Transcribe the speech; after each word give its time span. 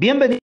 Bienvenido 0.00 0.38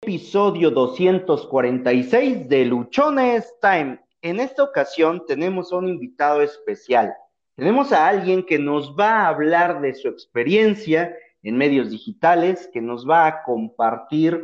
al 0.00 0.08
episodio 0.08 0.70
246 0.70 2.48
de 2.48 2.64
Luchones 2.64 3.54
Time. 3.60 4.00
En 4.22 4.40
esta 4.40 4.62
ocasión 4.62 5.26
tenemos 5.26 5.70
a 5.70 5.76
un 5.76 5.88
invitado 5.88 6.40
especial. 6.40 7.12
Tenemos 7.54 7.92
a 7.92 8.08
alguien 8.08 8.42
que 8.42 8.58
nos 8.58 8.96
va 8.98 9.10
a 9.10 9.28
hablar 9.28 9.82
de 9.82 9.92
su 9.92 10.08
experiencia 10.08 11.14
en 11.42 11.58
medios 11.58 11.90
digitales, 11.90 12.70
que 12.72 12.80
nos 12.80 13.06
va 13.06 13.26
a 13.26 13.42
compartir 13.42 14.42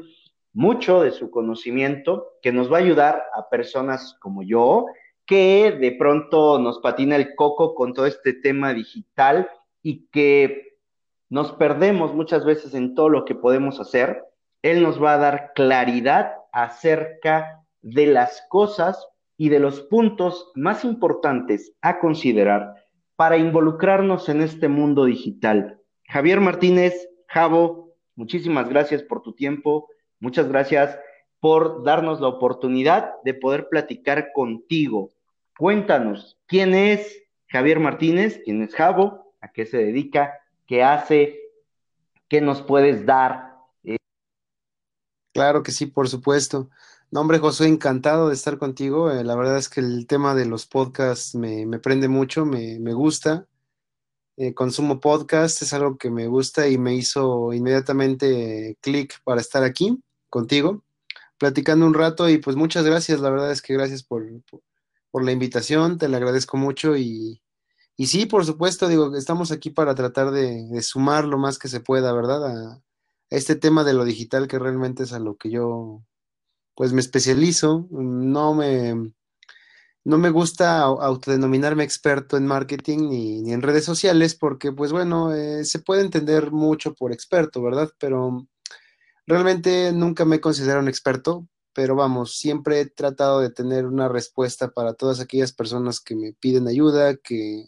mucho 0.52 1.00
de 1.00 1.12
su 1.12 1.30
conocimiento, 1.30 2.26
que 2.42 2.52
nos 2.52 2.70
va 2.70 2.76
a 2.76 2.80
ayudar 2.80 3.22
a 3.34 3.48
personas 3.48 4.14
como 4.20 4.42
yo, 4.42 4.84
que 5.24 5.74
de 5.80 5.92
pronto 5.92 6.58
nos 6.58 6.80
patina 6.80 7.16
el 7.16 7.34
coco 7.34 7.74
con 7.74 7.94
todo 7.94 8.04
este 8.04 8.34
tema 8.34 8.74
digital 8.74 9.48
y 9.82 10.06
que 10.08 10.67
nos 11.30 11.52
perdemos 11.52 12.14
muchas 12.14 12.44
veces 12.44 12.74
en 12.74 12.94
todo 12.94 13.08
lo 13.08 13.24
que 13.24 13.34
podemos 13.34 13.80
hacer. 13.80 14.24
Él 14.62 14.82
nos 14.82 15.02
va 15.02 15.14
a 15.14 15.18
dar 15.18 15.52
claridad 15.54 16.32
acerca 16.52 17.62
de 17.82 18.06
las 18.06 18.44
cosas 18.48 19.06
y 19.36 19.50
de 19.50 19.60
los 19.60 19.82
puntos 19.82 20.50
más 20.54 20.84
importantes 20.84 21.72
a 21.80 22.00
considerar 22.00 22.74
para 23.16 23.36
involucrarnos 23.36 24.28
en 24.28 24.42
este 24.42 24.68
mundo 24.68 25.04
digital. 25.04 25.80
Javier 26.08 26.40
Martínez, 26.40 27.08
Javo, 27.28 27.94
muchísimas 28.16 28.68
gracias 28.68 29.02
por 29.02 29.22
tu 29.22 29.34
tiempo, 29.34 29.88
muchas 30.20 30.48
gracias 30.48 30.98
por 31.40 31.84
darnos 31.84 32.20
la 32.20 32.28
oportunidad 32.28 33.12
de 33.24 33.34
poder 33.34 33.68
platicar 33.68 34.32
contigo. 34.32 35.10
Cuéntanos, 35.56 36.38
¿quién 36.46 36.74
es 36.74 37.22
Javier 37.48 37.80
Martínez? 37.80 38.40
¿Quién 38.44 38.62
es 38.62 38.74
Javo? 38.74 39.34
¿A 39.40 39.52
qué 39.52 39.66
se 39.66 39.78
dedica? 39.78 40.32
¿Qué 40.68 40.82
hace? 40.82 41.40
¿Qué 42.28 42.42
nos 42.42 42.60
puedes 42.60 43.06
dar? 43.06 43.56
Eh, 43.84 43.96
claro 45.32 45.62
que 45.62 45.72
sí, 45.72 45.86
por 45.86 46.10
supuesto. 46.10 46.68
No, 47.10 47.22
hombre, 47.22 47.38
José, 47.38 47.66
encantado 47.66 48.28
de 48.28 48.34
estar 48.34 48.58
contigo. 48.58 49.10
Eh, 49.10 49.24
la 49.24 49.34
verdad 49.34 49.56
es 49.56 49.70
que 49.70 49.80
el 49.80 50.06
tema 50.06 50.34
de 50.34 50.44
los 50.44 50.66
podcasts 50.66 51.34
me, 51.34 51.66
prende 51.78 52.08
mucho, 52.08 52.44
me, 52.44 52.92
gusta. 52.92 53.46
Eh, 54.36 54.52
consumo 54.52 55.00
podcast, 55.00 55.62
es 55.62 55.72
algo 55.72 55.96
que 55.96 56.10
me 56.10 56.26
gusta 56.26 56.68
y 56.68 56.76
me 56.76 56.94
hizo 56.94 57.54
inmediatamente 57.54 58.76
clic 58.82 59.22
para 59.24 59.40
estar 59.40 59.64
aquí 59.64 59.98
contigo, 60.28 60.84
platicando 61.38 61.86
un 61.86 61.94
rato 61.94 62.28
y 62.28 62.38
pues 62.38 62.56
muchas 62.56 62.84
gracias, 62.84 63.20
la 63.20 63.30
verdad 63.30 63.50
es 63.50 63.62
que 63.62 63.74
gracias 63.74 64.04
por, 64.04 64.24
por 65.10 65.24
la 65.24 65.32
invitación, 65.32 65.98
te 65.98 66.08
la 66.08 66.18
agradezco 66.18 66.56
mucho 66.56 66.96
y, 66.96 67.42
y 68.00 68.06
sí, 68.06 68.26
por 68.26 68.46
supuesto, 68.46 68.86
digo, 68.86 69.16
estamos 69.16 69.50
aquí 69.50 69.70
para 69.70 69.96
tratar 69.96 70.30
de, 70.30 70.80
sumar 70.82 71.24
lo 71.24 71.36
más 71.36 71.58
que 71.58 71.66
se 71.66 71.80
pueda, 71.80 72.12
¿verdad? 72.12 72.46
A, 72.46 72.82
este 73.28 73.56
tema 73.56 73.82
de 73.82 73.92
lo 73.92 74.04
digital 74.04 74.46
que 74.46 74.58
realmente 74.60 75.02
es 75.02 75.12
a 75.12 75.18
lo 75.18 75.36
que 75.36 75.50
yo, 75.50 76.04
pues, 76.76 76.92
me 76.92 77.00
especializo. 77.00 77.88
No 77.90 78.54
me, 78.54 79.12
no 80.04 80.18
me 80.18 80.30
gusta 80.30 80.82
autodenominarme 80.82 81.82
experto 81.82 82.36
en 82.36 82.46
marketing 82.46 83.08
ni, 83.10 83.52
en 83.52 83.62
redes 83.62 83.84
sociales 83.84 84.36
porque, 84.36 84.70
pues, 84.70 84.92
bueno, 84.92 85.34
eh, 85.34 85.64
se 85.64 85.80
puede 85.80 86.02
entender 86.02 86.52
mucho 86.52 86.94
por 86.94 87.12
experto, 87.12 87.62
¿verdad? 87.62 87.90
Pero 87.98 88.46
realmente 89.26 89.92
nunca 89.92 90.24
me 90.24 90.36
he 90.36 90.40
considerado 90.40 90.82
un 90.82 90.88
experto, 90.88 91.48
pero 91.72 91.96
vamos, 91.96 92.38
siempre 92.38 92.80
he 92.80 92.86
tratado 92.86 93.40
de 93.40 93.50
tener 93.50 93.86
una 93.86 94.08
respuesta 94.08 94.70
para 94.70 94.94
todas 94.94 95.18
aquellas 95.18 95.52
personas 95.52 96.00
que 96.00 96.14
me 96.14 96.32
piden 96.34 96.68
ayuda, 96.68 97.16
que 97.16 97.66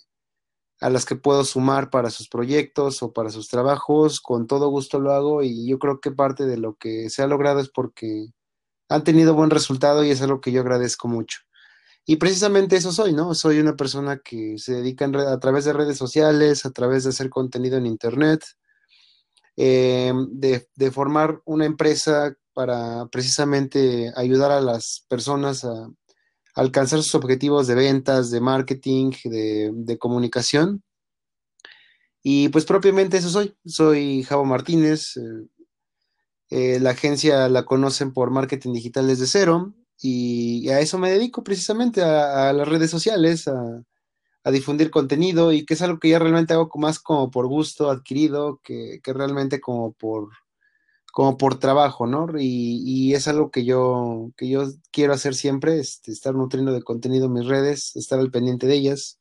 a 0.80 0.90
las 0.90 1.04
que 1.04 1.16
puedo 1.16 1.44
sumar 1.44 1.90
para 1.90 2.10
sus 2.10 2.28
proyectos 2.28 3.02
o 3.02 3.12
para 3.12 3.30
sus 3.30 3.48
trabajos, 3.48 4.20
con 4.20 4.46
todo 4.46 4.68
gusto 4.68 4.98
lo 4.98 5.12
hago 5.12 5.42
y 5.42 5.68
yo 5.68 5.78
creo 5.78 6.00
que 6.00 6.10
parte 6.10 6.46
de 6.46 6.56
lo 6.56 6.74
que 6.76 7.10
se 7.10 7.22
ha 7.22 7.26
logrado 7.26 7.60
es 7.60 7.68
porque 7.68 8.28
han 8.88 9.04
tenido 9.04 9.34
buen 9.34 9.50
resultado 9.50 10.02
y 10.04 10.10
es 10.10 10.22
algo 10.22 10.40
que 10.40 10.52
yo 10.52 10.62
agradezco 10.62 11.06
mucho. 11.06 11.40
Y 12.06 12.16
precisamente 12.16 12.76
eso 12.76 12.92
soy, 12.92 13.12
¿no? 13.12 13.34
Soy 13.34 13.60
una 13.60 13.76
persona 13.76 14.18
que 14.18 14.58
se 14.58 14.74
dedica 14.74 15.04
a 15.04 15.38
través 15.38 15.64
de 15.66 15.74
redes 15.74 15.98
sociales, 15.98 16.64
a 16.64 16.70
través 16.70 17.04
de 17.04 17.10
hacer 17.10 17.28
contenido 17.28 17.76
en 17.76 17.86
Internet, 17.86 18.42
eh, 19.56 20.12
de, 20.30 20.68
de 20.74 20.90
formar 20.90 21.40
una 21.44 21.66
empresa 21.66 22.34
para 22.54 23.06
precisamente 23.06 24.12
ayudar 24.16 24.50
a 24.50 24.60
las 24.60 25.04
personas 25.08 25.64
a, 25.64 25.88
alcanzar 26.54 27.02
sus 27.02 27.14
objetivos 27.14 27.66
de 27.66 27.74
ventas, 27.74 28.30
de 28.30 28.40
marketing, 28.40 29.12
de, 29.24 29.98
comunicación. 29.98 30.82
Y 32.22 32.48
pues 32.50 32.64
propiamente 32.64 33.16
eso 33.16 33.30
soy. 33.30 33.56
Soy 33.64 34.22
Javo 34.24 34.44
Martínez. 34.44 35.16
Eh, 35.16 35.48
eh, 36.50 36.80
la 36.80 36.90
agencia 36.90 37.48
la 37.48 37.64
conocen 37.64 38.12
por 38.12 38.30
marketing 38.30 38.72
digital 38.72 39.06
desde 39.06 39.26
cero 39.26 39.72
y 40.02 40.68
a 40.70 40.80
eso 40.80 40.98
me 40.98 41.10
dedico 41.10 41.44
precisamente, 41.44 42.02
a, 42.02 42.52
las 42.52 42.66
redes 42.68 42.90
sociales, 42.90 43.46
a, 43.48 43.84
difundir 44.50 44.90
contenido 44.90 45.52
y 45.52 45.64
que 45.64 45.74
es 45.74 45.82
algo 45.82 46.00
que 46.00 46.08
ya 46.08 46.18
realmente 46.18 46.54
hago 46.54 46.70
más 46.76 46.98
como 46.98 47.30
por 47.30 47.46
gusto 47.46 47.90
adquirido 47.90 48.60
que 48.64 49.00
realmente 49.04 49.60
como 49.60 49.92
por, 49.92 50.30
como 51.12 51.36
por 51.36 51.58
trabajo, 51.58 52.06
¿no? 52.06 52.28
Y, 52.38 53.14
es 53.14 53.28
algo 53.28 53.50
que 53.50 53.64
yo, 53.64 54.30
que 54.36 54.48
yo 54.48 54.64
quiero 54.92 55.12
hacer 55.14 55.34
siempre, 55.34 55.78
este, 55.80 56.12
estar 56.12 56.34
nutriendo 56.34 56.72
de 56.72 56.82
contenido 56.82 57.26
en 57.26 57.32
mis 57.34 57.46
redes, 57.46 57.96
estar 57.96 58.18
al 58.20 58.30
pendiente 58.30 58.66
de 58.66 58.74
ellas. 58.74 59.18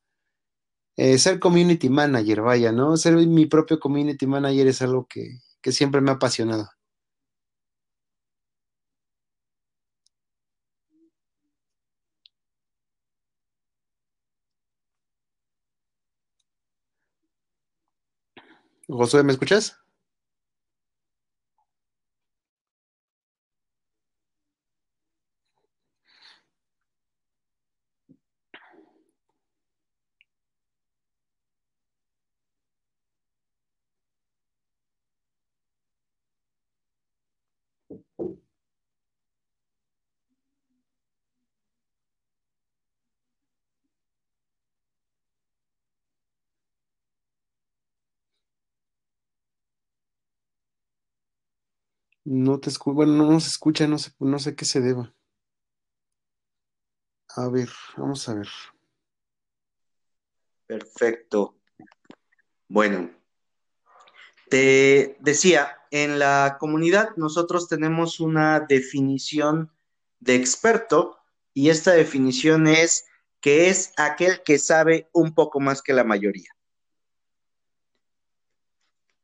Eh, 0.98 1.18
ser 1.18 1.40
community 1.40 1.90
manager, 1.90 2.42
vaya, 2.42 2.72
¿no? 2.72 2.98
Ser 2.98 3.16
mi 3.16 3.46
propio 3.48 3.80
community 3.80 4.28
manager 4.28 4.68
es 4.68 4.82
algo 4.82 5.08
que, 5.10 5.40
que 5.62 5.72
siempre 5.72 6.02
me 6.02 6.12
ha 6.12 6.16
apasionado. 6.16 6.70
Josué, 18.88 19.24
¿me 19.24 19.32
escuchas? 19.32 19.80
No 52.32 52.60
te 52.60 52.70
escucho, 52.70 52.94
bueno, 52.94 53.32
no 53.32 53.40
se 53.40 53.48
escucha, 53.48 53.88
no 53.88 53.98
sé, 53.98 54.12
no 54.20 54.38
sé 54.38 54.56
qué 54.56 54.64
se 54.64 54.82
deba. 54.82 55.12
A 57.30 57.50
ver, 57.50 57.70
vamos 57.98 58.30
a 58.30 58.36
ver. 58.36 58.48
Perfecto. 60.68 61.56
Bueno, 62.68 63.10
te 64.48 65.18
decía, 65.22 65.80
en 65.90 66.20
la 66.20 66.58
comunidad 66.60 67.16
nosotros 67.16 67.68
tenemos 67.68 68.20
una 68.20 68.60
definición 68.60 69.72
de 70.20 70.36
experto 70.36 71.18
y 71.56 71.70
esta 71.70 71.94
definición 71.94 72.68
es 72.68 73.08
que 73.42 73.70
es 73.70 73.92
aquel 73.98 74.44
que 74.44 74.60
sabe 74.60 75.10
un 75.14 75.34
poco 75.34 75.60
más 75.60 75.82
que 75.82 75.94
la 75.94 76.04
mayoría. 76.04 76.52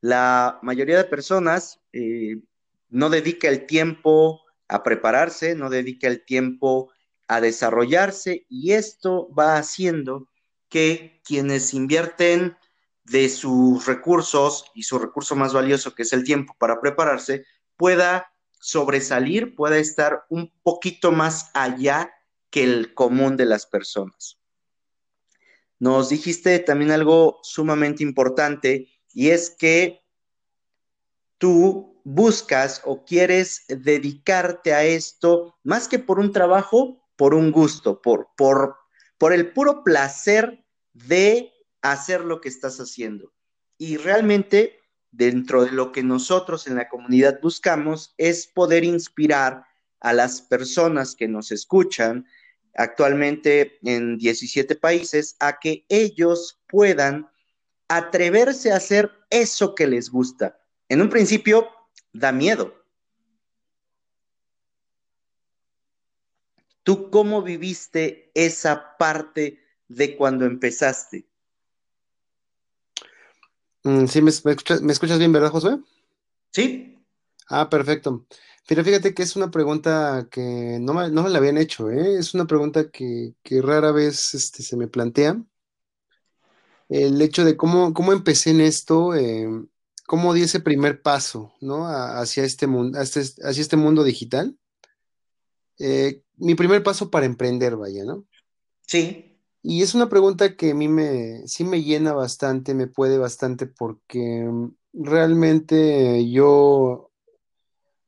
La 0.00 0.58
mayoría 0.60 0.96
de 0.96 1.04
personas 1.04 1.80
eh, 1.92 2.40
no 2.88 3.10
dedica 3.10 3.48
el 3.48 3.66
tiempo 3.66 4.42
a 4.68 4.82
prepararse, 4.82 5.54
no 5.54 5.70
dedica 5.70 6.08
el 6.08 6.24
tiempo 6.24 6.90
a 7.28 7.40
desarrollarse 7.40 8.46
y 8.48 8.72
esto 8.72 9.28
va 9.34 9.56
haciendo 9.56 10.28
que 10.68 11.20
quienes 11.24 11.74
invierten 11.74 12.56
de 13.04 13.28
sus 13.28 13.86
recursos 13.86 14.64
y 14.74 14.82
su 14.82 14.98
recurso 14.98 15.36
más 15.36 15.52
valioso, 15.52 15.94
que 15.94 16.02
es 16.02 16.12
el 16.12 16.24
tiempo 16.24 16.54
para 16.58 16.80
prepararse, 16.80 17.44
pueda 17.76 18.32
sobresalir, 18.60 19.54
pueda 19.54 19.78
estar 19.78 20.24
un 20.28 20.52
poquito 20.62 21.12
más 21.12 21.50
allá 21.54 22.12
que 22.50 22.64
el 22.64 22.94
común 22.94 23.36
de 23.36 23.46
las 23.46 23.66
personas. 23.66 24.38
Nos 25.78 26.08
dijiste 26.08 26.58
también 26.58 26.90
algo 26.90 27.38
sumamente 27.42 28.02
importante 28.02 28.88
y 29.12 29.30
es 29.30 29.50
que 29.50 30.02
tú 31.38 31.95
buscas 32.08 32.82
o 32.84 33.04
quieres 33.04 33.64
dedicarte 33.66 34.72
a 34.72 34.84
esto 34.84 35.58
más 35.64 35.88
que 35.88 35.98
por 35.98 36.20
un 36.20 36.30
trabajo, 36.30 37.02
por 37.16 37.34
un 37.34 37.50
gusto, 37.50 38.00
por, 38.00 38.28
por, 38.36 38.76
por 39.18 39.32
el 39.32 39.52
puro 39.52 39.82
placer 39.82 40.64
de 40.92 41.52
hacer 41.82 42.20
lo 42.20 42.40
que 42.40 42.48
estás 42.48 42.78
haciendo. 42.78 43.32
Y 43.76 43.96
realmente 43.96 44.78
dentro 45.10 45.64
de 45.64 45.72
lo 45.72 45.90
que 45.90 46.04
nosotros 46.04 46.68
en 46.68 46.76
la 46.76 46.88
comunidad 46.88 47.40
buscamos 47.42 48.14
es 48.18 48.46
poder 48.46 48.84
inspirar 48.84 49.64
a 49.98 50.12
las 50.12 50.42
personas 50.42 51.16
que 51.16 51.26
nos 51.26 51.50
escuchan 51.50 52.24
actualmente 52.76 53.80
en 53.82 54.16
17 54.16 54.76
países 54.76 55.34
a 55.40 55.58
que 55.58 55.84
ellos 55.88 56.62
puedan 56.68 57.28
atreverse 57.88 58.70
a 58.70 58.76
hacer 58.76 59.10
eso 59.28 59.74
que 59.74 59.88
les 59.88 60.08
gusta. 60.08 60.56
En 60.88 61.02
un 61.02 61.08
principio 61.08 61.68
da 62.18 62.32
miedo. 62.32 62.74
¿Tú 66.82 67.10
cómo 67.10 67.42
viviste 67.42 68.30
esa 68.34 68.96
parte 68.96 69.60
de 69.88 70.16
cuando 70.16 70.44
empezaste? 70.44 71.26
Mm, 73.82 74.06
sí, 74.06 74.22
¿me, 74.22 74.30
escuchas, 74.30 75.18
bien, 75.18 75.32
¿verdad, 75.32 75.50
Josué? 75.50 75.78
Sí. 76.52 76.96
Ah, 77.48 77.68
perfecto. 77.68 78.26
Pero 78.68 78.84
fíjate 78.84 79.14
que 79.14 79.22
es 79.22 79.36
una 79.36 79.50
pregunta 79.50 80.28
que 80.30 80.78
no 80.80 80.94
me, 80.94 81.08
la 81.08 81.38
habían 81.38 81.58
hecho, 81.58 81.90
¿eh? 81.90 82.18
Es 82.18 82.34
una 82.34 82.46
pregunta 82.46 82.90
que, 82.90 83.34
rara 83.62 83.92
vez 83.92 84.34
este, 84.34 84.62
se 84.62 84.76
me 84.76 84.88
plantea. 84.88 85.40
El 86.88 87.20
hecho 87.20 87.44
de 87.44 87.56
cómo, 87.56 87.92
cómo 87.94 88.12
empecé 88.12 88.50
en 88.50 88.60
esto, 88.60 89.14
eh, 89.14 89.48
cómo 90.06 90.32
di 90.34 90.42
ese 90.42 90.60
primer 90.60 91.02
paso, 91.02 91.52
¿no? 91.60 91.86
hacia, 91.86 92.44
este 92.44 92.66
mundo, 92.66 93.00
este, 93.00 93.20
hacia 93.20 93.60
este 93.60 93.76
mundo 93.76 94.04
digital. 94.04 94.56
Eh, 95.78 96.22
mi 96.36 96.54
primer 96.54 96.82
paso 96.82 97.10
para 97.10 97.26
emprender, 97.26 97.76
vaya, 97.76 98.04
¿no? 98.04 98.24
Sí. 98.86 99.38
Y 99.62 99.82
es 99.82 99.94
una 99.94 100.08
pregunta 100.08 100.56
que 100.56 100.70
a 100.70 100.74
mí 100.74 100.88
me, 100.88 101.46
sí 101.48 101.64
me 101.64 101.82
llena 101.82 102.12
bastante, 102.12 102.72
me 102.72 102.86
puede 102.86 103.18
bastante, 103.18 103.66
porque 103.66 104.44
mm, 104.44 104.70
realmente 104.92 106.30
yo 106.30 107.10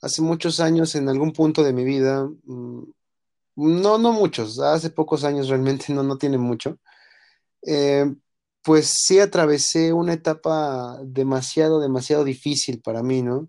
hace 0.00 0.22
muchos 0.22 0.60
años, 0.60 0.94
en 0.94 1.08
algún 1.08 1.32
punto 1.32 1.64
de 1.64 1.72
mi 1.72 1.84
vida, 1.84 2.28
mm, 2.44 2.82
no, 3.56 3.98
no 3.98 4.12
muchos, 4.12 4.60
hace 4.60 4.90
pocos 4.90 5.24
años 5.24 5.48
realmente, 5.48 5.86
no, 5.92 6.02
no 6.04 6.16
tiene 6.16 6.38
mucho, 6.38 6.78
eh, 7.66 8.14
pues 8.68 8.88
sí 8.88 9.18
atravesé 9.18 9.94
una 9.94 10.12
etapa 10.12 10.98
demasiado, 11.02 11.80
demasiado 11.80 12.22
difícil 12.22 12.82
para 12.82 13.02
mí, 13.02 13.22
¿no? 13.22 13.48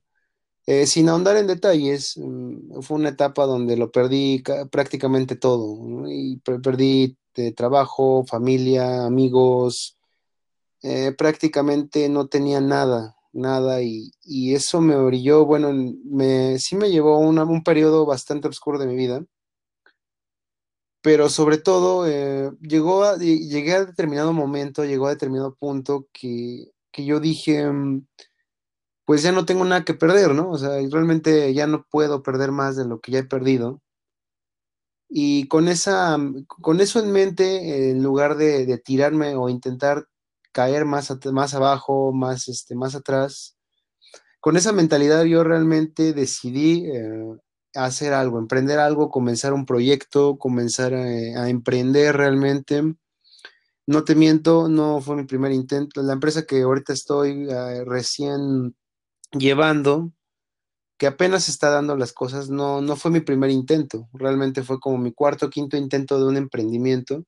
Eh, 0.66 0.88
sin 0.88 1.10
ahondar 1.10 1.36
en 1.36 1.48
detalles, 1.48 2.16
mm, 2.18 2.82
fue 2.82 2.98
una 2.98 3.10
etapa 3.10 3.46
donde 3.46 3.76
lo 3.76 3.92
perdí 3.92 4.42
prácticamente 4.72 5.36
todo, 5.36 6.08
y 6.08 6.38
perdí 6.38 7.18
de 7.36 7.52
trabajo, 7.52 8.24
familia, 8.26 9.06
amigos, 9.06 9.98
eh, 10.84 11.14
prácticamente 11.18 12.08
no 12.10 12.28
tenía 12.28 12.62
nada, 12.62 13.18
nada, 13.34 13.82
y, 13.82 14.14
eso 14.56 14.80
me 14.82 14.96
orilló, 14.96 15.46
bueno, 15.46 15.74
me, 16.06 16.60
sí 16.60 16.78
me 16.78 16.92
llevó 16.92 17.20
un 17.20 17.64
periodo 17.64 18.06
bastante 18.06 18.48
oscuro 18.48 18.80
de 18.80 18.88
mi 18.88 18.96
vida, 18.96 19.26
pero 21.02 21.30
sobre 21.30 21.58
todo 21.58 22.08
eh, 22.08 22.52
llegó 22.62 23.04
a, 23.04 23.18
llegué 23.18 23.74
a 23.74 23.86
determinado 23.86 24.34
momento, 24.34 24.84
llegó 24.86 25.08
a 25.08 25.12
determinado 25.12 25.56
punto 25.56 26.08
que, 26.14 26.72
que 26.92 27.06
yo 27.06 27.20
dije, 27.20 27.66
mm, 27.72 28.06
pues 29.06 29.24
ya 29.24 29.32
no 29.32 29.46
tengo 29.46 29.66
nada 29.66 29.86
que 29.86 29.94
perder, 29.94 30.36
¿no? 30.36 30.52
O 30.52 30.58
sea, 30.58 30.72
realmente 30.92 31.54
ya 31.54 31.68
no 31.68 31.86
puedo 31.90 32.22
perder 32.24 32.52
más 32.52 32.76
de 32.76 32.86
lo 32.86 33.00
que 33.00 33.12
ya 33.12 33.20
he 33.20 33.24
perdido. 33.24 33.82
Y 35.10 35.48
con, 35.48 35.68
esa, 35.68 36.18
con 36.48 36.82
eso 36.82 37.00
en 37.00 37.12
mente, 37.12 37.90
en 37.92 38.04
lugar 38.04 38.38
de, 38.38 38.78
tirarme 38.78 39.36
o 39.36 39.50
intentar 39.50 40.06
caer 40.52 40.86
más, 40.86 41.12
más 41.32 41.56
abajo, 41.56 42.14
más, 42.14 42.48
este, 42.48 42.76
más 42.76 42.94
atrás, 42.94 43.58
con 44.40 44.58
esa 44.58 44.72
mentalidad 44.72 45.24
yo 45.24 45.44
realmente 45.44 46.14
decidí 46.14 46.86
eh, 46.86 47.38
hacer 47.76 48.14
algo, 48.14 48.40
emprender 48.40 48.80
algo, 48.80 49.10
comenzar 49.10 49.54
un 49.54 49.66
proyecto, 49.66 50.38
comenzar 50.38 50.94
a, 50.94 51.50
emprender 51.50 52.18
realmente. 52.18 52.96
No 53.88 54.04
te 54.04 54.16
miento, 54.16 54.68
no 54.70 55.02
fue 55.02 55.16
mi 55.16 55.26
primer 55.26 55.52
intento. 55.52 56.02
La 56.04 56.14
empresa 56.14 56.46
que 56.46 56.62
ahorita 56.62 56.94
estoy 56.94 57.48
eh, 57.50 57.84
recién 57.86 58.76
llevando, 59.32 60.12
que 60.98 61.08
apenas 61.08 61.50
está 61.50 61.70
dando 61.70 61.96
las 61.98 62.14
cosas, 62.14 62.50
no, 62.50 62.82
no 62.82 62.96
fue 62.96 63.12
mi 63.12 63.22
primer 63.22 63.50
intento, 63.52 64.10
realmente 64.14 64.64
fue 64.64 64.80
como 64.80 64.98
mi 64.98 65.14
cuarto 65.14 65.48
o 65.48 65.50
quinto 65.50 65.78
intento 65.78 66.20
de 66.20 66.26
un 66.26 66.38
emprendimiento, 66.38 67.26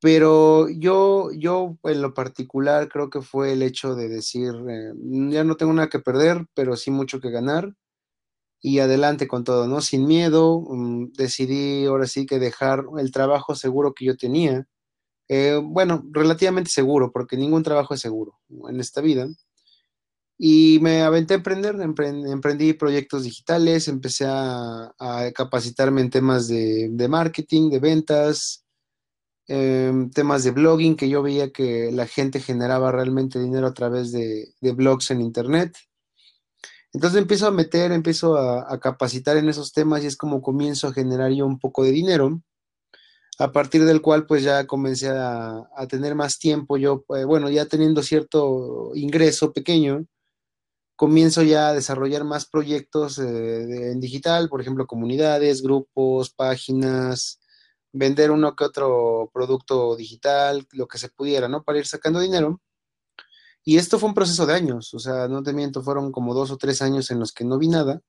pero 0.00 0.68
yo, 0.70 1.30
yo 1.32 1.76
en 1.84 2.02
lo 2.02 2.14
particular 2.14 2.88
creo 2.88 3.10
que 3.10 3.20
fue 3.20 3.52
el 3.52 3.62
hecho 3.62 3.94
de 3.94 4.08
decir, 4.08 4.52
eh, 4.68 4.92
ya 5.30 5.44
no 5.44 5.56
tengo 5.56 5.72
nada 5.74 5.88
que 5.88 5.98
perder, 6.00 6.46
pero 6.54 6.76
sí 6.76 6.90
mucho 6.90 7.20
que 7.20 7.30
ganar, 7.30 7.74
y 8.60 8.80
adelante 8.80 9.28
con 9.28 9.44
todo, 9.44 9.66
¿no? 9.68 9.80
Sin 9.80 10.06
miedo, 10.06 10.60
mm, 10.60 11.12
decidí 11.12 11.86
ahora 11.86 12.06
sí 12.06 12.26
que 12.26 12.38
dejar 12.38 12.84
el 12.98 13.12
trabajo 13.12 13.54
seguro 13.54 13.94
que 13.94 14.04
yo 14.06 14.16
tenía, 14.16 14.66
eh, 15.28 15.60
bueno, 15.62 16.04
relativamente 16.10 16.70
seguro, 16.70 17.12
porque 17.12 17.36
ningún 17.36 17.62
trabajo 17.62 17.94
es 17.94 18.00
seguro 18.00 18.38
en 18.68 18.80
esta 18.80 19.00
vida 19.00 19.28
y 20.42 20.78
me 20.80 21.02
aventé 21.02 21.34
a 21.34 21.36
emprender, 21.36 21.76
emprendí 21.82 22.72
proyectos 22.72 23.24
digitales, 23.24 23.88
empecé 23.88 24.24
a, 24.26 24.90
capacitarme 25.34 26.00
en 26.00 26.08
temas 26.08 26.48
de, 26.48 27.06
marketing, 27.10 27.68
de 27.68 27.78
ventas, 27.78 28.64
em, 29.46 30.08
temas 30.10 30.42
de 30.42 30.52
blogging, 30.52 30.96
que 30.96 31.10
yo 31.10 31.22
veía 31.22 31.52
que 31.52 31.90
la 31.92 32.06
gente 32.06 32.40
generaba 32.40 32.90
realmente 32.90 33.38
dinero 33.38 33.66
a 33.66 33.74
través 33.74 34.12
de, 34.12 34.54
blogs 34.62 35.10
en 35.10 35.20
Internet. 35.20 35.76
Entonces 36.92 37.20
empiezo 37.20 37.46
a 37.46 37.52
meter, 37.52 37.92
empiezo 37.92 38.36
a, 38.36 38.78
capacitar 38.80 39.36
en 39.36 39.48
esos 39.48 39.72
temas 39.72 40.02
y 40.02 40.06
es 40.06 40.16
como 40.16 40.42
comienzo 40.42 40.88
a 40.88 40.92
generar 40.92 41.30
yo 41.32 41.46
un 41.46 41.58
poco 41.58 41.84
de 41.84 41.92
dinero, 41.92 42.42
a 43.38 43.52
partir 43.52 43.84
del 43.84 44.02
cual 44.02 44.26
pues 44.26 44.42
ya 44.42 44.66
comencé 44.66 45.08
a, 45.10 45.68
tener 45.88 46.14
más 46.14 46.38
tiempo, 46.38 46.76
yo, 46.76 47.04
eh, 47.16 47.24
bueno, 47.24 47.48
ya 47.50 47.66
teniendo 47.66 48.02
cierto 48.02 48.92
ingreso 48.94 49.52
pequeño, 49.52 50.06
comienzo 50.96 51.42
ya 51.42 51.68
a 51.68 51.74
desarrollar 51.74 52.24
más 52.24 52.46
proyectos 52.46 53.18
eh, 53.18 53.92
en 53.92 54.00
digital, 54.00 54.48
por 54.48 54.60
ejemplo, 54.60 54.86
comunidades, 54.86 55.62
grupos, 55.62 56.30
páginas, 56.30 57.40
vender 57.92 58.30
uno 58.30 58.54
que 58.54 58.64
otro 58.64 59.30
producto 59.32 59.96
digital, 59.96 60.66
lo 60.72 60.86
que 60.88 60.98
se 60.98 61.08
pudiera, 61.08 61.48
¿no? 61.48 61.62
Para 61.62 61.78
ir 61.78 61.86
sacando 61.86 62.20
dinero. 62.20 62.60
Y 63.64 63.76
esto 63.76 63.98
fue 63.98 64.08
un 64.08 64.14
proceso 64.14 64.46
de 64.46 64.54
años, 64.54 64.94
o 64.94 64.98
sea, 64.98 65.28
no 65.28 65.42
te 65.42 65.52
miento, 65.52 65.82
fueron 65.82 66.12
como 66.12 66.34
dos 66.34 66.50
o 66.50 66.56
tres 66.56 66.82
años 66.82 67.10
en 67.10 67.20
los 67.20 67.32
que 67.32 67.44
no 67.44 67.58
vi 67.58 67.68
nada. 67.68 68.00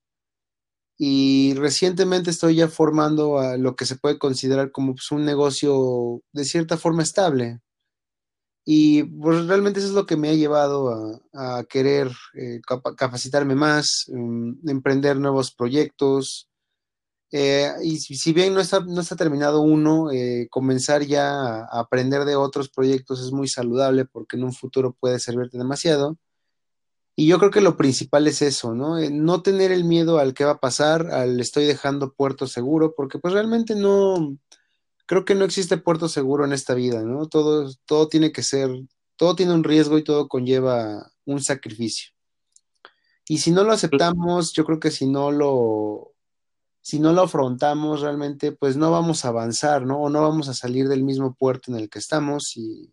Y 0.98 1.54
recientemente 1.56 2.30
estoy 2.30 2.56
ya 2.56 2.68
formando 2.68 3.40
a 3.40 3.58
lo 3.58 3.76
que 3.76 3.86
se 3.86 3.96
puede 3.98 4.20
considerar 4.20 4.72
como 4.72 4.94
pues, 4.94 5.12
un 5.12 5.26
negocio 5.26 6.22
de 6.32 6.46
cierta 6.46 6.78
forma 6.78 7.04
estable, 7.04 7.62
y 8.66 9.04
pues 9.04 9.48
realmente 9.48 9.80
eso 9.80 9.90
es 9.90 9.96
lo 9.96 10.06
que 10.06 10.18
me 10.18 10.30
ha 10.30 10.34
llevado 10.34 11.20
a, 11.34 11.64
querer 11.66 12.12
eh, 12.36 12.62
capacitarme 12.96 13.56
más, 13.56 14.06
mm, 14.10 14.70
emprender 14.70 15.18
nuevos 15.18 15.52
proyectos. 15.52 16.48
Eh, 17.32 17.72
y 17.84 17.98
si, 17.98 18.34
bien 18.34 18.54
no 18.54 18.60
está, 18.60 18.82
no 18.82 19.00
está 19.02 19.16
terminado 19.16 19.62
uno, 19.62 20.12
eh, 20.12 20.48
comenzar 20.50 21.04
ya 21.04 21.32
a, 21.32 21.80
aprender 21.80 22.26
de 22.26 22.36
otros 22.36 22.70
proyectos 22.70 23.22
es 23.22 23.32
muy 23.32 23.48
saludable 23.48 24.06
porque 24.06 24.36
en 24.36 24.44
un 24.44 24.54
futuro 24.54 24.96
puede 25.00 25.20
servirte 25.20 25.58
demasiado. 25.58 26.18
Y 27.16 27.28
yo 27.28 27.40
creo 27.40 27.52
que 27.52 27.62
lo 27.62 27.78
principal 27.78 28.28
es 28.28 28.42
eso, 28.42 28.74
¿no? 28.74 28.98
no 29.10 29.42
tener 29.42 29.72
el 29.72 29.84
miedo 29.84 30.18
al 30.18 30.34
que 30.34 30.46
va 30.46 30.52
a 30.52 30.60
pasar, 30.60 31.12
al 31.12 31.40
estoy 31.40 31.66
dejando 31.66 32.14
puerto 32.14 32.48
seguro, 32.48 32.96
porque 32.96 33.20
pues 33.20 33.34
realmente 33.34 33.76
no, 33.76 34.38
creo 35.06 35.26
que 35.26 35.36
no 35.36 35.44
existe 35.46 35.78
puerto 35.78 36.08
seguro 36.08 36.46
en 36.46 36.54
esta 36.54 36.74
vida, 36.74 37.02
¿no? 37.04 37.28
Todo, 37.28 37.70
todo 37.86 38.08
tiene 38.08 38.32
que 38.32 38.44
ser, 38.44 38.70
todo 39.18 39.36
tiene 39.36 39.54
un 39.54 39.66
riesgo 39.66 39.98
y 39.98 40.06
todo 40.06 40.30
conlleva 40.30 41.12
un 41.26 41.44
sacrificio. 41.44 42.12
Y 43.28 43.40
si 43.40 43.52
no 43.52 43.66
lo 43.66 43.74
aceptamos, 43.74 44.54
yo 44.54 44.64
creo 44.64 44.80
que 44.80 44.90
si 44.90 45.08
no 45.08 45.32
lo, 45.32 46.11
si 46.82 47.00
no 47.00 47.14
lo 47.14 47.24
afrontamos 47.24 48.02
realmente, 48.02 48.52
pues 48.52 48.78
no 48.78 48.92
vamos 48.92 49.24
a 49.24 49.30
avanzar, 49.30 49.86
¿no? 49.86 50.02
O 50.02 50.10
no 50.10 50.22
vamos 50.22 50.50
a 50.50 50.54
salir 50.54 50.88
del 50.88 51.04
mismo 51.04 51.34
puerto 51.34 51.72
en 51.72 51.78
el 51.78 51.90
que 51.90 52.00
estamos 52.00 52.58
y, 52.58 52.92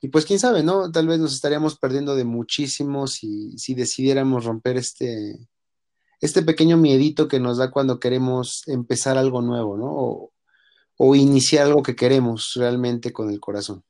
y 0.00 0.08
pues 0.08 0.24
quién 0.24 0.38
sabe, 0.38 0.62
¿no? 0.62 0.90
Tal 0.90 1.08
vez 1.08 1.18
nos 1.18 1.34
estaríamos 1.34 1.76
perdiendo 1.76 2.14
de 2.16 2.24
muchísimo 2.24 3.06
si, 3.06 3.58
si 3.58 3.74
decidiéramos 3.74 4.44
romper 4.44 4.76
este, 4.76 5.38
este 6.20 6.42
pequeño 6.42 6.76
miedito 6.76 7.28
que 7.28 7.40
nos 7.40 7.58
da 7.58 7.70
cuando 7.70 8.00
queremos 8.00 8.66
empezar 8.68 9.18
algo 9.18 9.42
nuevo, 9.42 9.76
¿no? 9.76 10.30
o 11.02 11.14
iniciar 11.14 11.64
algo 11.64 11.82
que 11.82 11.96
queremos 11.96 12.52
realmente 12.56 13.10
con 13.10 13.30
el 13.30 13.40
corazón. 13.40 13.82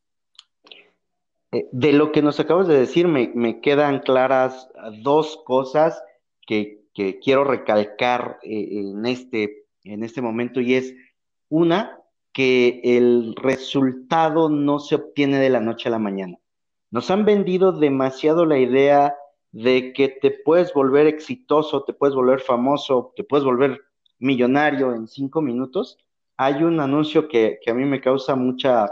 Eh, 1.52 1.68
de 1.72 1.92
lo 1.92 2.12
que 2.12 2.22
nos 2.22 2.38
acabas 2.38 2.68
de 2.68 2.78
decir, 2.78 3.08
me, 3.08 3.60
quedan 3.60 4.00
claras 4.00 4.68
dos 5.02 5.40
cosas 5.44 6.00
que, 6.46 6.79
quiero 6.94 7.44
recalcar 7.44 8.38
eh, 8.42 8.68
en, 8.80 9.06
este, 9.06 9.66
en 9.84 10.02
este 10.02 10.22
momento 10.22 10.60
y 10.60 10.74
es 10.74 10.94
una, 11.48 11.96
que 12.32 12.80
el 12.84 13.34
resultado 13.36 14.48
no 14.48 14.78
se 14.78 14.94
obtiene 14.94 15.38
de 15.38 15.50
la 15.50 15.60
noche 15.60 15.88
a 15.88 15.92
la 15.92 15.98
mañana. 15.98 16.38
Nos 16.90 17.10
han 17.10 17.24
vendido 17.24 17.72
demasiado 17.72 18.46
la 18.46 18.58
idea 18.58 19.16
de 19.52 19.92
que 19.92 20.08
te 20.08 20.30
puedes 20.30 20.72
volver 20.72 21.06
exitoso, 21.06 21.82
te 21.82 21.92
puedes 21.92 22.14
volver 22.14 22.40
famoso, 22.40 23.12
te 23.16 23.24
puedes 23.24 23.44
volver 23.44 23.80
millonario 24.18 24.94
en 24.94 25.08
cinco 25.08 25.42
minutos, 25.42 25.98
hay 26.36 26.62
un 26.62 26.80
anuncio 26.80 27.28
que, 27.28 27.58
a 27.66 27.74
mí 27.74 27.84
me 27.84 28.00
causa 28.00 28.34
mucha, 28.34 28.90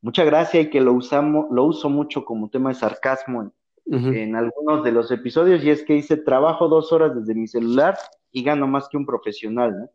mucha 0.00 0.24
gracia 0.24 0.60
y 0.60 0.70
que 0.70 0.80
lo, 0.80 0.92
usamos, 0.92 1.46
lo 1.50 1.64
uso 1.64 1.88
mucho 1.88 2.24
como 2.24 2.50
tema 2.50 2.70
de 2.70 2.74
sarcasmo 2.74 3.52
en 3.86 4.34
algunos 4.34 4.82
de 4.82 4.92
los 4.92 5.10
episodios 5.10 5.62
y 5.62 5.70
es 5.70 5.84
que 5.84 5.94
dice, 5.94 6.16
trabajo 6.16 6.68
dos 6.68 6.92
horas 6.92 7.14
desde 7.14 7.34
mi 7.34 7.46
celular 7.46 7.98
y 8.30 8.42
gano 8.42 8.66
más 8.66 8.88
que 8.88 8.96
un 8.96 9.06
profesional. 9.06 9.90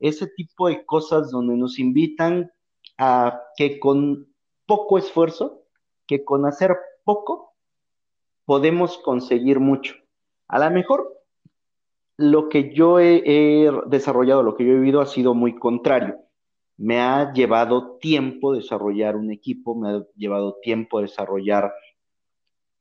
Ese 0.00 0.26
tipo 0.26 0.68
de 0.68 0.84
cosas 0.84 1.30
donde 1.30 1.56
nos 1.56 1.78
invitan 1.78 2.50
a 2.98 3.40
que 3.56 3.78
con 3.78 4.26
poco 4.66 4.98
esfuerzo, 4.98 5.62
que 6.06 6.24
con 6.24 6.46
hacer 6.46 6.76
poco, 7.04 7.54
podemos 8.44 8.98
conseguir 8.98 9.60
mucho. 9.60 9.94
A 10.48 10.58
lo 10.58 10.70
mejor 10.70 11.18
lo 12.16 12.48
que 12.48 12.74
yo 12.74 12.98
he, 12.98 13.70
desarrollado, 13.86 14.42
lo 14.42 14.56
que 14.56 14.64
yo 14.64 14.72
he 14.72 14.76
vivido 14.76 15.00
ha 15.00 15.06
sido 15.06 15.34
muy 15.34 15.54
contrario. 15.54 16.18
Me 16.76 17.00
ha 17.00 17.32
llevado 17.32 17.98
tiempo 17.98 18.52
desarrollar 18.52 19.16
un 19.16 19.30
equipo, 19.30 19.74
me 19.74 19.88
ha 19.90 20.06
llevado 20.16 20.58
tiempo 20.60 21.00
desarrollar 21.00 21.72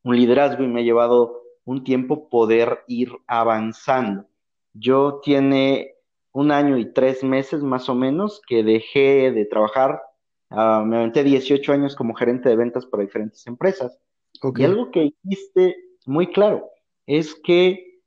un 0.04 0.16
liderazgo 0.16 0.64
y 0.64 0.68
me 0.68 0.82
ha 0.82 0.84
llevado 0.84 1.42
un 1.66 1.84
tiempo 1.84 2.30
poder 2.30 2.84
ir 2.88 3.12
avanzando. 3.28 4.26
Yo 4.74 5.20
tiene 5.24 5.96
un 6.32 6.52
año 6.52 6.78
y 6.78 6.94
tres 6.94 7.24
meses 7.24 7.64
más 7.64 7.90
o 7.90 7.96
menos 7.96 8.42
que 8.48 8.64
dejé 8.64 9.32
de 9.32 9.46
trabajar. 9.46 10.02
Ah, 10.50 10.84
me 10.86 10.98
aventé 10.98 11.24
18 11.24 11.74
años 11.74 11.96
como 11.96 12.14
gerente 12.14 12.48
de 12.48 12.56
ventas 12.56 12.86
para 12.86 13.04
diferentes 13.04 13.46
empresas. 13.48 14.00
Y 14.56 14.64
algo 14.64 14.92
que 14.92 15.14
hiciste 15.24 15.76
muy 16.06 16.28
claro 16.28 16.70
es 17.06 17.36
que 17.36 18.02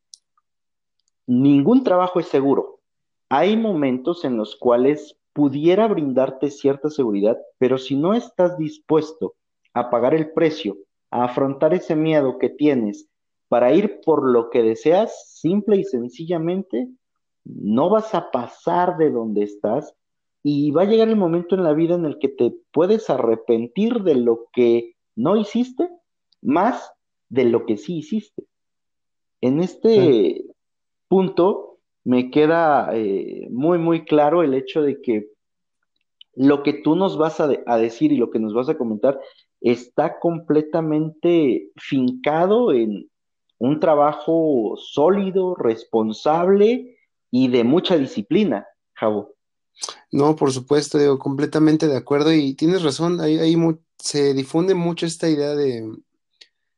ningún 1.26 1.84
trabajo 1.84 2.20
es 2.20 2.26
seguro. 2.28 2.80
Hay 3.28 3.56
momentos 3.56 4.24
en 4.24 4.36
los 4.36 4.56
cuales 4.56 5.16
pudiera 5.32 5.86
brindarte 5.86 6.50
cierta 6.50 6.90
seguridad, 6.90 7.38
pero 7.58 7.78
si 7.78 7.96
no 7.96 8.14
estás 8.14 8.58
dispuesto 8.58 9.34
a 9.74 9.90
pagar 9.90 10.14
el 10.14 10.32
precio, 10.32 10.76
a 11.10 11.24
afrontar 11.24 11.74
ese 11.74 11.96
miedo 11.96 12.38
que 12.38 12.48
tienes 12.48 13.08
para 13.48 13.72
ir 13.72 14.00
por 14.04 14.28
lo 14.28 14.48
que 14.50 14.62
deseas, 14.62 15.34
simple 15.40 15.76
y 15.76 15.84
sencillamente, 15.84 16.88
no 17.44 17.90
vas 17.90 18.14
a 18.14 18.30
pasar 18.30 18.96
de 18.96 19.10
donde 19.10 19.42
estás 19.42 19.94
y 20.42 20.70
va 20.70 20.82
a 20.82 20.86
llegar 20.86 21.08
el 21.08 21.16
momento 21.16 21.54
en 21.54 21.64
la 21.64 21.72
vida 21.72 21.94
en 21.94 22.04
el 22.04 22.18
que 22.18 22.28
te 22.28 22.54
puedes 22.70 23.10
arrepentir 23.10 24.02
de 24.02 24.14
lo 24.14 24.46
que 24.52 24.94
no 25.16 25.36
hiciste 25.36 25.88
más 26.40 26.92
de 27.28 27.44
lo 27.44 27.66
que 27.66 27.76
sí 27.76 27.98
hiciste. 27.98 28.44
En 29.40 29.60
este 29.60 30.44
punto 31.08 31.78
me 32.04 32.30
queda 32.30 32.90
eh, 32.94 33.48
muy, 33.50 33.78
muy 33.78 34.04
claro 34.04 34.42
el 34.42 34.54
hecho 34.54 34.82
de 34.82 35.00
que 35.00 35.28
lo 36.34 36.62
que 36.62 36.72
tú 36.72 36.94
nos 36.94 37.18
vas 37.18 37.40
a, 37.40 37.50
a, 37.66 37.76
decir 37.78 38.12
y 38.12 38.16
lo 38.16 38.30
que 38.30 38.38
nos 38.38 38.54
vas 38.54 38.68
a 38.68 38.78
comentar 38.78 39.20
está 39.60 40.18
completamente 40.18 41.70
fincado 41.76 42.72
en 42.72 43.10
un 43.58 43.78
trabajo 43.78 44.74
sólido, 44.78 45.54
responsable 45.54 46.98
y 47.30 47.48
de 47.48 47.64
mucha 47.64 47.96
disciplina, 47.96 48.66
Javo. 48.94 49.34
No, 50.10 50.34
por 50.34 50.52
supuesto, 50.52 50.98
digo, 50.98 51.18
completamente 51.18 51.86
de 51.86 51.96
acuerdo 51.96 52.32
y 52.32 52.54
tienes 52.54 52.82
razón, 52.82 53.20
ahí, 53.20 53.56
se 53.98 54.34
difunde 54.34 54.74
mucho 54.74 55.06
esta 55.06 55.28
idea 55.28 55.54
de, 55.54 55.88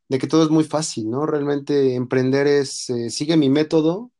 de, 0.09 0.19
que 0.19 0.27
todo 0.27 0.43
es 0.43 0.51
muy 0.51 0.65
fácil, 0.65 1.09
¿no? 1.09 1.25
Realmente 1.25 1.95
emprender 1.95 2.47
es, 2.47 2.91
eh, 2.91 3.11
sigue 3.11 3.37
mi 3.37 3.49
método 3.49 4.11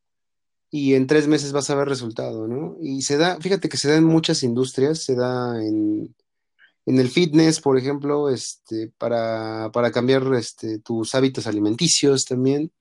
y 0.71 0.95
en 0.95 1.07
tres 1.07 1.26
meses 1.28 1.52
vas 1.52 1.69
a 1.69 1.75
ver 1.75 1.88
resultado, 1.88 2.49
¿no? 2.49 2.76
Y 2.81 3.02
se 3.02 3.19
da, 3.19 3.38
fíjate 3.40 3.69
que 3.69 3.76
se 3.76 3.88
da 3.88 3.97
en 3.97 4.04
muchas 4.04 4.42
industrias, 4.42 5.02
se 5.02 5.14
da 5.14 5.62
en, 5.62 6.14
en 6.87 6.99
el 6.99 7.09
fitness, 7.09 7.61
por 7.61 7.79
ejemplo, 7.79 8.29
este, 8.29 8.93
para, 8.99 9.71
para 9.73 9.93
cambiar 9.93 10.23
este, 10.35 10.79
tus 10.81 11.15
hábitos 11.15 11.47
alimenticios 11.47 12.25
también. 12.25 12.73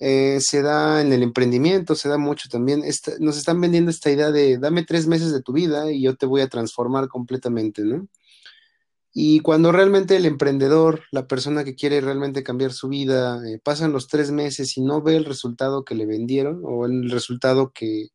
Eh, 0.00 0.38
se 0.40 0.62
da 0.62 1.00
en 1.00 1.12
el 1.12 1.22
emprendimiento, 1.22 1.94
se 1.94 2.08
da 2.08 2.18
mucho 2.18 2.48
también. 2.48 2.82
nos 3.20 3.36
están 3.36 3.60
vendiendo 3.60 3.90
esta 3.90 4.10
idea 4.10 4.30
de 4.30 4.58
dame 4.58 4.84
tres 4.84 5.06
meses 5.06 5.32
de 5.32 5.42
tu 5.42 5.52
vida 5.52 5.92
y 5.92 6.02
yo 6.02 6.16
te 6.16 6.26
voy 6.26 6.40
a 6.40 6.48
transformar 6.48 7.08
completamente, 7.08 7.82
¿no? 7.84 8.08
Y 9.16 9.40
cuando 9.40 9.70
realmente 9.70 10.16
el 10.16 10.26
emprendedor, 10.26 11.04
la 11.12 11.28
persona 11.28 11.62
que 11.62 11.76
quiere 11.76 12.00
realmente 12.00 12.42
cambiar 12.42 12.72
su 12.72 12.88
vida, 12.88 13.40
eh, 13.48 13.60
pasan 13.62 13.92
los 13.92 14.08
tres 14.08 14.32
meses 14.32 14.76
y 14.76 14.80
no 14.80 15.02
ve 15.02 15.16
el 15.16 15.24
resultado 15.24 15.84
que 15.84 15.94
le 15.94 16.04
vendieron 16.04 16.62
o 16.64 16.84
el 16.86 17.08
resultado 17.10 17.70
que, 17.72 18.08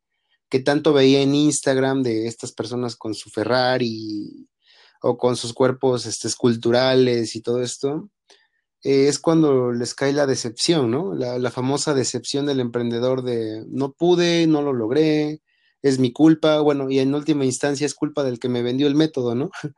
que 0.50 0.60
tanto 0.60 0.92
veía 0.92 1.22
en 1.22 1.34
Instagram 1.34 2.02
de 2.02 2.26
estas 2.26 2.52
personas 2.52 2.96
con 2.96 3.14
su 3.14 3.30
Ferrari 3.30 4.49
o 5.02 5.18
con 5.18 5.36
sus 5.36 5.52
cuerpos 5.52 6.06
este, 6.06 6.28
esculturales 6.28 7.36
y 7.36 7.40
todo 7.42 7.62
esto, 7.62 8.10
eh, 8.82 9.08
es 9.08 9.18
cuando 9.18 9.72
les 9.72 9.94
cae 9.94 10.12
la 10.12 10.26
decepción, 10.26 10.90
¿no? 10.90 11.14
La, 11.14 11.50
famosa 11.50 11.94
decepción 11.94 12.46
del 12.46 12.60
emprendedor 12.60 13.22
de 13.22 13.64
no 13.68 13.92
pude, 13.92 14.46
no 14.46 14.62
lo 14.62 14.72
logré, 14.72 15.42
es 15.82 15.98
mi 15.98 16.12
culpa, 16.12 16.60
bueno, 16.60 16.90
y 16.90 16.98
en 16.98 17.14
última 17.14 17.44
instancia 17.44 17.86
es 17.86 17.94
culpa 17.94 18.24
del 18.24 18.38
que 18.38 18.48
me 18.48 18.62
vendió 18.62 18.86
el 18.86 18.94
método, 18.94 19.34
¿no? 19.34 19.50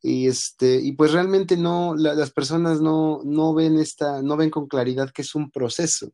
Y 0.00 0.28
este, 0.28 0.76
y 0.80 0.92
pues 0.92 1.10
realmente 1.10 1.56
no, 1.56 1.96
las 1.96 2.30
personas 2.30 2.80
no, 2.80 3.20
no 3.24 3.52
ven 3.52 3.80
esta, 3.80 4.22
no 4.22 4.36
ven 4.36 4.48
con 4.48 4.68
claridad 4.68 5.10
que 5.10 5.22
es 5.22 5.34
un 5.34 5.50
proceso, 5.50 6.12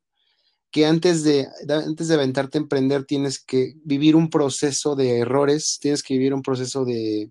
que 0.70 0.86
antes 0.86 1.22
de, 1.22 1.46
antes 1.68 2.08
de 2.08 2.14
aventarte 2.14 2.58
a 2.58 2.62
emprender 2.62 3.04
tienes 3.04 3.44
que 3.44 3.74
vivir 3.84 4.16
un 4.16 4.30
proceso 4.30 4.96
de 4.96 5.18
errores, 5.18 5.78
tienes 5.82 6.02
que 6.02 6.14
vivir 6.14 6.32
un 6.32 6.42
proceso 6.42 6.86
de, 6.86 7.30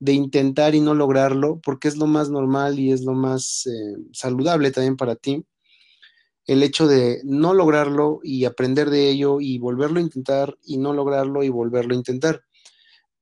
de 0.00 0.14
intentar 0.14 0.74
y 0.74 0.80
no 0.80 0.94
lograrlo, 0.94 1.60
porque 1.62 1.86
es 1.86 1.96
lo 1.96 2.06
más 2.06 2.30
normal 2.30 2.78
y 2.78 2.90
es 2.90 3.04
lo 3.04 3.12
más 3.12 3.66
eh, 3.66 3.96
saludable 4.12 4.70
también 4.72 4.96
para 4.96 5.14
ti. 5.14 5.44
El 6.46 6.62
hecho 6.62 6.88
de 6.88 7.20
no 7.24 7.54
lograrlo 7.54 8.20
y 8.24 8.46
aprender 8.46 8.90
de 8.90 9.10
ello 9.10 9.40
y 9.40 9.58
volverlo 9.58 10.00
a 10.00 10.02
intentar 10.02 10.56
y 10.64 10.78
no 10.78 10.94
lograrlo 10.94 11.44
y 11.44 11.50
volverlo 11.50 11.94
a 11.94 11.98
intentar. 11.98 12.42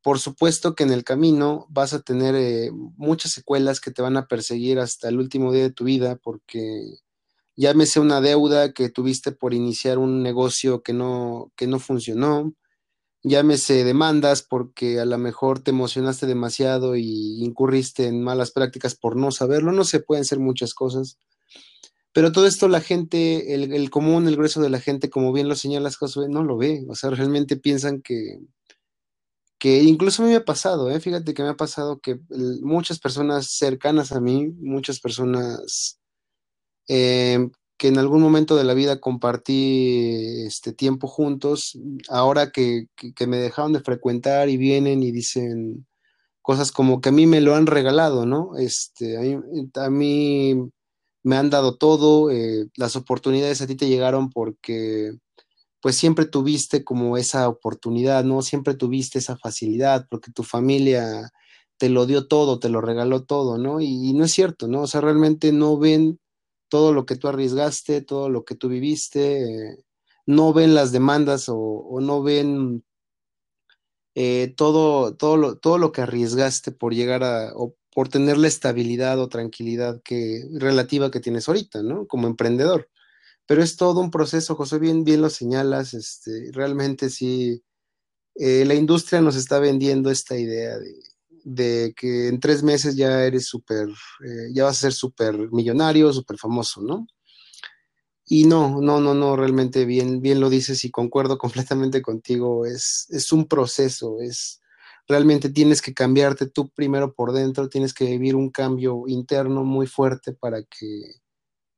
Por 0.02 0.20
supuesto 0.20 0.76
que 0.76 0.84
en 0.84 0.92
el 0.92 1.02
camino 1.02 1.66
vas 1.68 1.92
a 1.92 2.00
tener 2.00 2.36
eh, 2.36 2.70
muchas 2.72 3.32
secuelas 3.32 3.80
que 3.80 3.90
te 3.90 4.00
van 4.00 4.16
a 4.16 4.28
perseguir 4.28 4.78
hasta 4.78 5.08
el 5.08 5.18
último 5.18 5.52
día 5.52 5.64
de 5.64 5.72
tu 5.72 5.84
vida, 5.84 6.16
porque 6.16 7.00
llámese 7.56 7.98
una 7.98 8.20
deuda 8.20 8.72
que 8.72 8.88
tuviste 8.88 9.32
por 9.32 9.52
iniciar 9.52 9.98
un 9.98 10.22
negocio 10.22 10.82
que 10.84 10.92
no, 10.92 11.52
que 11.56 11.66
no 11.66 11.80
funcionó, 11.80 12.54
llámese 13.28 13.84
demandas 13.84 14.42
porque 14.42 15.00
a 15.00 15.04
lo 15.04 15.18
mejor 15.18 15.60
te 15.60 15.70
emocionaste 15.70 16.26
demasiado 16.26 16.96
y 16.96 17.42
incurriste 17.42 18.06
en 18.06 18.22
malas 18.22 18.50
prácticas 18.50 18.94
por 18.94 19.16
no 19.16 19.30
saberlo, 19.30 19.72
no 19.72 19.84
se 19.84 20.00
pueden 20.00 20.24
ser 20.24 20.38
muchas 20.38 20.74
cosas. 20.74 21.18
Pero 22.12 22.32
todo 22.32 22.46
esto 22.46 22.68
la 22.68 22.80
gente, 22.80 23.54
el, 23.54 23.90
común, 23.90 24.26
el 24.26 24.36
grueso 24.36 24.60
de 24.60 24.70
la 24.70 24.80
gente, 24.80 25.10
como 25.10 25.32
bien 25.32 25.48
lo 25.48 25.54
señalas, 25.54 25.96
Josué, 25.96 26.28
no 26.28 26.42
lo 26.42 26.56
ve. 26.56 26.84
O 26.88 26.94
sea, 26.94 27.10
realmente 27.10 27.56
piensan 27.56 28.02
que, 28.02 28.40
que 29.58 29.82
incluso 29.82 30.22
a 30.22 30.26
mí 30.26 30.32
me 30.32 30.38
ha 30.38 30.44
pasado, 30.44 30.90
¿eh? 30.90 31.00
fíjate 31.00 31.34
que 31.34 31.42
me 31.42 31.50
ha 31.50 31.56
pasado 31.56 32.00
que 32.00 32.20
muchas 32.62 32.98
personas 32.98 33.50
cercanas 33.50 34.12
a 34.12 34.20
mí, 34.20 34.48
muchas 34.48 35.00
personas 35.00 36.00
eh, 36.88 37.48
que 37.78 37.88
en 37.88 37.98
algún 37.98 38.20
momento 38.20 38.56
de 38.56 38.64
la 38.64 38.74
vida 38.74 39.00
compartí 39.00 40.42
este 40.44 40.72
tiempo 40.72 41.06
juntos, 41.06 41.78
ahora 42.08 42.50
que, 42.50 42.88
me 43.26 43.36
dejaron 43.38 43.72
de 43.72 43.80
frecuentar 43.80 44.48
y 44.48 44.56
vienen 44.56 45.02
y 45.02 45.12
dicen 45.12 45.86
cosas 46.42 46.72
como 46.72 47.00
que 47.00 47.10
a 47.10 47.12
mí 47.12 47.26
me 47.26 47.40
lo 47.40 47.54
han 47.54 47.66
regalado, 47.66 48.26
¿no? 48.26 48.56
Este, 48.58 49.16
a 49.16 49.90
mí, 49.90 50.70
me 51.22 51.36
han 51.36 51.50
dado 51.50 51.76
todo, 51.76 52.30
eh, 52.30 52.68
las 52.76 52.96
oportunidades 52.96 53.60
a 53.60 53.66
ti 53.66 53.76
te 53.76 53.88
llegaron 53.88 54.30
porque 54.30 55.12
pues 55.80 55.96
siempre 55.96 56.26
tuviste 56.26 56.84
como 56.84 57.16
esa 57.16 57.48
oportunidad, 57.48 58.24
¿no? 58.24 58.42
Siempre 58.42 58.74
tuviste 58.74 59.18
esa 59.20 59.36
facilidad 59.36 60.06
porque 60.10 60.32
tu 60.32 60.42
familia 60.42 61.30
te 61.76 61.88
lo 61.90 62.06
dio 62.06 62.26
todo, 62.26 62.58
te 62.58 62.68
lo 62.70 62.80
regaló 62.80 63.24
todo, 63.24 63.58
¿no? 63.58 63.80
Y, 63.80 63.86
y 64.08 64.14
no 64.14 64.24
es 64.24 64.32
cierto, 64.32 64.68
¿no? 64.68 64.82
O 64.82 64.86
sea, 64.88 65.00
realmente 65.00 65.52
no 65.52 65.78
ven 65.78 66.18
todo 66.68 66.92
lo 66.92 67.06
que 67.06 67.16
tú 67.16 67.28
arriesgaste, 67.28 68.02
todo 68.02 68.28
lo 68.28 68.44
que 68.44 68.54
tú 68.54 68.68
viviste, 68.68 69.42
eh, 69.42 69.84
no 70.26 70.52
ven 70.52 70.74
las 70.74 70.92
demandas 70.92 71.46
o, 71.48 71.98
no 72.00 72.22
ven 72.22 72.84
eh, 74.14 74.52
todo, 74.56 75.14
todo, 75.16 75.36
lo, 75.36 75.56
todo 75.58 75.78
lo 75.78 75.92
que 75.92 76.02
arriesgaste 76.02 76.72
por 76.72 76.94
llegar 76.94 77.24
a, 77.24 77.52
o 77.54 77.74
por 77.94 78.08
tener 78.08 78.36
la 78.38 78.48
estabilidad 78.48 79.18
o 79.20 79.28
tranquilidad 79.28 80.00
que, 80.04 80.44
relativa 80.52 81.10
que 81.10 81.20
tienes 81.20 81.48
ahorita, 81.48 81.82
¿no? 81.82 82.06
Como 82.06 82.26
emprendedor. 82.26 82.88
Pero 83.46 83.62
es 83.62 83.76
todo 83.76 84.00
un 84.00 84.10
proceso, 84.10 84.54
José, 84.54 84.78
bien, 84.78 85.04
bien 85.04 85.22
lo 85.22 85.30
señalas, 85.30 85.94
este, 85.94 86.50
realmente 86.52 87.10
sí, 87.10 87.62
eh, 88.34 88.64
la 88.66 88.74
industria 88.74 89.20
nos 89.20 89.36
está 89.36 89.58
vendiendo 89.58 90.10
esta 90.10 90.36
idea 90.36 90.78
de, 90.78 90.94
de 91.48 91.94
que 91.96 92.28
en 92.28 92.40
tres 92.40 92.62
meses 92.62 92.94
ya 92.94 93.24
eres 93.24 93.46
súper, 93.46 93.88
eh, 93.88 94.50
ya 94.52 94.64
vas 94.64 94.78
a 94.78 94.80
ser 94.82 94.92
súper 94.92 95.50
millonario, 95.50 96.12
súper 96.12 96.36
famoso, 96.36 96.82
¿no? 96.82 97.06
Y 98.26 98.44
no, 98.44 98.80
no, 98.82 99.00
no, 99.00 99.14
no, 99.14 99.36
realmente 99.36 99.86
bien, 99.86 100.20
bien 100.20 100.40
lo 100.40 100.50
dices 100.50 100.84
y 100.84 100.90
concuerdo 100.90 101.38
completamente 101.38 102.02
contigo. 102.02 102.66
Es, 102.66 103.06
es 103.10 103.32
un 103.32 103.46
proceso, 103.48 104.20
es 104.20 104.60
realmente 105.08 105.48
tienes 105.48 105.80
que 105.80 105.94
cambiarte 105.94 106.46
tú 106.46 106.68
primero 106.70 107.14
por 107.14 107.32
dentro, 107.32 107.70
tienes 107.70 107.94
que 107.94 108.04
vivir 108.04 108.36
un 108.36 108.50
cambio 108.50 109.04
interno 109.06 109.64
muy 109.64 109.86
fuerte 109.86 110.34
para 110.34 110.62
que 110.64 111.14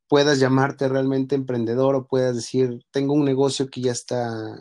puedas 0.09 0.41
llamarte 0.41 0.89
realmente 0.89 1.37
emprendedor 1.37 1.95
o 1.95 2.07
puedas 2.09 2.35
decir, 2.35 2.85
tengo 2.91 3.15
un 3.15 3.25
negocio 3.25 3.69
que 3.69 3.83
ya 3.83 3.93
está 3.93 4.59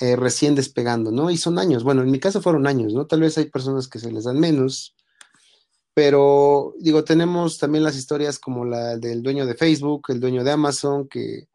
eh, 0.00 0.16
recién 0.16 0.54
despegando, 0.54 1.12
¿no? 1.12 1.30
Y 1.30 1.36
son 1.36 1.58
años, 1.58 1.84
bueno, 1.84 2.02
en 2.02 2.10
mi 2.10 2.18
caso 2.18 2.42
fueron 2.42 2.66
años, 2.66 2.92
¿no? 2.92 3.06
Tal 3.06 3.20
vez 3.20 3.38
hay 3.38 3.46
personas 3.46 3.86
que 3.86 4.00
se 4.00 4.10
les 4.10 4.24
dan 4.24 4.40
menos, 4.40 4.96
pero 5.94 6.74
digo, 6.80 7.04
tenemos 7.04 7.58
también 7.58 7.84
las 7.84 7.96
historias 7.96 8.40
como 8.40 8.64
la 8.64 8.96
del 8.96 9.22
dueño 9.22 9.46
de 9.46 9.54
Facebook, 9.54 10.06
el 10.08 10.18
dueño 10.18 10.42
de 10.42 10.50
Amazon, 10.50 11.08
que 11.08 11.46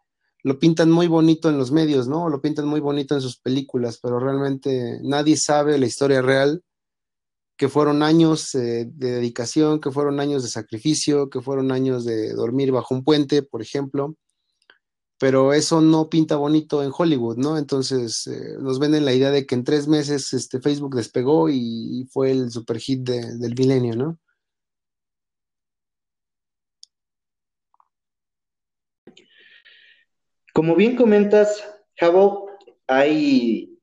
lo 0.43 0.57
pintan 0.57 0.89
muy 0.89 1.07
bonito 1.07 1.49
en 1.49 1.57
los 1.57 1.71
medios, 1.73 2.07
¿no? 2.07 2.29
Lo 2.29 2.41
pintan 2.41 2.65
muy 2.65 2.79
bonito 2.79 3.13
en 3.13 3.21
sus 3.21 3.37
películas, 3.37 3.99
pero 4.01 4.19
realmente 4.19 4.99
nadie 5.03 5.35
sabe 5.35 5.77
la 5.77 5.85
historia 5.87 6.21
real, 6.21 6.63
que 7.57 7.67
fueron 7.67 8.03
años 8.03 8.55
eh, 8.55 8.85
de 8.89 9.11
dedicación, 9.11 9.81
que 9.81 9.91
fueron 9.91 10.21
años 10.21 10.43
de 10.43 10.49
sacrificio, 10.49 11.29
que 11.29 11.41
fueron 11.41 11.73
años 11.73 12.05
de 12.05 12.33
dormir 12.33 12.71
bajo 12.71 12.95
un 12.95 13.03
puente, 13.03 13.43
por 13.43 13.61
ejemplo 13.61 14.15
pero 15.19 15.53
eso 15.53 15.81
no 15.81 16.09
pinta 16.09 16.37
bonito 16.37 16.81
en 16.81 16.91
Hollywood, 16.97 17.37
¿no? 17.37 17.57
Entonces 17.57 18.25
eh, 18.27 18.55
nos 18.59 18.79
venden 18.79 19.05
la 19.05 19.13
idea 19.13 19.31
de 19.31 19.45
que 19.45 19.55
en 19.55 19.65
tres 19.65 19.87
meses 19.87 20.33
este, 20.33 20.61
Facebook 20.61 20.95
despegó 20.95 21.49
y, 21.49 22.07
fue 22.11 22.31
el 22.31 22.49
super 22.51 22.79
hit 22.79 23.01
del 23.01 23.55
milenio, 23.55 23.95
¿no? 23.95 24.17
Como 30.53 30.75
bien 30.75 30.95
comentas, 30.95 31.63
Javo, 31.97 32.49
hay 32.87 33.77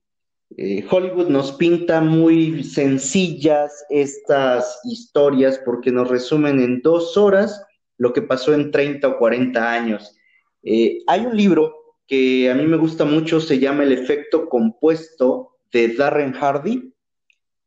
eh, 0.56 0.86
Hollywood 0.90 1.28
nos 1.28 1.52
pinta 1.52 2.00
muy 2.00 2.64
sencillas 2.64 3.84
estas 3.90 4.80
historias 4.84 5.60
porque 5.64 5.92
nos 5.92 6.08
resumen 6.08 6.60
en 6.60 6.80
dos 6.80 7.16
horas 7.16 7.62
lo 7.98 8.12
que 8.12 8.22
pasó 8.22 8.54
en 8.54 8.70
30 8.70 9.06
o 9.08 9.18
40 9.18 9.72
años. 9.72 10.15
Eh, 10.62 10.98
hay 11.06 11.26
un 11.26 11.36
libro 11.36 11.74
que 12.06 12.50
a 12.50 12.54
mí 12.54 12.64
me 12.66 12.76
gusta 12.76 13.04
mucho, 13.04 13.40
se 13.40 13.58
llama 13.58 13.82
El 13.82 13.92
efecto 13.92 14.48
compuesto 14.48 15.58
de 15.72 15.88
Darren 15.88 16.32
Hardy, 16.32 16.92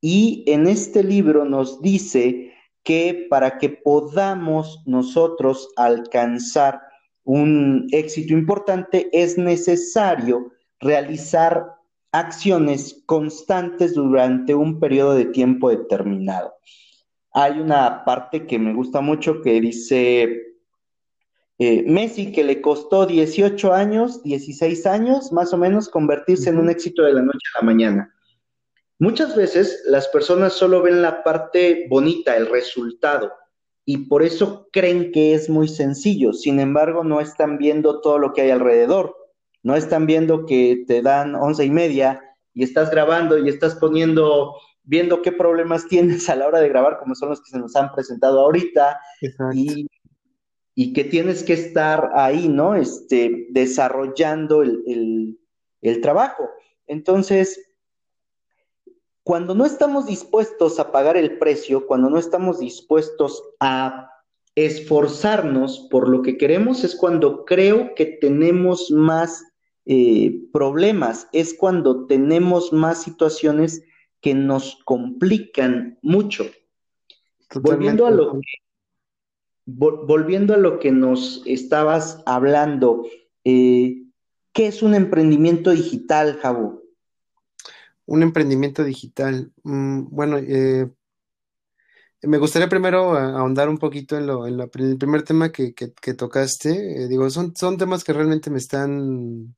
y 0.01 0.43
en 0.47 0.67
este 0.67 1.03
libro 1.03 1.45
nos 1.45 1.81
dice 1.81 2.53
que 2.83 3.27
para 3.29 3.57
que 3.57 3.69
podamos 3.69 4.81
nosotros 4.85 5.69
alcanzar 5.75 6.81
un 7.25 7.87
éxito 7.91 8.33
importante 8.33 9.09
es 9.11 9.37
necesario 9.37 10.51
realizar 10.79 11.75
acciones 12.11 13.03
constantes 13.05 13.93
durante 13.93 14.55
un 14.55 14.79
periodo 14.79 15.15
de 15.15 15.25
tiempo 15.25 15.69
determinado. 15.69 16.53
Hay 17.33 17.59
una 17.59 18.03
parte 18.05 18.47
que 18.47 18.57
me 18.57 18.73
gusta 18.73 19.01
mucho 19.01 19.41
que 19.41 19.61
dice 19.61 20.48
eh, 21.59 21.83
Messi, 21.85 22.31
que 22.31 22.45
le 22.45 22.61
costó 22.61 23.05
18 23.05 23.73
años, 23.73 24.23
16 24.23 24.85
años, 24.85 25.33
más 25.33 25.53
o 25.53 25.57
menos, 25.57 25.89
convertirse 25.89 26.49
en 26.49 26.57
un 26.57 26.69
éxito 26.69 27.03
de 27.03 27.13
la 27.13 27.21
noche 27.21 27.45
a 27.53 27.59
la 27.59 27.65
mañana. 27.65 28.15
Muchas 28.97 29.35
veces 29.35 29.83
las 29.85 30.07
personas 30.07 30.53
solo 30.53 30.81
ven 30.81 31.01
la 31.01 31.21
parte 31.21 31.85
bonita, 31.89 32.37
el 32.37 32.47
resultado, 32.47 33.33
y 33.83 33.97
por 33.97 34.23
eso 34.23 34.69
creen 34.71 35.11
que 35.11 35.33
es 35.33 35.49
muy 35.49 35.67
sencillo. 35.67 36.31
Sin 36.31 36.59
embargo, 36.59 37.03
no 37.03 37.19
están 37.19 37.57
viendo 37.57 38.01
todo 38.01 38.19
lo 38.19 38.33
que 38.33 38.41
hay 38.41 38.51
alrededor. 38.51 39.15
No 39.61 39.75
están 39.75 40.05
viendo 40.05 40.45
que 40.45 40.85
te 40.87 41.01
dan 41.01 41.35
once 41.35 41.65
y 41.65 41.69
media 41.69 42.23
y 42.53 42.63
estás 42.63 42.91
grabando 42.91 43.37
y 43.37 43.49
estás 43.49 43.75
poniendo, 43.75 44.53
viendo 44.83 45.21
qué 45.21 45.31
problemas 45.31 45.87
tienes 45.87 46.29
a 46.29 46.35
la 46.35 46.47
hora 46.47 46.59
de 46.59 46.69
grabar, 46.69 46.99
como 46.99 47.15
son 47.15 47.29
los 47.29 47.41
que 47.41 47.51
se 47.51 47.59
nos 47.59 47.75
han 47.75 47.91
presentado 47.91 48.39
ahorita, 48.41 48.99
y 49.53 49.87
y 50.79 50.93
que 50.93 51.03
tienes 51.03 51.43
que 51.43 51.51
estar 51.51 52.11
ahí, 52.15 52.47
¿no? 52.47 52.73
Este, 52.73 53.47
desarrollando 53.49 54.61
el, 54.61 55.37
trabajo. 56.01 56.49
Entonces, 56.87 57.69
cuando 59.23 59.55
no 59.55 59.65
estamos 59.65 60.05
dispuestos 60.05 60.79
a 60.79 60.93
pagar 60.93 61.17
el 61.17 61.37
precio, 61.37 61.85
cuando 61.85 62.09
no 62.09 62.17
estamos 62.17 62.59
dispuestos 62.59 63.43
a 63.59 64.09
esforzarnos 64.55 65.85
por 65.91 66.07
lo 66.07 66.21
que 66.21 66.37
queremos, 66.37 66.85
es 66.85 66.95
cuando 66.95 67.43
creo 67.43 67.93
que 67.93 68.05
tenemos 68.05 68.89
más 68.89 69.43
eh, 69.85 70.33
problemas, 70.53 71.27
es 71.33 71.53
cuando 71.53 72.05
tenemos 72.05 72.71
más 72.71 73.03
situaciones 73.03 73.83
que 74.21 74.33
nos 74.33 74.79
complican 74.85 75.99
mucho. 76.01 76.45
Volviendo 77.53 78.07
a 78.07 78.11
lo 78.11 78.31
que 78.31 78.68
volviendo 79.77 80.53
a 80.53 80.57
lo 80.57 80.79
que 80.79 80.91
nos 80.91 81.41
estabas 81.45 82.21
hablando, 82.25 83.05
eh, 83.43 84.03
¿qué 84.53 84.67
es 84.67 84.81
un 84.81 84.95
emprendimiento 84.95 85.71
digital, 85.71 86.37
Jabo? 86.41 86.81
Un 88.05 88.23
emprendimiento 88.23 88.83
digital. 88.83 89.51
Mm, 89.63 90.07
bueno, 90.09 90.37
eh, 90.39 90.89
me 92.23 92.37
gustaría 92.37 92.67
primero 92.67 93.15
ahondar 93.15 93.69
un 93.69 93.77
poquito 93.77 94.17
en, 94.17 94.27
lo, 94.27 94.45
en, 94.45 94.59
el 94.59 94.97
primer 94.97 95.23
tema 95.23 95.51
que, 95.51 95.73
tocaste. 96.17 97.03
Eh, 97.03 97.07
digo, 97.07 97.29
son, 97.29 97.55
son 97.55 97.77
temas 97.77 98.03
que 98.03 98.13
realmente 98.13 98.49
me 98.49 98.57
están 98.57 99.55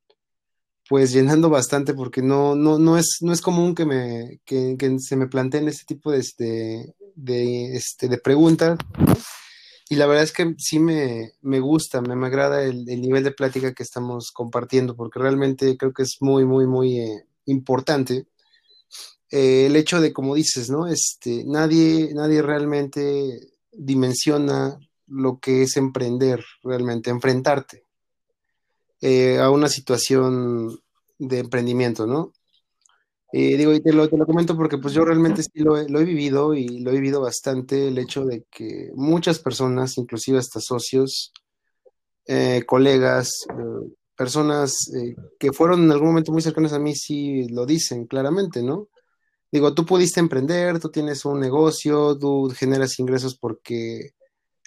pues 0.87 1.13
llenando 1.13 1.49
bastante 1.49 1.93
porque 1.93 2.21
no, 2.21 2.53
no, 2.53 2.77
no, 2.77 2.97
es, 2.97 3.19
no 3.21 3.31
es 3.31 3.41
común 3.41 3.73
que, 3.73 3.85
me, 3.85 4.41
que, 4.43 4.75
se 4.99 5.15
me 5.15 5.27
planteen 5.27 5.69
este 5.69 5.85
tipo 5.85 6.11
de, 6.11 6.19
este, 6.19 6.93
de, 7.15 7.75
este, 7.75 8.09
de 8.09 8.17
preguntas. 8.17 8.77
Y 9.91 9.97
la 9.97 10.05
verdad 10.05 10.23
es 10.23 10.31
que 10.31 10.55
sí 10.57 10.79
me, 10.79 11.33
gusta, 11.59 11.99
me, 11.99 12.15
me 12.15 12.27
agrada 12.27 12.63
el, 12.63 12.85
nivel 12.85 13.25
de 13.25 13.33
plática 13.33 13.73
que 13.73 13.83
estamos 13.83 14.31
compartiendo, 14.31 14.95
porque 14.95 15.19
realmente 15.19 15.75
creo 15.75 15.91
que 15.91 16.03
es 16.03 16.15
muy, 16.21 16.45
muy, 16.45 16.65
muy 16.65 16.97
eh, 16.97 17.25
importante 17.43 18.25
eh, 19.31 19.65
el 19.65 19.75
hecho 19.75 19.99
de, 19.99 20.13
como 20.13 20.35
dices, 20.35 20.69
¿no? 20.69 20.87
Este, 20.87 21.43
nadie, 21.45 22.13
nadie 22.13 22.41
realmente 22.41 23.49
dimensiona 23.73 24.79
lo 25.07 25.39
que 25.39 25.63
es 25.63 25.75
emprender, 25.75 26.41
realmente, 26.63 27.09
enfrentarte 27.09 27.83
eh, 29.01 29.39
a 29.39 29.49
una 29.49 29.67
situación 29.67 30.79
de 31.19 31.39
emprendimiento, 31.39 32.07
¿no? 32.07 32.31
Eh, 33.33 33.55
digo, 33.55 33.73
y 33.73 33.81
te 33.81 33.93
lo, 33.93 34.09
te 34.09 34.17
lo, 34.17 34.25
comento 34.25 34.57
porque 34.57 34.77
pues 34.77 34.93
yo 34.93 35.05
realmente 35.05 35.41
sí 35.41 35.51
lo 35.55 35.77
he, 35.77 35.87
lo 35.87 35.99
he, 36.01 36.03
vivido 36.03 36.53
y 36.53 36.79
lo 36.79 36.91
he 36.91 36.95
vivido 36.95 37.21
bastante, 37.21 37.87
el 37.87 37.97
hecho 37.97 38.25
de 38.25 38.43
que 38.51 38.91
muchas 38.93 39.39
personas, 39.39 39.97
inclusive 39.97 40.37
hasta 40.37 40.59
socios, 40.59 41.31
eh, 42.27 42.63
colegas, 42.67 43.45
eh, 43.49 43.93
personas 44.17 44.91
que 45.39 45.53
fueron 45.53 45.83
en 45.83 45.91
algún 45.91 46.09
momento 46.09 46.31
muy 46.31 46.41
cercanas 46.41 46.73
a 46.73 46.79
mí, 46.79 46.95
sí 46.95 47.47
lo 47.49 47.65
dicen 47.65 48.05
claramente, 48.05 48.61
¿no? 48.61 48.89
Digo, 49.51 49.73
tú 49.73 49.85
pudiste 49.85 50.19
emprender, 50.19 50.79
tú 50.79 50.89
tienes 50.89 51.25
un 51.25 51.39
negocio, 51.39 52.17
tú 52.17 52.53
generas 52.55 52.99
ingresos 52.99 53.37
porque 53.37 54.11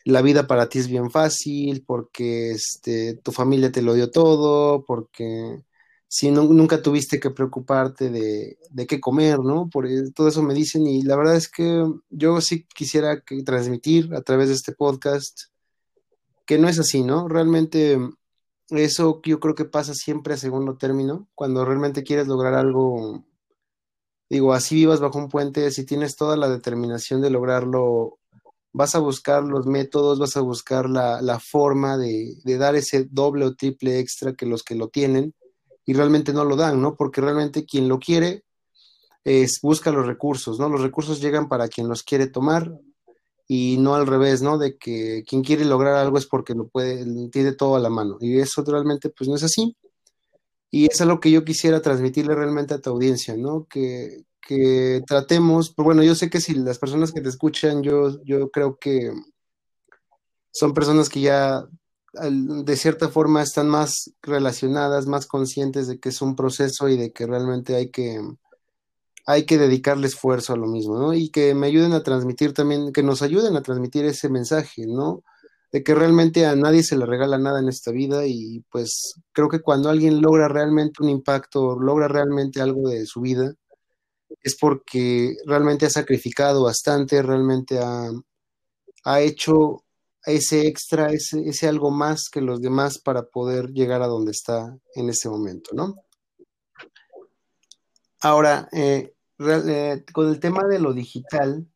la 0.04 0.22
vida 0.22 0.46
para 0.46 0.68
ti 0.68 0.78
es 0.78 0.88
bien 0.88 1.10
fácil, 1.10 1.84
porque 1.86 2.52
este, 2.52 3.14
tu 3.16 3.32
familia 3.32 3.72
te 3.72 3.82
lo 3.82 3.94
dio 3.94 4.10
todo, 4.10 4.84
porque 4.84 5.62
si 6.14 6.30
nunca 6.30 6.80
tuviste 6.80 7.18
que 7.18 7.32
preocuparte 7.32 8.08
de, 8.08 8.86
qué 8.86 9.00
comer, 9.00 9.40
¿no? 9.40 9.68
Por 9.68 9.84
e, 9.88 10.12
todo 10.12 10.28
eso 10.28 10.44
me 10.44 10.54
dicen 10.54 10.86
y 10.86 11.02
la 11.02 11.16
verdad 11.16 11.34
es 11.34 11.48
que 11.48 11.84
yo 12.08 12.40
sí 12.40 12.68
quisiera 12.72 13.22
que 13.22 13.42
transmitir 13.42 14.14
a 14.14 14.22
través 14.22 14.46
de 14.46 14.54
este 14.54 14.70
podcast 14.70 15.48
que 16.46 16.56
no 16.56 16.68
es 16.68 16.78
así, 16.78 17.02
¿no? 17.02 17.26
Realmente 17.26 17.98
eso 18.68 19.20
yo 19.24 19.40
creo 19.40 19.56
que 19.56 19.64
pasa 19.64 19.92
siempre 19.92 20.34
a 20.34 20.36
segundo 20.36 20.76
término, 20.76 21.26
cuando 21.34 21.64
realmente 21.64 22.04
quieres 22.04 22.28
lograr 22.28 22.54
algo, 22.54 23.24
digo, 24.30 24.52
así 24.52 24.76
vivas 24.76 25.00
bajo 25.00 25.18
un 25.18 25.28
puente, 25.28 25.68
si 25.72 25.84
tienes 25.84 26.14
toda 26.14 26.36
la 26.36 26.48
determinación 26.48 27.22
de 27.22 27.30
lograrlo, 27.30 28.20
vas 28.72 28.94
a 28.94 29.00
buscar 29.00 29.42
los 29.42 29.66
métodos, 29.66 30.20
vas 30.20 30.36
a 30.36 30.42
buscar 30.42 30.88
la, 30.88 31.20
la 31.22 31.40
forma 31.40 31.96
de, 31.96 32.36
de 32.44 32.56
dar 32.56 32.76
ese 32.76 33.08
doble 33.10 33.46
o 33.46 33.56
triple 33.56 33.98
extra 33.98 34.34
que 34.34 34.46
los 34.46 34.62
que 34.62 34.76
lo 34.76 34.86
tienen 34.90 35.34
y 35.86 35.92
realmente 35.92 36.32
no 36.32 36.44
lo 36.44 36.56
dan, 36.56 36.80
¿no? 36.80 36.96
Porque 36.96 37.20
realmente 37.20 37.64
quien 37.64 37.88
lo 37.88 37.98
quiere 37.98 38.44
es, 39.24 39.60
busca 39.62 39.90
los 39.90 40.06
recursos, 40.06 40.58
¿no? 40.58 40.68
Los 40.68 40.82
recursos 40.82 41.20
llegan 41.20 41.48
para 41.48 41.68
quien 41.68 41.88
los 41.88 42.02
quiere 42.02 42.26
tomar 42.26 42.72
y 43.46 43.76
no 43.78 43.94
al 43.94 44.06
revés, 44.06 44.42
¿no? 44.42 44.58
De 44.58 44.76
que 44.78 45.24
quien 45.26 45.42
quiere 45.42 45.64
lograr 45.64 45.96
algo 45.96 46.18
es 46.18 46.26
porque 46.26 46.54
lo 46.54 46.68
puede, 46.68 47.30
tiene 47.30 47.52
todo 47.52 47.76
a 47.76 47.80
la 47.80 47.90
mano. 47.90 48.16
Y 48.20 48.38
eso 48.38 48.62
realmente 48.66 49.10
pues 49.10 49.28
no 49.28 49.36
es 49.36 49.42
así. 49.42 49.76
Y 50.70 50.86
es 50.90 51.00
algo 51.00 51.20
que 51.20 51.30
yo 51.30 51.44
quisiera 51.44 51.80
transmitirle 51.80 52.34
realmente 52.34 52.74
a 52.74 52.80
tu 52.80 52.90
audiencia, 52.90 53.36
¿no? 53.36 53.66
Que, 53.68 54.24
que 54.40 55.02
tratemos, 55.06 55.72
pues 55.74 55.84
bueno, 55.84 56.02
yo 56.02 56.14
sé 56.14 56.30
que 56.30 56.40
si 56.40 56.54
las 56.54 56.78
personas 56.78 57.12
que 57.12 57.20
te 57.20 57.28
escuchan, 57.28 57.82
yo, 57.82 58.22
yo 58.24 58.50
creo 58.50 58.76
que 58.78 59.12
son 60.52 60.74
personas 60.74 61.08
que 61.08 61.20
ya 61.20 61.66
de 62.14 62.76
cierta 62.76 63.08
forma 63.08 63.42
están 63.42 63.68
más 63.68 64.12
relacionadas, 64.22 65.06
más 65.06 65.26
conscientes 65.26 65.88
de 65.88 65.98
que 65.98 66.10
es 66.10 66.22
un 66.22 66.36
proceso 66.36 66.88
y 66.88 66.96
de 66.96 67.12
que 67.12 67.26
realmente 67.26 67.74
hay 67.74 67.90
que, 67.90 68.20
hay 69.26 69.46
que 69.46 69.58
dedicarle 69.58 70.06
esfuerzo 70.06 70.52
a 70.52 70.56
lo 70.56 70.66
mismo, 70.66 70.98
¿no? 70.98 71.14
Y 71.14 71.30
que 71.30 71.54
me 71.54 71.66
ayuden 71.66 71.92
a 71.92 72.02
transmitir 72.02 72.52
también, 72.54 72.92
que 72.92 73.02
nos 73.02 73.22
ayuden 73.22 73.56
a 73.56 73.62
transmitir 73.62 74.04
ese 74.04 74.28
mensaje, 74.28 74.86
¿no? 74.86 75.22
De 75.72 75.82
que 75.82 75.94
realmente 75.94 76.46
a 76.46 76.54
nadie 76.56 76.82
se 76.82 76.96
le 76.96 77.06
regala 77.06 77.38
nada 77.38 77.60
en 77.60 77.68
esta 77.68 77.90
vida 77.90 78.26
y 78.26 78.64
pues 78.70 79.14
creo 79.32 79.48
que 79.48 79.60
cuando 79.60 79.88
alguien 79.90 80.20
logra 80.20 80.48
realmente 80.48 81.02
un 81.02 81.08
impacto, 81.10 81.78
logra 81.78 82.08
realmente 82.08 82.60
algo 82.60 82.88
de 82.88 83.06
su 83.06 83.20
vida, 83.20 83.54
es 84.42 84.56
porque 84.56 85.36
realmente 85.46 85.86
ha 85.86 85.90
sacrificado 85.90 86.64
bastante, 86.64 87.22
realmente 87.22 87.78
ha, 87.78 88.10
ha 89.04 89.20
hecho 89.20 89.83
ese 90.26 90.66
extra, 90.66 91.10
ese, 91.10 91.40
ese 91.48 91.68
algo 91.68 91.90
más 91.90 92.28
que 92.30 92.40
los 92.40 92.60
demás 92.60 92.98
para 92.98 93.22
poder 93.24 93.70
llegar 93.72 94.02
a 94.02 94.06
donde 94.06 94.32
está 94.32 94.76
en 94.94 95.08
ese 95.10 95.28
momento, 95.28 95.70
¿no? 95.74 95.96
Ahora, 98.20 98.68
eh, 98.72 99.14
eh, 99.38 100.04
con 100.12 100.28
el 100.28 100.40
tema 100.40 100.66
de 100.66 100.78
lo 100.78 100.94
digital, 100.94 101.66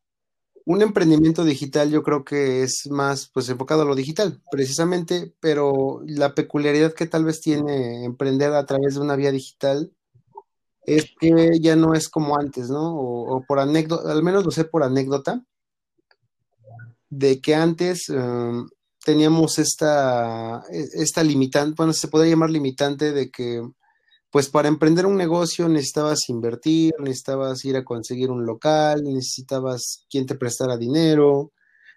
un 0.65 0.81
emprendimiento 0.81 1.43
digital 1.43 1.89
yo 1.89 2.03
creo 2.03 2.23
que 2.23 2.63
es 2.63 2.87
más 2.89 3.29
pues 3.33 3.49
enfocado 3.49 3.83
a 3.83 3.85
lo 3.85 3.95
digital, 3.95 4.41
precisamente, 4.51 5.33
pero 5.39 6.01
la 6.05 6.33
peculiaridad 6.35 6.93
que 6.93 7.07
tal 7.07 7.25
vez 7.25 7.41
tiene 7.41 8.05
emprender 8.05 8.53
a 8.53 8.65
través 8.65 8.95
de 8.95 9.01
una 9.01 9.15
vía 9.15 9.31
digital 9.31 9.91
es 10.83 11.11
que 11.19 11.59
ya 11.59 11.75
no 11.75 11.93
es 11.93 12.09
como 12.09 12.37
antes, 12.37 12.69
¿no? 12.69 12.95
O, 12.95 13.43
por 13.47 13.59
anécdota, 13.59 14.11
al 14.11 14.23
menos 14.23 14.45
lo 14.45 14.51
sé 14.51 14.63
por 14.65 14.83
anécdota, 14.83 15.43
de 17.09 17.41
que 17.41 17.55
antes 17.55 18.09
em, 18.09 18.67
teníamos 19.03 19.59
esta, 19.59 20.61
e, 20.71 21.01
esta 21.01 21.23
limitante, 21.23 21.75
bueno, 21.77 21.93
se 21.93 22.07
podría 22.07 22.31
llamar 22.31 22.49
limitante 22.51 23.11
de 23.11 23.29
que, 23.31 23.61
pues 24.31 24.49
para 24.49 24.67
emprender 24.67 25.05
un 25.05 25.17
negocio 25.17 25.67
necesitabas 25.69 26.29
invertir, 26.29 26.93
necesitabas 26.99 27.65
ir 27.65 27.77
a 27.77 27.83
conseguir 27.83 28.29
un 28.31 28.45
local, 28.45 29.03
necesitabas 29.03 30.05
quien 30.09 30.25
te 30.25 30.35
prestara 30.35 30.77
dinero, 30.77 31.51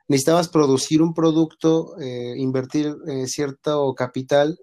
necesitabas 0.09 0.48
producir 0.48 1.03
un 1.03 1.14
producto, 1.14 1.98
eh, 2.01 2.35
invertir 2.38 2.94
eh, 3.09 3.27
cierto 3.27 3.94
capital 3.94 4.59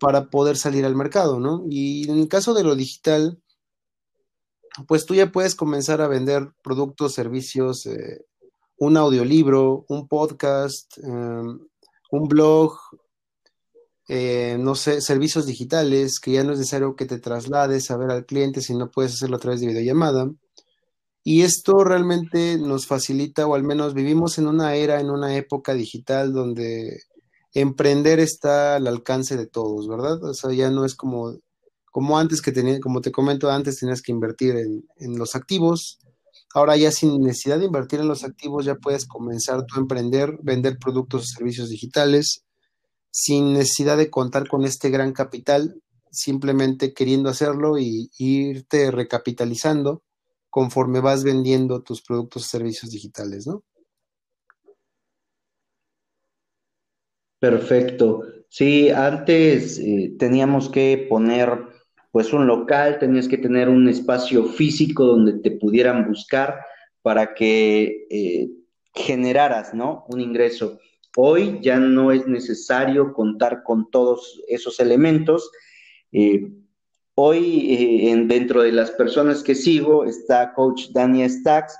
para 0.00 0.30
poder 0.30 0.56
salir 0.56 0.86
al 0.86 0.96
mercado, 0.96 1.38
¿no? 1.40 1.64
Y 1.68 2.10
en 2.10 2.18
el 2.18 2.28
caso 2.28 2.54
de 2.54 2.64
lo 2.64 2.74
digital, 2.74 3.38
pues 4.88 5.04
tú 5.04 5.14
ya 5.14 5.30
puedes 5.30 5.54
comenzar 5.54 6.00
a 6.00 6.08
vender 6.08 6.52
productos, 6.62 7.12
servicios, 7.14 7.86
eh, 7.86 8.24
un 8.80 8.96
audiolibro, 8.96 9.84
un 9.88 10.08
podcast, 10.08 10.98
em, 10.98 11.60
un 12.12 12.28
blog, 12.28 12.78
eh, 14.08 14.56
no 14.58 14.74
sé, 14.74 15.02
servicios 15.02 15.46
digitales, 15.46 16.18
que 16.18 16.32
ya 16.32 16.44
no 16.44 16.52
es 16.52 16.58
necesario 16.60 16.96
que 16.96 17.04
te 17.06 17.18
traslades 17.18 17.90
a 17.90 17.96
ver 17.98 18.10
al 18.10 18.26
cliente 18.26 18.62
si 18.62 18.74
no 18.74 18.90
puedes 18.90 19.12
hacerlo 19.14 19.36
a 19.36 19.38
través 19.40 19.60
de 19.60 19.68
videollamada. 19.68 20.30
Y 21.22 21.42
esto 21.42 21.84
realmente 21.84 22.56
nos 22.58 22.86
facilita, 22.86 23.46
o 23.46 23.54
al 23.54 23.64
menos 23.64 23.92
vivimos 23.94 24.38
en 24.38 24.46
una 24.46 24.74
era, 24.74 24.98
en 25.00 25.10
una 25.10 25.36
época 25.36 25.74
digital 25.74 26.32
donde 26.32 27.02
emprender 27.52 28.18
está 28.18 28.76
al 28.76 28.86
alcance 28.86 29.36
de 29.36 29.46
todos, 29.46 29.88
¿verdad? 29.88 30.24
O 30.24 30.34
sea, 30.34 30.52
ya 30.52 30.70
no 30.70 30.86
es 30.86 30.94
como, 30.94 31.36
como 31.92 32.18
antes 32.18 32.40
que 32.40 32.52
tenía, 32.52 32.80
como 32.80 33.02
te 33.02 33.12
comento 33.12 33.50
antes, 33.50 33.78
tenías 33.78 34.00
que 34.02 34.12
invertir 34.12 34.56
en, 34.56 34.88
en 34.96 35.18
los 35.18 35.36
activos, 35.36 35.99
Ahora 36.52 36.76
ya 36.76 36.90
sin 36.90 37.20
necesidad 37.20 37.58
de 37.58 37.66
invertir 37.66 38.00
en 38.00 38.08
los 38.08 38.24
activos, 38.24 38.64
ya 38.64 38.74
puedes 38.74 39.06
comenzar 39.06 39.64
tú 39.66 39.76
a 39.76 39.80
emprender, 39.80 40.38
vender 40.42 40.78
productos 40.78 41.22
o 41.22 41.38
servicios 41.38 41.68
digitales, 41.68 42.44
sin 43.10 43.52
necesidad 43.52 43.96
de 43.96 44.10
contar 44.10 44.48
con 44.48 44.64
este 44.64 44.90
gran 44.90 45.12
capital, 45.12 45.80
simplemente 46.10 46.92
queriendo 46.92 47.30
hacerlo 47.30 47.78
y, 47.78 48.10
irte 48.18 48.90
recapitalizando 48.90 50.02
conforme 50.48 51.00
vas 51.00 51.22
vendiendo 51.22 51.82
tus 51.82 52.02
productos 52.02 52.46
o 52.46 52.48
servicios 52.48 52.90
digitales, 52.90 53.46
¿no? 53.46 53.62
Perfecto. 57.38 58.22
Sí, 58.48 58.90
antes 58.90 59.78
eh, 59.78 60.14
teníamos 60.18 60.68
que 60.68 61.06
poner 61.08 61.79
pues 62.10 62.32
un 62.32 62.46
local, 62.46 62.98
tenías 62.98 63.28
que 63.28 63.38
tener 63.38 63.68
un 63.68 63.88
espacio 63.88 64.44
físico 64.44 65.04
donde 65.04 65.34
te 65.34 65.52
pudieran 65.52 66.08
buscar 66.08 66.60
para 67.02 67.34
que 67.34 68.06
eh, 68.10 68.50
generaras, 68.94 69.74
¿no? 69.74 70.04
Un 70.08 70.20
ingreso. 70.20 70.78
Hoy 71.16 71.58
ya 71.62 71.78
no 71.78 72.10
es 72.12 72.26
necesario 72.26 73.12
contar 73.12 73.62
con 73.62 73.90
todos 73.90 74.42
esos 74.48 74.80
elementos. 74.80 75.50
Eh, 76.12 76.50
hoy, 77.14 77.72
eh, 77.72 78.10
en, 78.10 78.26
dentro 78.26 78.62
de 78.62 78.72
las 78.72 78.90
personas 78.90 79.42
que 79.42 79.54
sigo, 79.54 80.04
está 80.04 80.52
coach 80.52 80.88
Dania 80.92 81.28
Stacks, 81.28 81.76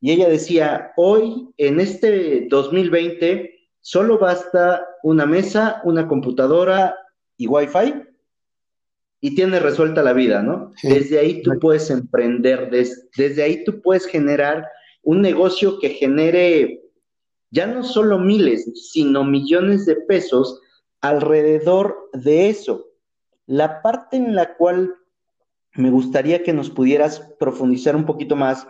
y 0.00 0.12
ella 0.12 0.28
decía, 0.28 0.92
hoy, 0.96 1.48
en 1.56 1.80
este 1.80 2.46
2020, 2.50 3.54
solo 3.80 4.18
basta 4.18 4.86
una 5.02 5.24
mesa, 5.24 5.80
una 5.84 6.06
computadora 6.06 6.94
y 7.38 7.46
Wi-Fi 7.46 8.13
y 9.24 9.34
tienes 9.34 9.62
resuelta 9.62 10.02
la 10.02 10.12
vida, 10.12 10.42
¿no? 10.42 10.74
Desde 10.82 11.18
ahí 11.18 11.40
tú 11.40 11.52
puedes 11.58 11.88
emprender, 11.88 12.68
desde 13.16 13.42
ahí 13.42 13.64
tú 13.64 13.80
puedes 13.80 14.04
generar 14.04 14.68
un 15.02 15.22
negocio 15.22 15.78
que 15.78 15.88
genere 15.88 16.82
ya 17.50 17.66
no 17.66 17.84
solo 17.84 18.18
miles, 18.18 18.70
sino 18.92 19.24
millones 19.24 19.86
de 19.86 19.96
pesos 19.96 20.60
alrededor 21.00 22.10
de 22.12 22.50
eso. 22.50 22.84
La 23.46 23.80
parte 23.80 24.18
en 24.18 24.34
la 24.34 24.56
cual 24.56 24.94
me 25.72 25.88
gustaría 25.88 26.42
que 26.42 26.52
nos 26.52 26.68
pudieras 26.68 27.20
profundizar 27.38 27.96
un 27.96 28.04
poquito 28.04 28.36
más 28.36 28.66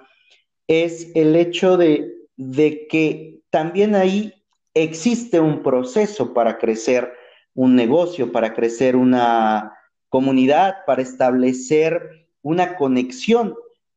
es 0.68 1.10
el 1.16 1.34
hecho 1.34 1.76
de, 1.76 2.14
de 2.36 2.86
que 2.86 3.40
también 3.50 3.96
ahí 3.96 4.32
existe 4.72 5.40
un 5.40 5.64
proceso 5.64 6.32
para 6.32 6.58
crecer 6.58 7.12
un 7.54 7.74
negocio, 7.74 8.30
para 8.30 8.54
crecer 8.54 8.94
una, 8.94 9.72
comunidad, 10.14 10.84
para 10.86 11.02
establecer 11.02 12.28
una 12.40 12.76
conexión. 12.76 13.56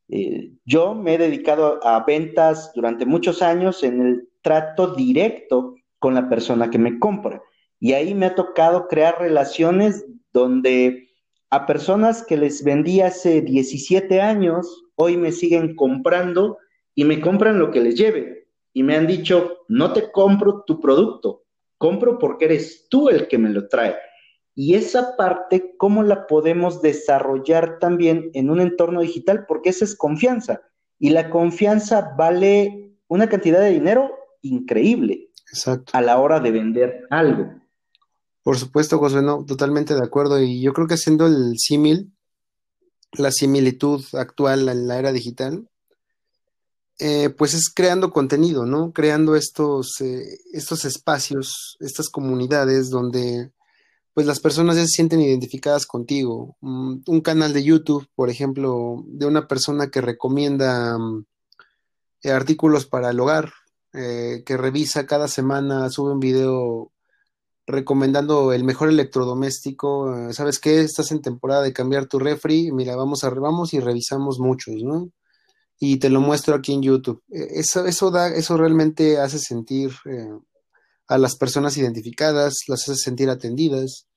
Eh, 0.10 0.50
yo 0.66 0.96
me 0.96 1.14
he 1.14 1.18
dedicado 1.20 1.80
a 1.86 2.04
ventas 2.06 2.72
durante 2.74 3.06
muchos 3.06 3.44
años 3.44 3.84
en 3.84 4.02
el 4.02 4.30
trato 4.42 4.96
directo 4.96 5.76
con 6.00 6.16
la 6.16 6.28
persona 6.28 6.72
que 6.72 6.80
me 6.80 6.98
compra. 6.98 7.44
Y 7.80 7.94
ahí 7.94 8.16
me 8.16 8.26
ha 8.26 8.34
tocado 8.34 8.88
crear 8.88 9.20
relaciones 9.20 10.08
donde 10.34 11.08
a 11.52 11.68
personas 11.68 12.26
que 12.26 12.36
les 12.36 12.64
vendí 12.64 13.00
hace 13.02 13.42
17 13.44 14.20
años, 14.20 14.86
hoy 14.96 15.18
me 15.18 15.32
siguen 15.32 15.76
comprando 15.76 16.58
y 16.96 17.04
me 17.04 17.22
compran 17.22 17.60
lo 17.60 17.70
que 17.70 17.82
les 17.82 17.94
lleve. 17.94 18.48
Y 18.74 18.82
me 18.82 18.96
han 18.96 19.06
dicho, 19.06 19.60
no 19.68 19.94
te 19.94 20.12
compro 20.12 20.64
tu 20.66 20.80
producto, 20.80 21.44
compro 21.78 22.18
porque 22.18 22.46
eres 22.46 22.88
tú 22.90 23.08
el 23.08 23.28
que 23.28 23.38
me 23.38 23.52
lo 23.52 23.68
trae. 23.68 23.96
Y 24.60 24.74
esa 24.74 25.16
parte, 25.16 25.76
¿cómo 25.78 26.02
la 26.02 26.26
podemos 26.26 26.82
desarrollar 26.82 27.78
también 27.78 28.32
en 28.34 28.50
un 28.50 28.60
entorno 28.60 29.02
digital? 29.02 29.46
Porque 29.48 29.70
esa 29.70 29.86
es 29.86 29.96
confianza. 29.96 30.64
Y 30.98 31.12
la 31.12 31.30
confianza 31.30 32.16
vale 32.18 32.98
una 33.08 33.30
cantidad 33.30 33.60
de 33.60 33.70
dinero 33.70 34.10
increíble 34.42 35.30
a 35.94 36.02
la 36.02 36.18
hora 36.18 36.40
de 36.40 36.50
vender 36.50 37.04
algo. 37.12 37.54
Por 38.42 38.58
supuesto, 38.58 38.98
José, 38.98 39.22
no, 39.22 39.46
totalmente 39.46 39.94
de 39.94 40.04
acuerdo. 40.04 40.42
Y 40.42 40.60
yo 40.60 40.74
creo 40.74 40.88
que 40.88 40.96
haciendo 40.96 41.28
el 41.28 41.54
símil, 41.60 42.12
la 43.12 43.30
similitud 43.30 44.04
actual 44.14 44.70
en 44.70 44.88
la 44.88 44.98
era 44.98 45.12
digital, 45.12 45.70
eh, 46.98 47.30
pues 47.30 47.54
es 47.54 47.72
creando 47.72 48.10
contenido, 48.10 48.66
¿no? 48.66 48.92
Creando 48.92 49.36
estos, 49.36 50.02
eh, 50.02 50.40
estos 50.52 50.84
espacios, 50.84 51.78
estas 51.80 52.10
comunidades 52.10 52.90
donde 52.90 53.52
pues 54.18 54.26
las 54.26 54.40
personas 54.40 54.76
ya 54.76 54.82
se 54.82 54.88
sienten 54.88 55.22
identificadas 55.22 55.86
contigo. 55.86 56.58
Mm, 56.62 57.02
un 57.06 57.22
canal 57.22 57.54
de 57.54 57.64
YouTube, 57.64 58.10
por 58.16 58.32
ejemplo, 58.32 59.04
de 59.06 59.28
una 59.28 59.48
persona 59.48 59.92
que 59.92 60.02
recomienda 60.02 60.98
mm, 60.98 61.26
eh, 62.24 62.32
artículos 62.32 62.88
para 62.88 63.12
el 63.12 63.20
hogar, 63.20 63.54
eh, 63.94 64.42
que 64.44 64.58
revisa 64.58 65.06
cada 65.06 65.28
semana, 65.28 65.88
sube 65.92 66.14
un 66.14 66.20
video 66.20 66.92
recomendando 67.68 68.54
el 68.54 68.64
mejor 68.64 68.90
electrodoméstico. 68.90 70.12
Eh, 70.18 70.34
¿Sabes 70.34 70.58
qué? 70.58 70.82
Estás 70.82 71.12
en 71.12 71.22
temporada 71.22 71.62
de 71.62 71.74
cambiar 71.74 72.08
tu 72.08 72.18
refri. 72.18 72.72
Mira, 72.72 72.96
vamos 72.96 73.24
a 73.24 73.30
vamos 73.30 73.76
y 73.76 73.80
revisamos 73.80 74.40
muchos, 74.40 74.78
¿no? 74.82 75.12
Y 75.78 75.98
te 75.98 76.10
lo 76.10 76.22
muestro 76.22 76.56
aquí 76.56 76.74
en 76.74 76.82
YouTube. 76.82 77.22
Eso, 77.30 77.86
eso 77.86 78.10
da, 78.10 78.30
eso 78.30 78.58
realmente 78.58 79.20
hace 79.20 79.38
sentir 79.38 79.92
a 81.08 81.18
las 81.18 81.36
personas 81.36 81.78
identificadas, 81.78 82.56
las 82.68 82.84
hace 82.84 82.96
sentir 82.96 83.30
atendidas. 83.30 84.08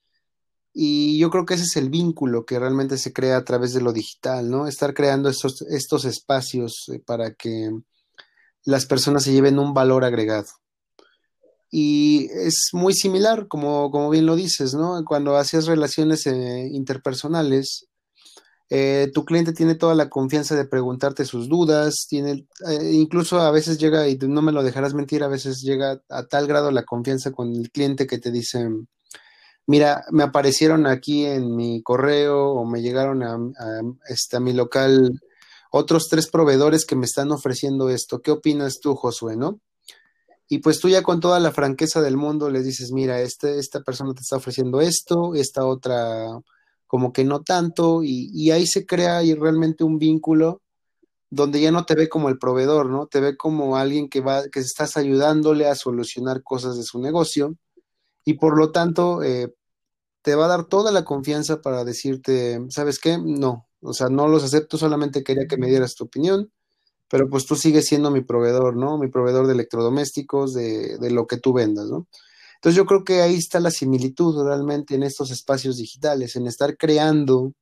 Y 0.73 1.19
yo 1.19 1.31
creo 1.31 1.47
que 1.47 1.55
ese 1.55 1.65
es 1.65 1.77
el 1.77 1.91
vínculo 1.91 2.45
que 2.45 2.59
realmente 2.59 2.99
se 2.99 3.13
crea 3.13 3.37
a 3.37 3.45
través 3.45 3.73
de 3.73 3.81
lo 3.81 3.93
digital, 3.93 4.51
¿no? 4.51 4.67
Estar 4.67 4.95
creando 4.95 5.29
estos, 5.29 6.05
espacios 6.05 6.89
eh, 6.93 7.01
para 7.05 7.35
que 7.35 7.71
las 8.65 8.87
personas 8.87 9.25
se 9.25 9.33
lleven 9.33 9.59
un 9.59 9.75
valor 9.75 10.05
agregado. 10.05 10.49
Y 11.73 12.29
es 12.33 12.71
muy 12.73 12.95
similar, 12.95 13.47
como, 13.49 13.91
como 13.91 14.11
bien 14.11 14.27
lo 14.27 14.37
dices, 14.37 14.75
¿no? 14.75 15.05
Cuando 15.05 15.37
hacías 15.37 15.67
relaciones 15.67 16.27
eh, 16.27 16.69
interpersonales, 16.73 17.90
eh, 18.73 19.11
tu 19.13 19.25
cliente 19.25 19.53
tiene 19.53 19.75
toda 19.75 19.97
la 19.97 20.09
confianza 20.09 20.55
de 20.55 20.65
preguntarte 20.65 21.25
sus 21.25 21.49
dudas, 21.49 22.07
tiene, 22.09 22.47
eh, 22.69 22.91
incluso 22.93 23.41
a 23.41 23.51
veces 23.51 23.79
llega, 23.79 24.07
y 24.07 24.17
no 24.17 24.43
me 24.43 24.53
lo 24.53 24.63
dejarás 24.63 24.95
mentir, 24.95 25.25
a 25.25 25.29
veces 25.29 25.61
llega 25.63 26.01
a 26.09 26.27
tal 26.27 26.47
grado 26.47 26.71
la 26.71 26.85
confianza 26.85 27.33
con 27.33 27.53
el 27.53 27.73
cliente 27.73 28.07
que 28.07 28.19
te 28.19 28.31
dice, 28.31 28.69
mira, 29.67 30.05
me 30.13 30.23
aparecieron 30.23 30.87
aquí 30.87 31.27
en 31.27 31.57
mi 31.57 31.83
correo 31.83 32.51
o 32.53 32.65
me 32.65 32.81
llegaron 32.81 33.25
a, 33.25 33.37
este, 34.09 34.37
a 34.37 34.41
mi 34.41 34.53
local 34.53 35.21
otros 35.73 36.09
tres 36.09 36.29
proveedores 36.31 36.87
que 36.87 36.97
me 36.97 37.07
están 37.07 37.33
ofreciendo 37.33 37.91
esto. 37.91 38.21
¿Qué 38.23 38.31
opinas 38.31 38.79
tú, 38.81 38.95
Josué, 38.95 39.37
no? 39.37 39.61
Y 40.49 40.59
pues 40.59 40.81
tú 40.81 40.89
ya 40.89 41.03
con 41.03 41.21
toda 41.21 41.41
la 41.41 41.53
franqueza 41.53 42.01
del 42.01 42.17
mundo 42.17 42.51
le 42.51 42.63
dices, 42.63 42.93
mira, 42.93 43.21
este, 43.21 43.59
esta 43.59 43.81
persona 43.81 44.15
te 44.15 44.21
está 44.21 44.37
ofreciendo 44.37 44.81
esto, 44.81 45.35
esta 45.35 45.65
otra 45.65 46.41
como 46.91 47.13
que 47.13 47.23
no 47.23 47.45
tanto, 47.45 48.03
y, 48.03 48.51
ahí 48.51 48.67
se 48.67 48.85
crea 48.85 49.19
ahí 49.19 49.33
realmente 49.35 49.85
un 49.85 50.01
vínculo 50.01 50.61
donde 51.31 51.61
ya 51.61 51.71
no 51.71 51.85
te 51.87 51.95
ve 51.95 52.09
como 52.09 52.29
el 52.29 52.37
proveedor, 52.37 52.91
¿no? 52.91 53.07
Te 53.07 53.21
ve 53.21 53.37
como 53.37 53.77
alguien 53.77 54.09
que 54.09 54.21
va, 54.21 54.49
que 54.49 54.59
estás 54.59 54.97
ayudándole 54.97 55.69
a 55.69 55.77
solucionar 55.77 56.43
cosas 56.43 56.77
de 56.77 56.83
su 56.83 57.01
negocio, 57.01 57.55
y 58.25 58.35
por 58.35 58.59
lo 58.59 58.73
tanto 58.73 59.23
eh, 59.23 59.55
te 60.23 60.35
va 60.35 60.47
a 60.47 60.49
dar 60.49 60.65
toda 60.65 60.91
la 60.91 61.05
confianza 61.05 61.63
para 61.63 61.85
decirte, 61.85 62.59
¿sabes 62.71 62.99
qué? 62.99 63.19
No, 63.19 63.69
o 63.83 63.93
sea, 63.95 64.09
no 64.09 64.27
los 64.27 64.43
acepto, 64.43 64.77
solamente 64.77 65.23
quería 65.23 65.47
que 65.47 65.59
me 65.59 65.69
dieras 65.69 65.95
tu 65.95 66.07
opinión, 66.07 66.51
pero 67.09 67.31
pues 67.31 67.47
tú 67.47 67.55
sigues 67.55 67.87
siendo 67.87 68.11
mi 68.11 68.23
proveedor, 68.23 68.75
¿no? 68.77 68.99
Mi 68.99 69.07
proveedor 69.07 69.47
de 69.47 69.53
electrodomésticos, 69.53 70.55
de, 70.55 70.99
de 70.99 71.11
lo 71.13 71.29
que 71.29 71.37
tú 71.37 71.53
vendas, 71.53 71.87
¿no? 71.87 72.09
Entonces 72.61 72.77
yo 72.77 72.85
creo 72.85 73.05
que 73.05 73.23
ahí 73.23 73.37
está 73.37 73.59
la 73.59 73.71
similitud 73.71 74.45
realmente 74.45 74.95
en 74.95 75.03
estos 75.03 75.31
espacios 75.31 75.79
digitales, 75.79 76.37
en 76.37 76.47
estar 76.47 76.77
creando 76.77 77.55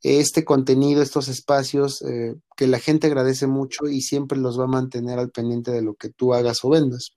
este 0.00 0.42
contenido, 0.42 1.02
estos 1.02 1.28
espacios 1.28 2.00
eh, 2.00 2.34
que 2.56 2.66
la 2.66 2.78
gente 2.78 3.08
agradece 3.08 3.46
mucho 3.46 3.88
y 3.88 4.00
siempre 4.00 4.38
los 4.38 4.58
va 4.58 4.64
a 4.64 4.68
mantener 4.68 5.18
al 5.18 5.30
pendiente 5.30 5.70
de 5.70 5.82
lo 5.82 5.94
que 5.96 6.08
tú 6.08 6.32
hagas 6.32 6.64
o 6.64 6.70
vendas. 6.70 7.14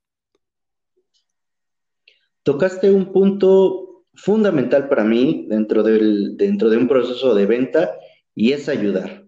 Tocaste 2.44 2.92
un 2.92 3.14
punto 3.14 4.04
fundamental 4.14 4.90
para 4.90 5.06
mí 5.06 5.48
dentro, 5.50 5.84
de 5.84 6.78
un 6.78 6.88
proceso 6.90 7.34
de 7.34 7.46
venta 7.46 7.96
y 8.36 8.52
es 8.52 8.68
ayudar. 8.68 9.26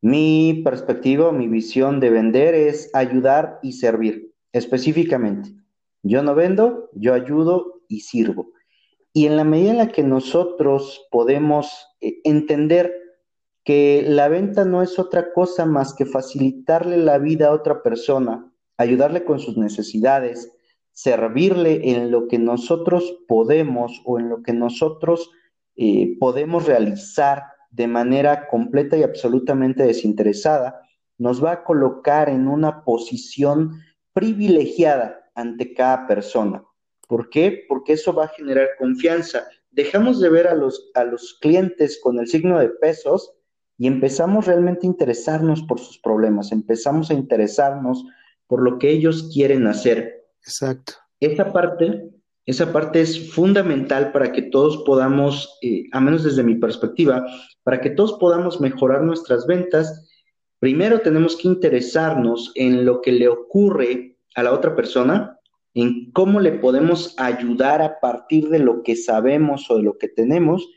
Mi 0.00 0.62
perspectiva, 0.64 1.32
mi 1.32 1.48
visión 1.48 1.98
de 1.98 2.10
vender 2.10 2.54
es 2.54 2.88
ayudar 2.94 3.58
y 3.64 3.72
servir 3.72 4.32
específicamente. 4.52 5.65
Yo 6.08 6.22
no 6.22 6.36
vendo, 6.36 6.88
yo 6.92 7.14
ayudo 7.14 7.82
y 7.88 8.00
sirvo. 8.00 8.52
Y 9.12 9.26
en 9.26 9.36
la 9.36 9.42
medida 9.42 9.72
en 9.72 9.78
la 9.78 9.88
que 9.88 10.04
nosotros 10.04 11.08
podemos 11.10 11.88
eh, 12.00 12.20
entender 12.22 12.94
que 13.64 14.04
la 14.06 14.28
venta 14.28 14.64
no 14.64 14.82
es 14.82 15.00
otra 15.00 15.32
cosa 15.32 15.66
más 15.66 15.94
que 15.94 16.06
facilitarle 16.06 16.96
la 16.98 17.18
vida 17.18 17.48
a 17.48 17.52
otra 17.52 17.82
persona, 17.82 18.52
ayudarle 18.76 19.24
con 19.24 19.40
sus 19.40 19.56
necesidades, 19.56 20.52
servirle 20.92 21.90
en 21.90 22.12
lo 22.12 22.28
que 22.28 22.38
nosotros 22.38 23.18
podemos 23.26 24.00
o 24.04 24.20
en 24.20 24.28
lo 24.28 24.44
que 24.44 24.52
nosotros 24.52 25.32
eh, 25.74 26.16
podemos 26.20 26.66
realizar 26.66 27.42
de 27.70 27.88
manera 27.88 28.46
completa 28.46 28.96
y 28.96 29.02
absolutamente 29.02 29.82
desinteresada, 29.82 30.80
nos 31.18 31.44
va 31.44 31.50
a 31.50 31.64
colocar 31.64 32.28
en 32.28 32.46
una 32.46 32.84
posición 32.84 33.80
privilegiada 34.12 35.25
ante 35.36 35.72
cada 35.72 36.06
persona. 36.08 36.64
¿Por 37.06 37.30
qué? 37.30 37.64
Porque 37.68 37.92
eso 37.92 38.12
va 38.12 38.24
a 38.24 38.28
generar 38.36 38.70
confianza. 38.78 39.46
Dejamos 39.70 40.20
de 40.20 40.30
ver 40.30 40.48
a 40.48 40.54
los, 40.54 40.90
a 40.94 41.04
los 41.04 41.38
clientes 41.40 42.00
con 42.02 42.18
el 42.18 42.26
signo 42.26 42.58
de 42.58 42.70
pesos 42.70 43.32
y 43.78 43.86
empezamos 43.86 44.46
realmente 44.46 44.86
a 44.86 44.90
interesarnos 44.90 45.62
por 45.62 45.78
sus 45.78 45.98
problemas, 45.98 46.50
empezamos 46.50 47.10
a 47.10 47.14
interesarnos 47.14 48.04
por 48.46 48.62
lo 48.62 48.78
que 48.78 48.90
ellos 48.90 49.30
quieren 49.32 49.66
hacer. 49.66 50.24
Exacto. 50.42 50.94
Esa 51.20 51.52
parte, 51.52 52.10
esa 52.46 52.72
parte 52.72 53.02
es 53.02 53.32
fundamental 53.32 54.12
para 54.12 54.32
que 54.32 54.42
todos 54.42 54.82
podamos, 54.84 55.58
eh, 55.62 55.84
a 55.92 56.00
menos 56.00 56.24
desde 56.24 56.42
mi 56.42 56.54
perspectiva, 56.54 57.26
para 57.62 57.80
que 57.80 57.90
todos 57.90 58.14
podamos 58.14 58.60
mejorar 58.60 59.02
nuestras 59.02 59.46
ventas. 59.46 60.08
Primero 60.58 61.00
tenemos 61.00 61.36
que 61.36 61.48
interesarnos 61.48 62.52
en 62.54 62.86
lo 62.86 63.00
que 63.02 63.12
le 63.12 63.28
ocurre 63.28 64.15
a 64.34 64.42
la 64.42 64.52
otra 64.52 64.74
persona, 64.74 65.38
en 65.74 66.10
cómo 66.12 66.40
le 66.40 66.52
podemos 66.52 67.14
ayudar 67.18 67.82
a 67.82 68.00
partir 68.00 68.48
de 68.48 68.58
lo 68.58 68.82
que 68.82 68.96
sabemos 68.96 69.70
o 69.70 69.76
de 69.76 69.82
lo 69.82 69.98
que 69.98 70.08
tenemos, 70.08 70.68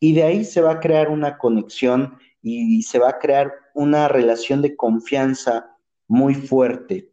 y 0.00 0.14
de 0.14 0.24
ahí 0.24 0.44
se 0.44 0.60
va 0.60 0.72
a 0.72 0.80
crear 0.80 1.08
una 1.10 1.38
conexión 1.38 2.18
y 2.42 2.82
se 2.82 2.98
va 2.98 3.10
a 3.10 3.18
crear 3.18 3.52
una 3.74 4.08
relación 4.08 4.62
de 4.62 4.76
confianza 4.76 5.76
muy 6.06 6.34
fuerte. 6.34 7.12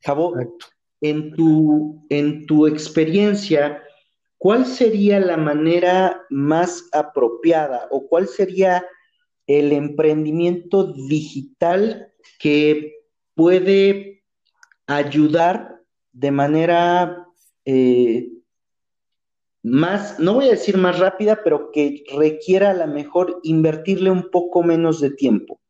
Jabo, 0.00 0.34
en 1.00 1.32
tu, 1.34 2.06
en 2.08 2.46
tu 2.46 2.66
experiencia, 2.66 3.82
¿cuál 4.38 4.66
sería 4.66 5.18
la 5.20 5.36
manera 5.36 6.22
más 6.30 6.88
apropiada 6.92 7.88
o 7.90 8.06
cuál 8.06 8.28
sería 8.28 8.86
el 9.46 9.72
emprendimiento 9.72 10.92
digital 10.92 12.12
que 12.38 12.94
puede 13.34 14.15
ayudar 14.86 15.82
de 16.12 16.30
manera 16.30 17.26
eh, 17.64 18.28
más, 19.62 20.20
no 20.20 20.34
voy 20.34 20.46
a 20.46 20.52
decir 20.52 20.76
más 20.78 20.98
rápida, 20.98 21.40
pero 21.42 21.70
que 21.72 22.04
requiera 22.16 22.70
a 22.70 22.74
lo 22.74 22.86
mejor 22.86 23.40
invertirle 23.42 24.10
un 24.10 24.30
poco 24.30 24.62
menos 24.62 25.00
de 25.00 25.10
tiempo. 25.10 25.60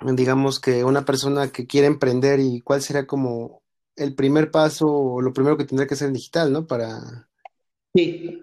Digamos 0.00 0.58
que 0.58 0.84
una 0.84 1.04
persona 1.04 1.52
que 1.52 1.66
quiere 1.66 1.86
emprender 1.86 2.40
y 2.40 2.60
cuál 2.60 2.82
sería 2.82 3.06
como 3.06 3.62
el 3.96 4.14
primer 4.14 4.50
paso 4.50 4.86
o 4.86 5.20
lo 5.20 5.32
primero 5.32 5.56
que 5.56 5.64
tendría 5.64 5.86
que 5.86 5.94
hacer 5.94 6.08
en 6.08 6.14
digital, 6.14 6.52
¿no? 6.52 6.66
Para... 6.66 7.28
Sí. 7.94 8.42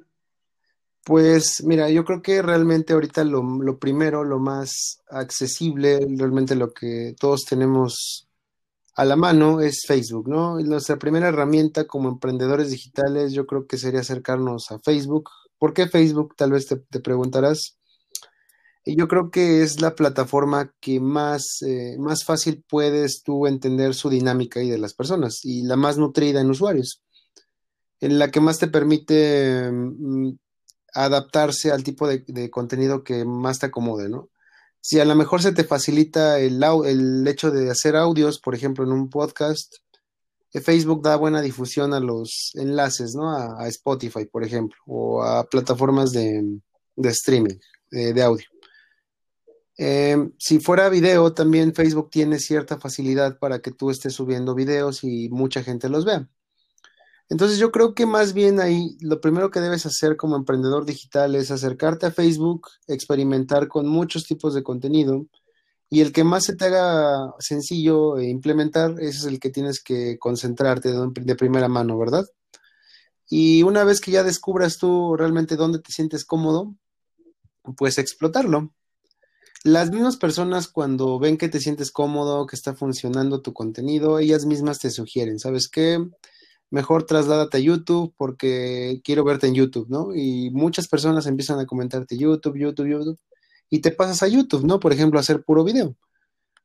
Pues 1.04 1.64
mira, 1.64 1.90
yo 1.90 2.06
creo 2.06 2.22
que 2.22 2.42
realmente 2.42 2.94
ahorita 2.94 3.24
lo, 3.24 3.42
lo 3.42 3.78
primero, 3.78 4.24
lo 4.24 4.40
más 4.40 5.04
accesible, 5.10 6.00
realmente 6.18 6.56
lo 6.56 6.74
que 6.74 7.16
todos 7.20 7.44
tenemos 7.44 8.30
a 8.96 9.06
la 9.06 9.16
mano 9.16 9.60
es 9.62 9.86
Facebook, 9.88 10.28
¿no? 10.30 10.60
Nuestra 10.60 10.98
primera 10.98 11.30
herramienta 11.30 11.88
como 11.88 12.10
emprendedores 12.10 12.70
digitales 12.70 13.34
yo 13.34 13.48
creo 13.48 13.66
que 13.66 13.78
sería 13.78 14.02
acercarnos 14.02 14.72
a 14.72 14.80
Facebook. 14.80 15.30
¿Por 15.58 15.74
qué 15.74 15.88
Facebook? 15.88 16.36
Tal 16.36 16.52
vez 16.52 16.68
te, 16.68 17.00
preguntarás. 17.00 17.78
Y 18.86 18.96
yo 18.98 19.08
creo 19.08 19.32
que 19.32 19.64
es 19.64 19.82
la 19.82 19.96
plataforma 19.96 20.74
que 20.80 21.00
más, 21.00 21.62
eh, 21.66 21.96
más 22.00 22.24
fácil 22.26 22.64
puedes 22.70 23.24
tú 23.24 23.48
entender 23.48 23.96
su 23.96 24.10
dinámica 24.10 24.62
y 24.62 24.70
de 24.70 24.78
las 24.78 24.94
personas 24.94 25.40
y 25.44 25.64
la 25.64 25.78
más 25.78 25.98
nutrida 25.98 26.42
en 26.42 26.50
usuarios, 26.50 27.02
en 28.02 28.20
la 28.20 28.30
que 28.30 28.42
más 28.42 28.60
te 28.60 28.68
permite 28.68 29.72
mm, 29.72 30.34
adaptarse 30.94 31.72
al 31.72 31.84
tipo 31.84 32.08
de, 32.08 32.26
de 32.28 32.50
contenido 32.52 33.04
que 33.04 33.26
más 33.26 33.60
te 33.60 33.68
acomode, 33.68 34.10
¿no? 34.10 34.30
Si 34.84 35.00
a 35.00 35.06
lo 35.06 35.16
mejor 35.16 35.42
se 35.42 35.54
te 35.54 35.64
facilita 35.64 36.40
el, 36.40 37.26
hecho 37.26 37.52
de 37.52 37.72
hacer 37.72 37.96
audios, 37.96 38.38
por 38.40 38.54
ejemplo, 38.54 38.84
en 38.84 38.92
un 38.92 39.10
podcast, 39.10 39.76
eh, 40.52 40.60
Facebook 40.60 41.02
da 41.02 41.16
buena 41.16 41.42
difusión 41.42 41.94
a 41.94 42.02
los 42.02 42.52
enlaces, 42.56 43.16
¿no? 43.16 43.32
A, 43.32 43.66
Spotify, 43.70 44.26
por 44.26 44.44
ejemplo, 44.44 44.78
o 44.86 45.24
a 45.24 45.46
plataformas 45.46 46.12
de, 46.12 46.60
streaming 46.98 47.56
de 47.92 48.22
audio. 48.22 48.46
Em, 49.78 50.34
si 50.38 50.60
fuera 50.60 50.90
video, 50.90 51.34
también 51.34 51.74
Facebook 51.74 52.10
tiene 52.10 52.40
cierta 52.40 52.78
facilidad 52.78 53.40
para 53.40 53.60
que 53.60 53.72
tú 53.72 53.90
estés 53.90 54.14
subiendo 54.14 54.54
videos 54.54 55.06
y 55.06 55.30
mucha 55.30 55.64
gente 55.64 55.88
los 55.88 56.04
vea. 56.04 56.28
Entonces 57.34 57.58
yo 57.58 57.72
creo 57.72 57.96
que 57.96 58.06
más 58.06 58.34
bien 58.34 58.60
ahí 58.60 58.96
lo 59.02 59.20
primero 59.20 59.50
que 59.50 59.60
debes 59.60 59.88
hacer 59.88 60.18
como 60.18 60.36
emprendedor 60.36 60.86
digital 60.86 61.34
es 61.34 61.50
acercarte 61.50 62.06
a 62.06 62.12
Facebook, 62.12 62.70
experimentar 62.86 63.68
con 63.68 63.88
muchos 63.88 64.26
tipos 64.26 64.54
de 64.54 64.62
contenido 64.62 65.26
y 65.90 66.02
el 66.02 66.12
que 66.12 66.24
más 66.24 66.44
se 66.44 66.56
te 66.56 66.66
haga 66.66 67.34
sencillo 67.40 68.22
implementar, 68.22 68.92
ese 69.00 69.18
es 69.18 69.26
el 69.26 69.40
que 69.40 69.50
tienes 69.50 69.82
que 69.82 70.20
concentrarte 70.20 70.94
de, 70.94 71.36
primera 71.36 71.68
mano, 71.68 71.98
¿verdad? 71.98 72.24
Y 73.28 73.64
una 73.64 73.84
vez 73.84 74.00
que 74.00 74.12
ya 74.12 74.24
descubras 74.24 74.78
tú 74.78 75.18
realmente 75.18 75.56
dónde 75.56 75.80
te 75.80 75.92
sientes 75.92 76.26
cómodo, 76.26 76.76
pues 77.76 77.98
explotarlo. 77.98 78.76
Las 79.64 79.90
mismas 79.90 80.18
personas 80.18 80.68
cuando 80.68 81.18
ven 81.18 81.40
que 81.40 81.50
te 81.50 81.60
sientes 81.60 81.90
cómodo, 81.92 82.46
que 82.46 82.56
está 82.56 82.76
funcionando 82.76 83.42
tu 83.42 83.54
contenido, 83.54 84.20
ellas 84.20 84.46
mismas 84.46 84.78
te 84.78 84.92
sugieren, 84.92 85.40
¿sabes 85.40 85.68
qué? 85.68 85.98
Mejor 86.74 87.06
trasládate 87.06 87.58
a 87.58 87.60
YouTube 87.60 88.16
porque 88.18 89.00
quiero 89.04 89.24
verte 89.24 89.46
en 89.46 89.54
YouTube, 89.54 89.88
¿no? 89.90 90.16
Y 90.16 90.50
muchas 90.50 90.88
personas 90.88 91.28
empiezan 91.28 91.60
a 91.60 91.68
comentarte 91.68 92.18
YouTube, 92.18 92.58
YouTube, 92.58 92.88
YouTube, 92.88 93.20
y 93.70 93.80
te 93.82 93.92
pasas 93.92 94.24
a 94.24 94.28
YouTube, 94.28 94.66
¿no? 94.66 94.80
Por 94.80 94.92
ejemplo, 94.92 95.20
a 95.20 95.22
hacer 95.22 95.44
puro 95.44 95.64
video. 95.64 95.96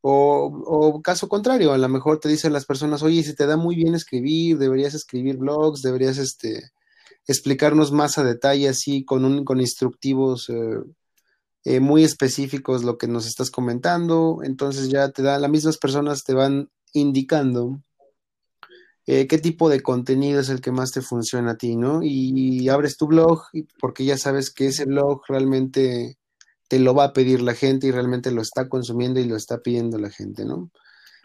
O, 0.01 1.03
caso 1.05 1.29
contrario, 1.29 1.75
a 1.75 1.79
lo 1.79 1.89
mejor 1.91 2.21
te 2.21 2.31
dicen 2.31 2.55
las 2.55 2.65
personas, 2.65 3.03
oye, 3.03 3.23
si 3.23 3.35
te 3.35 3.47
da 3.47 3.59
muy 3.59 3.77
bien 3.77 3.95
escribir, 3.95 4.57
deberías 4.57 4.95
escribir 4.95 5.37
blogs, 5.37 5.83
deberías 5.83 6.17
este, 6.17 6.71
explicarnos 7.27 7.93
más 7.93 8.17
a 8.17 8.25
detalle, 8.25 8.71
así 8.71 9.05
con, 9.05 9.27
un, 9.27 9.45
con 9.45 9.61
instructivos 9.61 10.49
eh, 10.49 10.79
eh, 11.65 11.81
muy 11.81 12.03
específicos 12.03 12.83
lo 12.83 12.97
que 12.97 13.09
nos 13.09 13.27
estás 13.27 13.51
comentando. 13.51 14.39
Entonces 14.43 14.89
ya 14.89 15.11
te 15.11 15.23
dan, 15.23 15.43
las 15.43 15.51
mismas 15.51 15.77
personas 15.77 16.25
te 16.25 16.33
van 16.33 16.71
indicando 16.95 17.83
eh, 19.11 19.27
qué 19.27 19.39
tipo 19.39 19.71
de 19.71 19.81
contenido 19.81 20.39
es 20.39 20.51
el 20.51 20.61
que 20.61 20.71
más 20.71 20.91
te 20.91 21.01
funciona 21.01 21.53
a 21.53 21.57
ti, 21.57 21.77
¿no? 21.77 22.01
Y, 22.03 22.69
abres 22.69 22.99
tu 22.99 23.07
blog 23.07 23.41
porque 23.81 24.05
ya 24.05 24.19
sabes 24.19 24.51
que 24.51 24.67
ese 24.67 24.85
blog 24.85 25.23
realmente 25.27 26.19
te 26.69 26.79
lo 26.79 26.93
va 26.93 27.05
a 27.05 27.13
pedir 27.15 27.41
la 27.41 27.55
gente 27.55 27.87
y 27.87 27.91
realmente 27.91 28.31
lo 28.31 28.43
está 28.43 28.69
consumiendo 28.69 29.19
y 29.19 29.25
lo 29.25 29.35
está 29.35 29.63
pidiendo 29.63 29.97
la 29.97 30.11
gente, 30.11 30.45
¿no? 30.45 30.71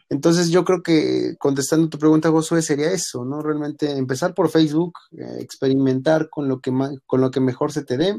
Entonces 0.07 0.47
yo 0.49 0.63
creo 0.63 0.81
que 0.81 1.35
contestando 1.37 1.89
tu 1.89 1.99
pregunta, 1.99 2.31
Josué, 2.31 2.61
sería 2.61 2.89
eso, 2.89 3.25
¿no? 3.25 3.41
Realmente 3.41 3.91
empezar 3.91 4.33
por 4.33 4.49
Facebook, 4.49 4.93
eh, 5.11 5.39
experimentar 5.41 6.29
con 6.29 6.47
lo, 6.47 6.61
que 6.61 6.71
con 7.05 7.19
lo 7.19 7.31
que 7.31 7.41
mejor 7.41 7.73
se 7.73 7.83
te 7.83 7.97
dé 7.97 8.17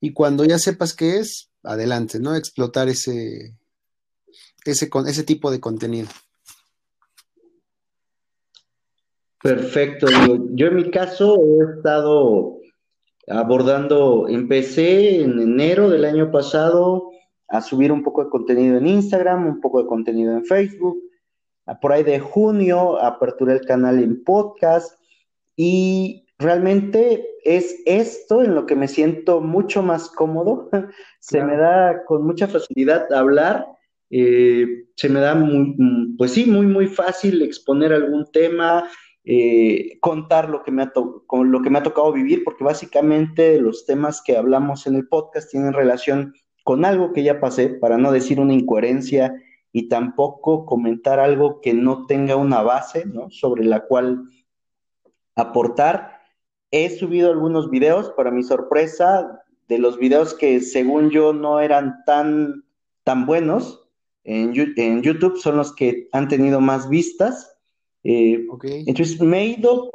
y 0.00 0.12
cuando 0.12 0.44
ya 0.44 0.58
sepas 0.58 0.92
qué 0.92 1.16
es, 1.20 1.48
adelante, 1.62 2.20
¿no? 2.20 2.36
Explotar 2.36 2.90
ese, 2.90 3.56
ese, 4.66 4.90
ese 5.06 5.22
tipo 5.22 5.50
de 5.50 5.60
contenido. 5.60 6.08
Perfecto. 9.42 10.06
Yo 10.52 10.68
en 10.68 10.76
mi 10.76 10.90
caso 10.90 11.36
he 11.36 11.76
estado 11.76 12.58
abordando, 13.28 14.26
empecé 14.28 15.22
en 15.22 15.38
enero 15.40 15.90
del 15.90 16.04
año 16.04 16.30
pasado 16.30 17.10
a 17.48 17.60
subir 17.60 17.92
un 17.92 18.02
poco 18.02 18.24
de 18.24 18.30
contenido 18.30 18.78
en 18.78 18.86
Instagram, 18.86 19.46
un 19.46 19.60
poco 19.60 19.82
de 19.82 19.88
contenido 19.88 20.32
en 20.32 20.44
Facebook. 20.44 21.02
Por 21.80 21.92
ahí 21.92 22.02
de 22.02 22.20
junio 22.20 23.00
aperturé 23.02 23.54
el 23.54 23.66
canal 23.66 24.02
en 24.02 24.22
podcast 24.22 24.98
y 25.56 26.26
realmente 26.38 27.26
es 27.44 27.82
esto 27.86 28.42
en 28.42 28.54
lo 28.54 28.66
que 28.66 28.76
me 28.76 28.88
siento 28.88 29.40
mucho 29.40 29.82
más 29.82 30.08
cómodo. 30.08 30.70
Se 31.20 31.42
me 31.42 31.56
da 31.56 32.04
con 32.04 32.24
mucha 32.24 32.46
facilidad 32.46 33.12
hablar. 33.12 33.66
Eh, 34.08 34.84
se 34.94 35.08
me 35.08 35.18
da 35.18 35.34
muy, 35.34 35.74
pues 36.16 36.30
sí, 36.30 36.46
muy, 36.46 36.66
muy 36.66 36.86
fácil 36.86 37.42
exponer 37.42 37.92
algún 37.92 38.30
tema, 38.30 38.88
eh, 39.28 39.98
contar 39.98 40.48
lo 40.48 40.62
que, 40.62 40.70
me 40.70 40.82
ha 40.82 40.92
con 41.26 41.50
lo 41.50 41.60
que 41.60 41.68
me 41.68 41.80
ha 41.80 41.82
tocado 41.82 42.12
vivir, 42.12 42.44
porque 42.44 42.62
básicamente 42.62 43.60
los 43.60 43.84
temas 43.84 44.22
que 44.22 44.36
hablamos 44.36 44.86
en 44.86 44.94
el 44.94 45.08
podcast 45.08 45.50
tienen 45.50 45.72
relación 45.72 46.32
con 46.62 46.84
algo 46.84 47.12
que 47.12 47.24
ya 47.24 47.40
pasé, 47.40 47.68
para 47.68 47.98
no 47.98 48.12
decir 48.12 48.38
una 48.38 48.54
incoherencia 48.54 49.34
y 49.72 49.88
tampoco 49.88 50.64
comentar 50.64 51.18
algo 51.18 51.60
que 51.60 51.74
no 51.74 52.06
tenga 52.06 52.36
una 52.36 52.62
base 52.62 53.04
sobre 53.30 53.64
la 53.64 53.80
cual 53.80 54.22
aportar. 55.34 56.20
He 56.70 56.88
subido 56.90 57.30
algunos 57.30 57.68
videos, 57.68 58.10
para 58.10 58.30
mi 58.30 58.44
sorpresa, 58.44 59.42
de 59.66 59.78
los 59.78 59.98
videos 59.98 60.34
que 60.34 60.60
según 60.60 61.10
yo 61.10 61.32
no 61.32 61.58
eran 61.58 62.04
tan, 62.04 62.64
tan 63.02 63.26
buenos 63.26 63.88
en, 64.22 64.54
en 64.76 65.02
YouTube, 65.02 65.36
son 65.36 65.56
los 65.56 65.74
que 65.74 66.08
han 66.12 66.28
tenido 66.28 66.60
más 66.60 66.88
vistas. 66.88 67.55
Eh, 68.08 68.46
entonces 68.86 69.20
me 69.20 69.40
he 69.40 69.46
ido 69.58 69.90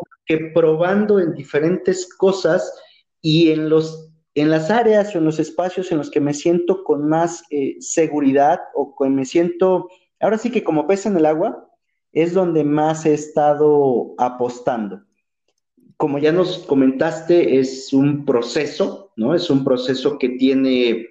probando 0.53 1.17
en 1.19 1.33
diferentes 1.33 2.13
cosas 2.15 2.73
y 3.21 3.51
en, 3.51 3.69
los, 3.69 4.09
en 4.35 4.49
las 4.49 4.69
áreas 4.69 5.15
o 5.15 5.19
en 5.19 5.25
los 5.25 5.39
espacios 5.39 5.91
en 5.91 5.97
los 5.97 6.11
que 6.11 6.19
me 6.19 6.33
siento 6.33 6.83
con 6.83 7.07
más 7.07 7.43
eh, 7.51 7.77
seguridad 7.79 8.59
o 8.75 8.95
que 8.97 9.09
me 9.09 9.23
siento, 9.23 9.87
ahora 10.19 10.37
sí 10.37 10.51
que 10.51 10.61
como 10.61 10.87
pesa 10.87 11.07
en 11.07 11.15
el 11.15 11.25
agua, 11.25 11.69
es 12.11 12.33
donde 12.33 12.65
más 12.65 13.05
he 13.05 13.13
estado 13.13 14.13
apostando. 14.17 15.03
Como 15.95 16.19
ya 16.19 16.33
nos 16.33 16.59
comentaste, 16.59 17.59
es 17.59 17.93
un 17.93 18.25
proceso, 18.25 19.13
¿no? 19.15 19.33
Es 19.33 19.49
un 19.49 19.63
proceso 19.63 20.17
que 20.17 20.29
tiene 20.29 21.07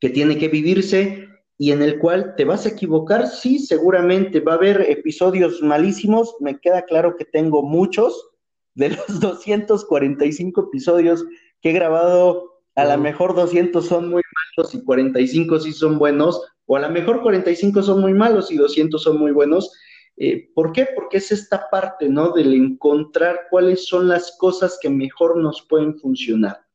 que, 0.00 0.08
tiene 0.08 0.38
que 0.38 0.48
vivirse 0.48 1.25
y 1.58 1.72
en 1.72 1.82
el 1.82 1.98
cual 1.98 2.34
te 2.36 2.44
vas 2.44 2.66
a 2.66 2.70
equivocar, 2.70 3.28
sí, 3.28 3.58
seguramente 3.58 4.40
va 4.40 4.52
a 4.52 4.56
haber 4.56 4.82
episodios 4.90 5.62
malísimos, 5.62 6.36
me 6.40 6.60
queda 6.60 6.82
claro 6.82 7.16
que 7.16 7.24
tengo 7.24 7.62
muchos, 7.62 8.30
de 8.74 8.90
los 8.90 9.06
245 9.20 10.68
episodios 10.68 11.24
que 11.62 11.70
he 11.70 11.72
grabado, 11.72 12.60
a 12.74 12.84
lo 12.84 12.98
mejor 12.98 13.34
200 13.34 13.86
son 13.86 14.10
muy 14.10 14.22
malos 14.56 14.74
y 14.74 14.84
45 14.84 15.60
sí 15.60 15.72
son 15.72 15.98
buenos, 15.98 16.42
o 16.66 16.76
a 16.76 16.80
lo 16.80 16.90
mejor 16.90 17.22
45 17.22 17.82
son 17.82 18.00
muy 18.00 18.12
malos 18.12 18.50
y 18.50 18.56
200 18.56 19.02
son 19.02 19.18
muy 19.18 19.32
buenos. 19.32 19.72
Eh, 20.18 20.50
¿Por 20.54 20.72
qué? 20.72 20.88
Porque 20.94 21.18
es 21.18 21.30
esta 21.32 21.70
parte, 21.70 22.08
¿no? 22.08 22.32
Del 22.32 22.52
encontrar 22.52 23.46
cuáles 23.50 23.86
son 23.86 24.08
las 24.08 24.36
cosas 24.38 24.78
que 24.80 24.90
mejor 24.90 25.38
nos 25.38 25.62
pueden 25.62 25.98
funcionar 25.98 26.65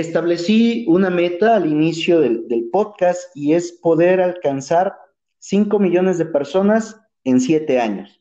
establecí 0.00 0.84
una 0.88 1.10
meta 1.10 1.56
al 1.56 1.66
inicio 1.66 2.20
del, 2.20 2.68
podcast 2.72 3.34
y 3.34 3.54
es 3.54 3.72
poder 3.72 4.20
alcanzar 4.20 4.94
5 5.38 5.78
millones 5.78 6.18
de 6.18 6.26
personas 6.26 7.00
en 7.24 7.40
7 7.40 7.80
años. 7.80 8.20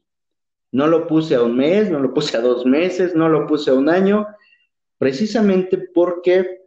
No 0.72 0.88
lo 0.88 1.08
puse 1.08 1.36
a 1.36 1.44
un 1.44 1.56
mes, 1.56 1.90
no 1.90 2.00
lo 2.00 2.14
puse 2.14 2.38
a 2.38 2.42
dos 2.42 2.66
meses, 2.66 3.16
no 3.16 3.30
lo 3.30 3.48
puse 3.48 3.72
a 3.72 3.74
un 3.74 3.90
año, 3.90 4.28
precisamente 4.98 5.78
porque 5.78 6.62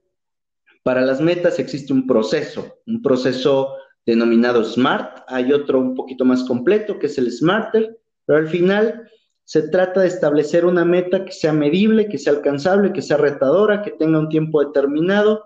para 0.83 1.03
las 1.03 1.21
metas 1.21 1.59
existe 1.59 1.93
un 1.93 2.07
proceso, 2.07 2.79
un 2.87 3.03
proceso 3.03 3.75
denominado 4.05 4.65
SMART, 4.65 5.25
hay 5.29 5.53
otro 5.53 5.79
un 5.79 5.95
poquito 5.95 6.25
más 6.25 6.43
completo 6.45 6.99
que 6.99 7.07
es 7.07 7.19
el 7.19 7.31
SMARTER, 7.31 7.99
pero 8.27 8.39
al 8.39 8.49
final 8.49 9.09
se 9.45 9.69
trata 9.69 10.01
de 10.01 10.09
establecer 10.09 10.65
una 10.65 10.85
meta 10.85 11.25
que 11.25 11.33
sea 11.33 11.53
medible, 11.53 12.09
que 12.09 12.19
sea 12.19 12.33
alcanzable, 12.33 12.93
que 12.93 13.03
sea 13.03 13.17
retadora, 13.17 13.83
que 13.83 13.91
tenga 13.91 14.19
un 14.19 14.29
tiempo 14.29 14.65
determinado 14.65 15.45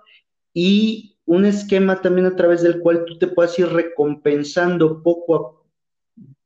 y 0.52 1.18
un 1.24 1.44
esquema 1.44 2.00
también 2.00 2.26
a 2.26 2.36
través 2.36 2.62
del 2.62 2.80
cual 2.80 3.04
tú 3.04 3.18
te 3.18 3.26
puedas 3.26 3.58
ir 3.58 3.68
recompensando 3.68 5.02
poco 5.02 5.36
a 5.36 5.56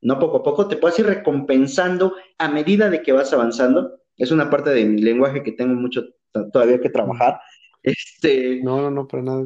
no 0.02 0.18
poco 0.18 0.38
a 0.38 0.42
poco, 0.42 0.66
te 0.66 0.76
puedas 0.76 0.98
ir 0.98 1.06
recompensando 1.06 2.14
a 2.38 2.48
medida 2.48 2.88
de 2.88 3.02
que 3.02 3.12
vas 3.12 3.32
avanzando. 3.32 4.00
Es 4.16 4.30
una 4.30 4.48
parte 4.48 4.70
de 4.70 4.84
mi 4.84 5.02
lenguaje 5.02 5.42
que 5.42 5.52
tengo 5.52 5.74
mucho 5.74 6.04
todavía 6.52 6.80
que 6.80 6.88
trabajar. 6.88 7.40
Este, 7.82 8.60
no, 8.62 8.80
no, 8.80 8.90
no, 8.90 9.06
para 9.06 9.22
nada. 9.22 9.44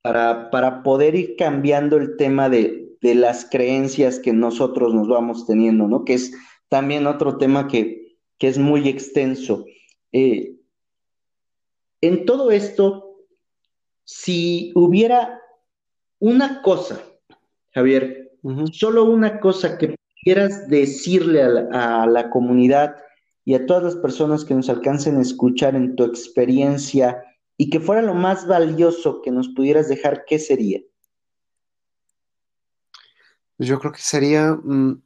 Para, 0.00 0.50
para 0.50 0.82
poder 0.82 1.14
ir 1.14 1.36
cambiando 1.36 1.96
el 1.96 2.16
tema 2.16 2.48
de, 2.48 2.87
de 3.00 3.14
las 3.14 3.48
creencias 3.48 4.18
que 4.18 4.32
nosotros 4.32 4.94
nos 4.94 5.08
vamos 5.08 5.46
teniendo, 5.46 5.86
¿no? 5.86 6.04
Que 6.04 6.14
es 6.14 6.32
también 6.68 7.06
otro 7.06 7.38
tema 7.38 7.68
que, 7.68 8.16
es 8.40 8.58
muy 8.58 8.88
extenso. 8.88 9.64
Eh, 10.12 10.54
en 12.00 12.24
todo 12.24 12.52
esto, 12.52 13.16
si 14.04 14.70
hubiera 14.74 15.40
una 16.20 16.62
cosa, 16.62 17.02
Javier, 17.72 18.32
solo 18.72 19.04
una 19.04 19.40
cosa 19.40 19.76
que 19.76 19.96
quieras 20.22 20.68
decirle 20.68 21.42
a 21.42 21.48
la, 21.48 22.02
a 22.02 22.06
la, 22.06 22.30
comunidad 22.30 22.96
y 23.44 23.54
a 23.54 23.66
todas 23.66 23.82
las 23.82 23.96
personas 23.96 24.44
que 24.44 24.54
nos 24.54 24.68
alcancen 24.68 25.16
a 25.16 25.22
escuchar 25.22 25.74
en 25.74 25.96
tu 25.96 26.04
experiencia 26.04 27.24
y 27.56 27.70
que 27.70 27.80
fuera 27.80 28.02
lo 28.02 28.14
más 28.14 28.46
valioso 28.46 29.20
que 29.20 29.32
nos 29.32 29.48
pudieras 29.48 29.88
dejar, 29.88 30.24
¿qué 30.26 30.38
sería? 30.38 30.80
Yo 33.58 33.78
creo 33.80 33.92
que 33.92 34.00
sería 34.00 34.52
mm, 34.52 35.02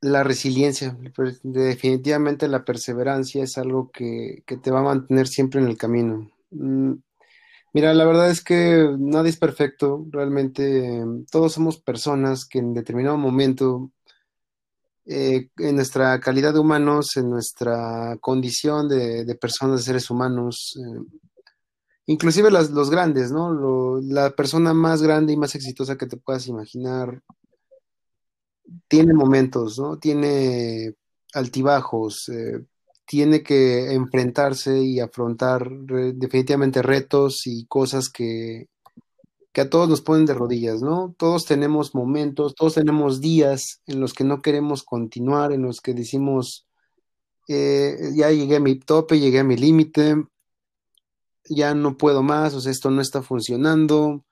la 0.00 0.22
resiliencia. 0.22 0.96
Definitivamente 1.42 2.48
la 2.48 2.64
perseverancia 2.64 3.42
es 3.42 3.58
algo 3.58 3.90
que, 3.90 4.44
te 4.62 4.70
va 4.70 4.80
a 4.80 4.84
mantener 4.84 5.26
siempre 5.28 5.60
en 5.60 5.66
el 5.68 5.76
camino. 5.76 6.30
Mm, 6.50 6.94
mira, 7.72 7.94
la 7.94 8.04
verdad 8.04 8.30
es 8.30 8.42
que 8.42 8.88
nadie 8.98 9.30
es 9.30 9.36
perfecto. 9.38 10.06
Realmente 10.10 11.02
todos 11.30 11.52
somos 11.54 11.78
personas 11.80 12.46
que 12.46 12.60
en 12.60 12.74
determinado 12.74 13.16
momento, 13.16 13.90
eh, 15.06 15.50
en 15.58 15.76
nuestra 15.76 16.18
calidad 16.20 16.52
de 16.52 16.60
humanos, 16.60 17.16
en 17.16 17.30
nuestra 17.30 18.16
condición 18.20 18.88
de, 18.88 19.36
personas, 19.40 19.78
de 19.80 19.84
seres 19.84 20.10
humanos, 20.10 20.78
eh, 20.78 21.22
inclusive 22.06 22.50
los 22.50 22.90
grandes, 22.90 23.30
¿no? 23.32 24.00
la 24.00 24.30
persona 24.30 24.72
más 24.72 25.02
grande 25.02 25.32
y 25.32 25.36
más 25.36 25.54
exitosa 25.54 25.96
que 25.96 26.06
te 26.06 26.16
puedas 26.16 26.46
imaginar 26.46 27.22
tiene 28.88 29.14
momentos, 29.14 29.78
¿no? 29.78 29.98
Tiene 29.98 30.94
altibajos, 31.34 32.28
eh, 32.28 32.64
tiene 33.04 33.42
que 33.42 33.92
enfrentarse 33.92 34.82
y 34.82 35.00
afrontar 35.00 35.70
definitivamente 35.70 36.82
retos 36.82 37.46
y 37.46 37.66
cosas 37.66 38.08
que, 38.08 38.68
que 39.52 39.60
a 39.60 39.70
todos 39.70 39.88
nos 39.88 40.00
ponen 40.00 40.26
de 40.26 40.34
rodillas, 40.34 40.82
¿no? 40.82 41.14
Todos 41.16 41.46
tenemos 41.46 41.94
momentos, 41.94 42.54
todos 42.54 42.74
tenemos 42.74 43.20
días 43.20 43.80
en 43.86 44.00
los 44.00 44.12
que 44.12 44.24
no 44.24 44.42
queremos 44.42 44.82
continuar, 44.82 45.52
en 45.52 45.62
los 45.62 45.80
que 45.80 45.94
decimos, 45.94 46.66
eh, 47.48 47.96
ya 48.14 48.30
llegué 48.30 48.56
a 48.56 48.60
mi 48.60 48.78
tope, 48.78 49.20
llegué 49.20 49.40
a 49.40 49.44
mi 49.44 49.56
límite, 49.56 50.16
ya 51.48 51.74
no 51.74 51.96
puedo 51.96 52.22
más, 52.22 52.54
o 52.54 52.60
sea, 52.60 52.72
esto 52.72 52.90
no 52.90 53.00
está 53.02 53.22
funcionando. 53.22 54.24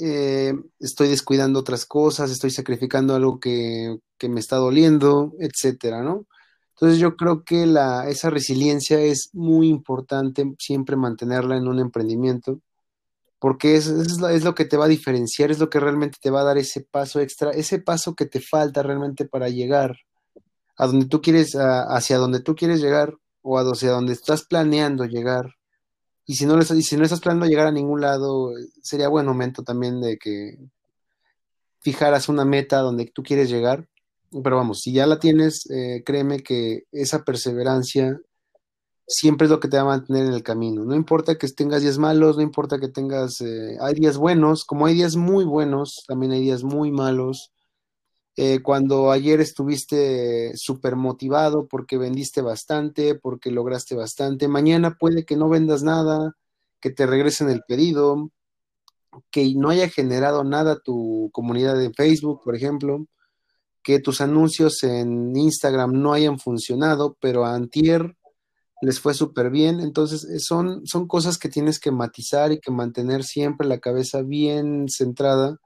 eh, 0.00 0.54
estoy 0.80 1.08
descuidando 1.08 1.60
otras 1.60 1.86
cosas, 1.86 2.30
estoy 2.30 2.50
sacrificando 2.50 3.14
algo 3.16 3.40
que, 3.40 3.98
que, 4.18 4.28
me 4.28 4.40
está 4.40 4.56
doliendo, 4.56 5.34
etcétera, 5.40 6.02
¿no? 6.02 6.26
Entonces 6.74 7.00
yo 7.00 7.16
creo 7.16 7.44
que 7.44 7.66
la, 7.66 8.08
esa 8.08 8.30
resiliencia 8.30 9.00
es 9.00 9.30
muy 9.32 9.68
importante 9.68 10.54
siempre 10.60 10.96
mantenerla 10.96 11.56
en 11.56 11.66
un 11.66 11.80
emprendimiento, 11.80 12.60
porque 13.40 13.76
es, 13.76 13.88
es, 13.88 14.44
lo, 14.44 14.54
que 14.54 14.64
te 14.64 14.76
va 14.76 14.84
a 14.84 14.88
diferenciar, 14.88 15.50
es 15.50 15.58
lo 15.58 15.70
que 15.70 15.80
realmente 15.80 16.18
te 16.20 16.30
va 16.30 16.42
a 16.42 16.44
dar 16.44 16.58
ese 16.58 16.82
paso 16.82 17.20
extra, 17.20 17.50
ese 17.50 17.80
paso 17.80 18.14
que 18.14 18.26
te 18.26 18.40
falta 18.40 18.82
realmente 18.84 19.24
para 19.26 19.48
llegar 19.48 19.96
a 20.76 20.86
donde 20.86 21.06
tú 21.06 21.20
quieres, 21.20 21.56
hacia 21.56 22.18
donde 22.18 22.40
tú 22.40 22.54
quieres 22.54 22.80
llegar 22.80 23.16
o 23.42 23.58
hacia 23.58 23.90
donde 23.90 24.12
estás 24.12 24.44
planeando 24.44 25.04
llegar. 25.04 25.57
Y 26.28 26.34
si 26.34 26.44
no, 26.44 26.58
y 26.60 26.82
si 26.82 26.96
no 26.98 27.04
estás 27.04 27.20
planeando 27.20 27.46
llegar 27.46 27.66
a 27.66 27.72
ningún 27.72 28.02
lado, 28.02 28.52
sería 28.82 29.08
buen 29.08 29.24
momento 29.24 29.62
también 29.62 29.98
de 29.98 30.18
que 30.18 30.58
fijaras 31.80 32.28
una 32.28 32.44
meta 32.44 32.80
donde 32.80 33.06
tú 33.06 33.22
quieres 33.22 33.48
llegar. 33.48 33.88
Pero 34.44 34.56
vamos, 34.56 34.80
si 34.82 34.92
ya 34.92 35.06
la 35.06 35.18
tienes, 35.18 35.64
eh, 35.70 36.02
créeme 36.04 36.40
que 36.40 36.82
esa 36.92 37.24
perseverancia 37.24 38.20
siempre 39.06 39.46
es 39.46 39.50
lo 39.50 39.58
que 39.58 39.68
te 39.68 39.78
va 39.78 39.84
a 39.84 39.96
mantener 39.96 40.26
en 40.26 40.34
el 40.34 40.42
camino. 40.42 40.84
No 40.84 40.94
importa 40.94 41.38
que 41.38 41.48
tengas 41.48 41.80
días 41.80 41.96
malos, 41.96 42.36
no 42.36 42.42
importa 42.42 42.78
que 42.78 42.88
tengas, 42.88 43.40
eh, 43.40 43.78
hay 43.80 43.94
días 43.94 44.18
buenos, 44.18 44.66
como 44.66 44.84
hay 44.84 44.92
días 44.92 45.16
muy 45.16 45.46
buenos, 45.46 46.04
también 46.06 46.32
hay 46.32 46.42
días 46.42 46.62
muy 46.62 46.92
malos. 46.92 47.52
Eh, 48.40 48.62
cuando 48.62 49.10
ayer 49.10 49.40
estuviste 49.40 50.52
súper 50.56 50.94
motivado 50.94 51.66
porque 51.66 51.98
vendiste 51.98 52.40
bastante, 52.40 53.16
porque 53.16 53.50
lograste 53.50 53.96
bastante, 53.96 54.46
mañana 54.46 54.94
puede 54.96 55.24
que 55.24 55.36
no 55.36 55.48
vendas 55.48 55.82
nada, 55.82 56.36
que 56.80 56.90
te 56.90 57.04
regresen 57.04 57.50
el 57.50 57.62
pedido, 57.66 58.30
que 59.32 59.52
no 59.56 59.70
haya 59.70 59.88
generado 59.88 60.44
nada 60.44 60.78
tu 60.78 61.30
comunidad 61.32 61.76
de 61.76 61.92
Facebook, 61.92 62.42
por 62.44 62.54
ejemplo, 62.54 63.08
que 63.82 63.98
tus 63.98 64.20
anuncios 64.20 64.84
en 64.84 65.36
Instagram 65.36 66.00
no 66.00 66.12
hayan 66.12 66.38
funcionado, 66.38 67.16
pero 67.20 67.44
a 67.44 67.56
Antier 67.56 68.14
les 68.82 69.00
fue 69.00 69.14
súper 69.14 69.50
bien. 69.50 69.80
Entonces, 69.80 70.22
eh, 70.22 70.38
son, 70.38 70.86
son 70.86 71.08
cosas 71.08 71.38
que 71.38 71.48
tienes 71.48 71.80
que 71.80 71.90
matizar 71.90 72.52
y 72.52 72.60
que 72.60 72.70
mantener 72.70 73.24
siempre 73.24 73.66
la 73.66 73.80
cabeza 73.80 74.22
bien 74.22 74.86
centrada 74.88 75.58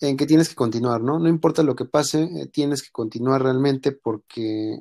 en 0.00 0.16
que 0.16 0.26
tienes 0.26 0.48
que 0.48 0.54
continuar, 0.54 1.00
¿no? 1.00 1.18
No 1.18 1.28
importa 1.28 1.62
lo 1.62 1.74
que 1.74 1.84
pase, 1.84 2.24
eh, 2.24 2.46
tienes 2.46 2.82
que 2.82 2.90
continuar 2.90 3.42
realmente 3.42 3.92
porque 3.92 4.78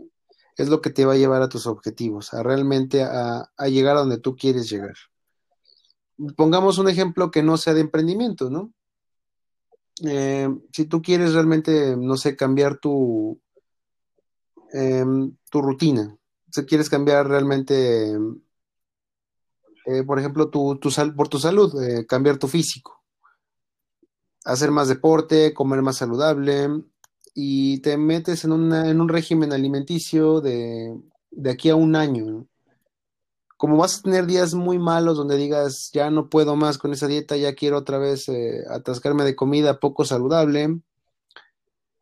es 0.57 0.69
lo 0.69 0.81
que 0.81 0.89
te 0.89 1.05
va 1.05 1.13
a 1.13 1.17
llevar 1.17 1.41
a 1.41 1.49
tus 1.49 1.67
objetivos, 1.67 2.33
a 2.33 2.41
realmente 2.41 3.03
a, 3.03 3.49
llegar 3.67 3.97
a 3.97 3.99
donde 3.99 4.19
tú 4.19 4.35
quieres 4.35 4.69
llegar. 4.69 4.95
Pongamos 6.37 6.77
un 6.77 6.87
ejemplo 6.87 7.29
que 7.29 7.43
no 7.43 7.57
sea 7.57 7.73
de 7.73 7.81
emprendimiento, 7.81 8.49
¿no? 8.49 8.71
Eh, 10.05 10.49
si 10.71 10.85
tú 10.85 11.01
quieres 11.01 11.33
realmente, 11.33 11.95
no 11.97 12.15
sé, 12.15 12.35
cambiar 12.35 12.77
tu, 12.77 13.39
eh, 14.73 15.05
tu 15.49 15.61
rutina, 15.61 16.17
si 16.51 16.65
quieres 16.65 16.89
cambiar 16.89 17.27
realmente, 17.27 18.13
eh, 19.85 20.03
por 20.05 20.19
ejemplo, 20.19 20.49
tu, 20.49 20.77
tu 20.77 20.89
sal, 20.89 21.13
por 21.15 21.27
tu 21.27 21.37
salud, 21.37 21.73
cambiar 22.07 22.37
tu 22.37 22.47
físico, 22.47 23.03
hacer 24.45 24.71
más 24.71 24.87
deporte, 24.87 25.53
comer 25.53 25.81
más 25.81 25.97
saludable 25.97 26.69
y 27.33 27.79
te 27.81 27.97
metes 27.97 28.45
en, 28.45 28.71
en 28.71 29.01
un 29.01 29.09
régimen 29.09 29.51
alimenticio 29.51 30.39
de, 30.39 30.95
de 31.31 31.51
aquí 31.51 31.69
a 31.69 31.75
un 31.75 31.95
año. 31.95 32.47
Como 33.57 33.77
vas 33.77 33.99
a 33.99 34.01
tener 34.03 34.25
días 34.25 34.53
muy 34.53 34.79
malos 34.79 35.17
donde 35.17 35.37
digas, 35.37 35.89
ya 35.93 36.09
no 36.11 36.29
puedo 36.29 36.55
más 36.55 36.77
con 36.77 36.93
esa 36.93 37.07
dieta, 37.07 37.35
ya 37.35 37.55
quiero 37.55 37.77
otra 37.77 37.97
vez 37.97 38.29
eh, 38.29 38.63
atascarme 38.69 39.23
de 39.23 39.35
comida 39.35 39.79
poco 39.79 40.05
saludable, 40.05 40.81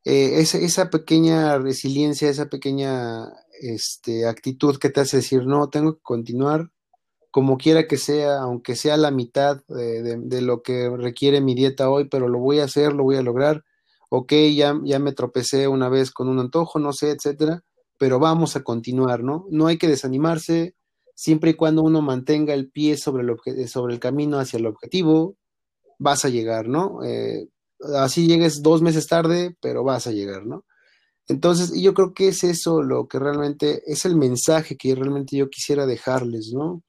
eh, 0.05 0.39
esa, 0.39 0.57
esa, 0.57 0.89
pequeña 0.89 1.57
resiliencia, 1.59 2.29
esa 2.29 2.47
pequeña 2.47 3.31
este, 3.61 4.27
actitud 4.27 4.77
que 4.77 4.89
te 4.89 5.01
hace 5.01 5.17
decir, 5.17 5.45
no, 5.45 5.69
tengo 5.69 5.95
que 5.95 6.01
continuar 6.01 6.69
como 7.33 7.57
quiera 7.57 7.87
que 7.87 7.97
sea, 7.97 8.41
aunque 8.41 8.75
sea 8.75 8.95
la 8.95 9.09
mitad 9.09 9.63
de, 9.67 10.03
de, 10.03 10.17
de, 10.19 10.41
lo 10.43 10.61
que 10.61 10.87
requiere 10.95 11.41
mi 11.41 11.55
dieta 11.55 11.89
hoy, 11.89 12.07
pero 12.07 12.29
lo 12.29 12.37
voy 12.37 12.59
a 12.59 12.65
hacer, 12.65 12.93
lo 12.93 13.01
voy 13.01 13.15
a 13.15 13.23
lograr. 13.23 13.63
Ok, 14.09 14.33
ya, 14.55 14.79
ya 14.83 14.99
me 14.99 15.13
tropecé 15.13 15.67
una 15.67 15.89
vez 15.89 16.11
con 16.11 16.29
un 16.29 16.37
antojo, 16.37 16.77
no 16.77 16.93
sé, 16.93 17.09
etcétera, 17.09 17.63
pero 17.97 18.19
vamos 18.19 18.55
a 18.55 18.61
continuar, 18.61 19.23
¿no? 19.23 19.47
No 19.49 19.65
hay 19.65 19.79
que 19.79 19.87
desanimarse, 19.87 20.75
siempre 21.15 21.49
y 21.49 21.53
cuando 21.55 21.81
uno 21.81 22.03
mantenga 22.03 22.53
el 22.53 22.69
pie 22.69 22.97
sobre 22.97 23.23
el, 23.23 23.67
sobre 23.67 23.95
el 23.95 23.99
camino 23.99 24.37
hacia 24.37 24.59
el 24.59 24.67
objetivo, 24.67 25.35
vas 25.97 26.25
a 26.25 26.29
llegar, 26.29 26.67
¿no? 26.67 27.03
Eh, 27.03 27.47
así 27.95 28.27
llegues 28.27 28.61
dos 28.61 28.83
meses 28.83 29.07
tarde, 29.07 29.57
pero 29.59 29.83
vas 29.83 30.05
a 30.05 30.11
llegar, 30.11 30.45
¿no? 30.45 30.65
Entonces, 31.27 31.73
yo 31.81 31.95
creo 31.95 32.13
que 32.13 32.27
es 32.27 32.43
eso 32.43 32.83
lo 32.83 33.07
que 33.07 33.17
realmente 33.17 33.81
es 33.87 34.05
el 34.05 34.17
mensaje 34.17 34.77
que 34.77 34.93
realmente 34.93 35.35
yo 35.35 35.49
quisiera 35.49 35.87
dejarles, 35.87 36.51
¿no? 36.53 36.83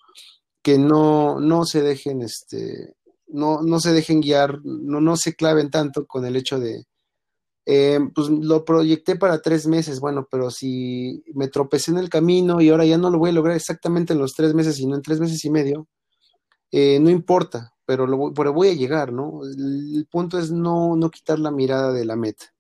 Que 0.65 0.79
no, 0.79 1.41
no 1.41 1.67
se 1.67 1.83
dejen, 1.83 2.23
este, 2.23 2.97
no, 3.29 3.63
no 3.63 3.81
se 3.81 3.93
dejen 3.93 4.23
guiar, 4.23 4.61
no, 4.65 5.01
no 5.01 5.17
se 5.17 5.35
claven 5.35 5.71
tanto 5.71 6.07
con 6.07 6.25
el 6.25 6.37
hecho 6.37 6.59
de, 6.59 6.87
eh, 7.67 8.01
pues 8.15 8.31
lo 8.31 8.65
proyecté 8.65 9.17
para 9.17 9.43
tres 9.43 9.67
meses, 9.67 10.01
bueno, 10.01 10.27
pero 10.31 10.51
si 10.51 11.23
me 11.35 11.49
tropecé 11.49 11.91
en 11.91 11.99
el 11.99 12.09
camino 12.09 12.63
y 12.63 12.71
ahora 12.71 12.87
ya 12.87 12.97
no 12.97 13.11
lo 13.11 13.19
voy 13.19 13.31
a 13.31 13.35
lograr 13.35 13.57
exactamente 13.57 14.15
en 14.15 14.21
los 14.21 14.35
tres 14.35 14.55
meses, 14.55 14.77
sino 14.77 14.97
en 14.97 15.03
tres 15.03 15.21
meses 15.21 15.45
y 15.45 15.51
medio, 15.51 15.87
eh, 16.73 16.99
no 16.99 17.11
importa, 17.11 17.75
pero, 17.85 18.07
lo, 18.07 18.33
pero 18.33 18.55
voy 18.55 18.69
a 18.69 18.75
llegar, 18.75 19.13
¿no? 19.13 19.43
El, 19.45 20.07
punto 20.11 20.39
es 20.39 20.51
no, 20.51 20.97
no 20.97 21.11
quitar 21.11 21.39
la 21.39 21.51
mirada 21.51 21.93
de 21.93 22.07
la 22.07 22.17
meta. 22.17 22.54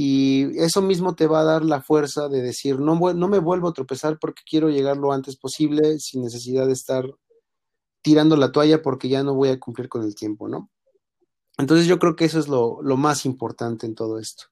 Y 0.00 0.56
eso 0.60 0.80
mismo 0.80 1.16
te 1.16 1.26
va 1.26 1.40
a 1.40 1.44
dar 1.44 1.64
la 1.64 1.80
fuerza 1.80 2.28
de 2.28 2.40
decir, 2.40 2.78
no, 2.78 2.94
no 3.14 3.26
me 3.26 3.40
vuelvo 3.40 3.66
a 3.66 3.72
tropezar 3.72 4.16
porque 4.20 4.44
quiero 4.48 4.70
llegar 4.70 4.96
lo 4.96 5.10
antes 5.10 5.34
posible 5.34 5.98
sin 5.98 6.22
necesidad 6.22 6.68
de 6.68 6.72
estar 6.74 7.04
tirando 8.00 8.36
la 8.36 8.52
toalla 8.52 8.80
porque 8.80 9.08
ya 9.08 9.24
no 9.24 9.34
voy 9.34 9.48
a 9.48 9.58
cumplir 9.58 9.88
con 9.88 10.04
el 10.04 10.14
tiempo, 10.14 10.48
¿no? 10.48 10.70
Entonces 11.58 11.88
yo 11.88 11.98
creo 11.98 12.14
que 12.14 12.26
eso 12.26 12.38
es 12.38 12.46
lo, 12.46 12.80
lo 12.80 12.96
más 12.96 13.26
importante 13.26 13.86
en 13.86 13.96
todo 13.96 14.20
esto. 14.20 14.44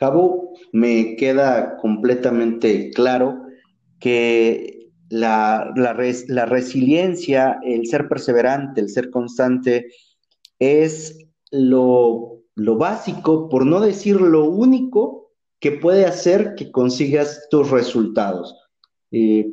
Jabu, 0.00 0.56
me 0.72 1.16
queda 1.16 1.76
completamente 1.76 2.92
claro 2.92 3.42
que 4.00 4.88
la, 5.10 5.70
la, 5.76 5.92
res, 5.92 6.30
la 6.30 6.46
resiliencia, 6.46 7.58
el 7.62 7.86
ser 7.88 8.08
perseverante, 8.08 8.80
el 8.80 8.88
ser 8.88 9.10
constante, 9.10 9.92
es 10.58 11.26
lo 11.50 12.37
lo 12.58 12.76
básico, 12.76 13.48
por 13.48 13.64
no 13.64 13.80
decir 13.80 14.20
lo 14.20 14.44
único 14.44 15.30
que 15.60 15.72
puede 15.72 16.06
hacer 16.06 16.54
que 16.56 16.72
consigas 16.72 17.46
tus 17.50 17.70
resultados. 17.70 18.54
Eh, 19.12 19.52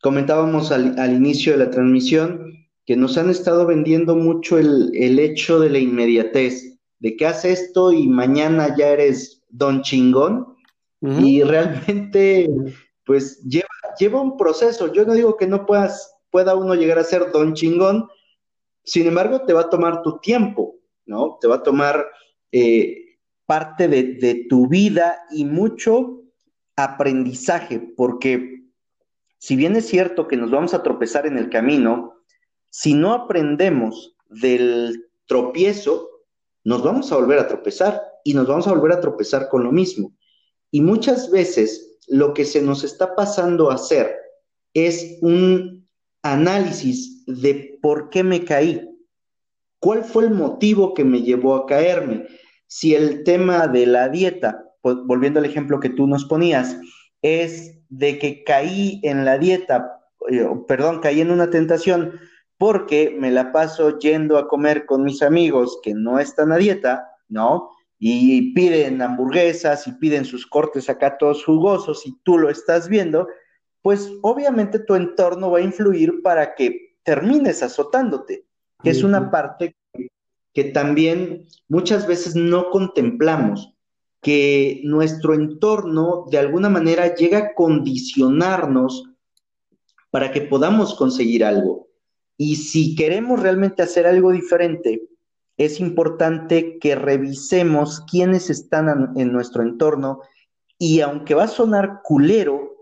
comentábamos 0.00 0.70
al, 0.70 0.98
al, 1.00 1.14
inicio 1.14 1.52
de 1.52 1.64
la 1.64 1.70
transmisión 1.70 2.68
que 2.86 2.96
nos 2.96 3.18
han 3.18 3.28
estado 3.28 3.66
vendiendo 3.66 4.14
mucho 4.14 4.56
el, 4.56 4.92
el 4.94 5.18
hecho 5.18 5.58
de 5.58 5.70
la 5.70 5.78
inmediatez, 5.80 6.78
de 7.00 7.16
que 7.16 7.26
haces 7.26 7.60
esto 7.60 7.92
y 7.92 8.06
mañana 8.06 8.76
ya 8.76 8.90
eres 8.90 9.42
don 9.48 9.82
chingón, 9.82 10.54
uh 11.00 11.08
-huh. 11.08 11.26
y 11.26 11.42
realmente 11.42 12.48
pues 13.04 13.42
lleva, 13.42 13.66
lleva 13.98 14.20
un 14.20 14.36
proceso. 14.36 14.92
Yo 14.92 15.04
no 15.04 15.14
digo 15.14 15.36
que 15.36 15.48
no 15.48 15.66
puedas, 15.66 16.14
pueda 16.30 16.54
uno 16.54 16.76
llegar 16.76 17.00
a 17.00 17.04
ser 17.04 17.32
don 17.32 17.54
chingón, 17.54 18.08
sin 18.84 19.08
embargo 19.08 19.40
te 19.40 19.52
va 19.52 19.62
a 19.62 19.70
tomar 19.70 20.02
tu 20.02 20.18
tiempo. 20.20 20.73
¿No? 21.06 21.38
Te 21.40 21.48
va 21.48 21.56
a 21.56 21.62
tomar 21.62 22.06
eh, 22.52 23.18
parte 23.46 23.88
de, 23.88 24.14
de, 24.14 24.46
tu 24.48 24.68
vida 24.68 25.24
y 25.30 25.44
mucho 25.44 26.22
aprendizaje, 26.76 27.78
porque 27.78 28.64
si 29.38 29.56
bien 29.56 29.76
es 29.76 29.86
cierto 29.86 30.26
que 30.26 30.36
nos 30.36 30.50
vamos 30.50 30.74
a 30.74 30.82
tropezar 30.82 31.26
en 31.26 31.36
el 31.36 31.50
camino, 31.50 32.22
si 32.70 32.94
no 32.94 33.12
aprendemos 33.12 34.16
del 34.28 35.10
tropiezo, 35.26 36.08
nos 36.64 36.82
vamos 36.82 37.12
a 37.12 37.16
volver 37.16 37.38
a 37.38 37.48
tropezar 37.48 38.00
y 38.24 38.34
nos 38.34 38.46
vamos 38.46 38.66
a 38.66 38.72
volver 38.72 38.92
a 38.92 39.00
tropezar 39.00 39.48
con 39.48 39.64
lo 39.64 39.70
mismo. 39.70 40.16
Y 40.70 40.80
muchas 40.80 41.30
veces 41.30 41.98
lo 42.08 42.34
que 42.34 42.44
se 42.44 42.60
nos 42.60 42.82
está 42.84 43.14
pasando 43.14 43.70
a 43.70 43.74
hacer 43.74 44.16
es 44.72 45.18
un 45.20 45.88
análisis 46.22 47.24
de 47.26 47.78
por 47.80 48.10
qué 48.10 48.24
me 48.24 48.44
caí, 48.44 48.88
¿Cuál 49.84 50.02
fue 50.02 50.24
el 50.24 50.30
motivo 50.30 50.94
que 50.94 51.04
me 51.04 51.20
llevó 51.20 51.54
a 51.56 51.66
caerme? 51.66 52.26
Si 52.66 52.94
el 52.94 53.22
tema 53.22 53.66
de 53.66 53.84
la 53.84 54.08
dieta, 54.08 54.64
pues, 54.80 54.96
volviendo 55.04 55.40
al 55.40 55.44
ejemplo 55.44 55.78
que 55.78 55.90
tú 55.90 56.06
nos 56.06 56.24
ponías, 56.24 56.78
es 57.20 57.82
de 57.90 58.18
que 58.18 58.44
caí 58.44 58.98
en 59.02 59.26
la 59.26 59.36
dieta, 59.36 60.00
eh, 60.30 60.48
perdón, 60.66 61.00
caí 61.00 61.20
en 61.20 61.30
una 61.30 61.50
tentación 61.50 62.18
porque 62.56 63.14
me 63.20 63.30
la 63.30 63.52
paso 63.52 63.98
yendo 63.98 64.38
a 64.38 64.48
comer 64.48 64.86
con 64.86 65.04
mis 65.04 65.20
amigos 65.20 65.78
que 65.82 65.92
no 65.92 66.18
están 66.18 66.50
a 66.50 66.56
dieta, 66.56 67.06
¿no? 67.28 67.68
Y 67.98 68.54
piden 68.54 69.02
hamburguesas 69.02 69.86
y 69.86 69.92
piden 69.92 70.24
sus 70.24 70.46
cortes 70.46 70.88
acá 70.88 71.18
todos 71.18 71.44
jugosos 71.44 72.06
y 72.06 72.18
tú 72.22 72.38
lo 72.38 72.48
estás 72.48 72.88
viendo, 72.88 73.28
pues 73.82 74.10
obviamente 74.22 74.78
tu 74.78 74.94
entorno 74.94 75.50
va 75.50 75.58
a 75.58 75.62
influir 75.62 76.22
para 76.22 76.54
que 76.54 76.96
termines 77.02 77.62
azotándote, 77.62 78.46
que 78.84 78.90
es 78.90 79.02
una 79.02 79.30
parte 79.30 79.76
que 80.52 80.64
también 80.64 81.46
muchas 81.68 82.06
veces 82.06 82.36
no 82.36 82.70
contemplamos, 82.70 83.74
que 84.20 84.80
nuestro 84.84 85.34
entorno 85.34 86.26
de 86.30 86.38
alguna 86.38 86.68
manera 86.68 87.14
llega 87.14 87.38
a 87.38 87.54
condicionarnos 87.54 89.10
para 90.10 90.30
que 90.30 90.42
podamos 90.42 90.94
conseguir 90.94 91.44
algo. 91.44 91.88
Y 92.36 92.56
si 92.56 92.94
queremos 92.94 93.40
realmente 93.40 93.82
hacer 93.82 94.06
algo 94.06 94.30
diferente, 94.30 95.08
es 95.56 95.80
importante 95.80 96.78
que 96.78 96.94
revisemos 96.94 98.00
quiénes 98.08 98.50
están 98.50 99.12
en 99.16 99.32
nuestro 99.32 99.62
entorno 99.62 100.20
y 100.78 101.00
aunque 101.00 101.34
va 101.34 101.44
a 101.44 101.48
sonar 101.48 102.00
culero, 102.02 102.73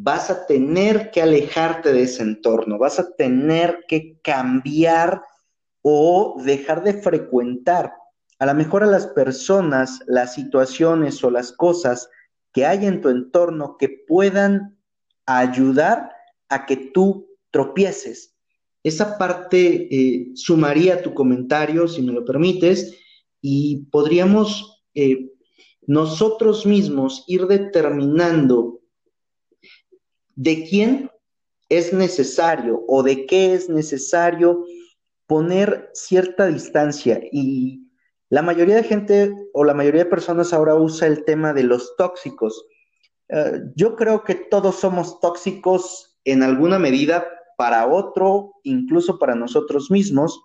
vas 0.00 0.30
a 0.30 0.46
tener 0.46 1.10
que 1.10 1.20
alejarte 1.20 1.92
de 1.92 2.02
ese 2.02 2.22
entorno, 2.22 2.78
vas 2.78 3.00
a 3.00 3.10
tener 3.16 3.84
que 3.88 4.20
cambiar 4.22 5.22
o 5.82 6.40
dejar 6.44 6.84
de 6.84 7.02
frecuentar 7.02 7.92
a 8.38 8.46
lo 8.46 8.54
mejor 8.54 8.84
a 8.84 8.86
las 8.86 9.08
personas, 9.08 9.98
las 10.06 10.34
situaciones 10.34 11.22
o 11.24 11.30
las 11.30 11.50
cosas 11.50 12.08
que 12.52 12.64
hay 12.64 12.86
en 12.86 13.00
tu 13.00 13.08
entorno 13.08 13.76
que 13.76 13.88
puedan 14.06 14.78
ayudar 15.26 16.12
a 16.48 16.64
que 16.64 16.76
tú 16.76 17.28
tropieces. 17.50 18.36
Esa 18.84 19.18
parte 19.18 19.88
eh, 19.90 20.30
sumaría 20.34 21.02
tu 21.02 21.12
comentario, 21.14 21.88
si 21.88 22.00
me 22.02 22.12
lo 22.12 22.24
permites, 22.24 22.96
y 23.40 23.86
podríamos 23.90 24.84
eh, 24.94 25.32
nosotros 25.86 26.64
mismos 26.64 27.24
ir 27.26 27.46
determinando 27.48 28.77
de 30.38 30.64
quién 30.68 31.10
es 31.68 31.92
necesario 31.92 32.84
o 32.86 33.02
de 33.02 33.26
qué 33.26 33.54
es 33.54 33.68
necesario 33.68 34.64
poner 35.26 35.90
cierta 35.94 36.46
distancia. 36.46 37.20
Y 37.32 37.90
la 38.30 38.42
mayoría 38.42 38.76
de 38.76 38.84
gente 38.84 39.34
o 39.52 39.64
la 39.64 39.74
mayoría 39.74 40.04
de 40.04 40.10
personas 40.10 40.52
ahora 40.52 40.76
usa 40.76 41.08
el 41.08 41.24
tema 41.24 41.52
de 41.52 41.64
los 41.64 41.96
tóxicos. 41.96 42.64
Eh, 43.28 43.62
yo 43.74 43.96
creo 43.96 44.22
que 44.22 44.36
todos 44.36 44.76
somos 44.76 45.18
tóxicos 45.18 46.20
en 46.24 46.44
alguna 46.44 46.78
medida 46.78 47.26
para 47.56 47.88
otro, 47.88 48.54
incluso 48.62 49.18
para 49.18 49.34
nosotros 49.34 49.90
mismos. 49.90 50.40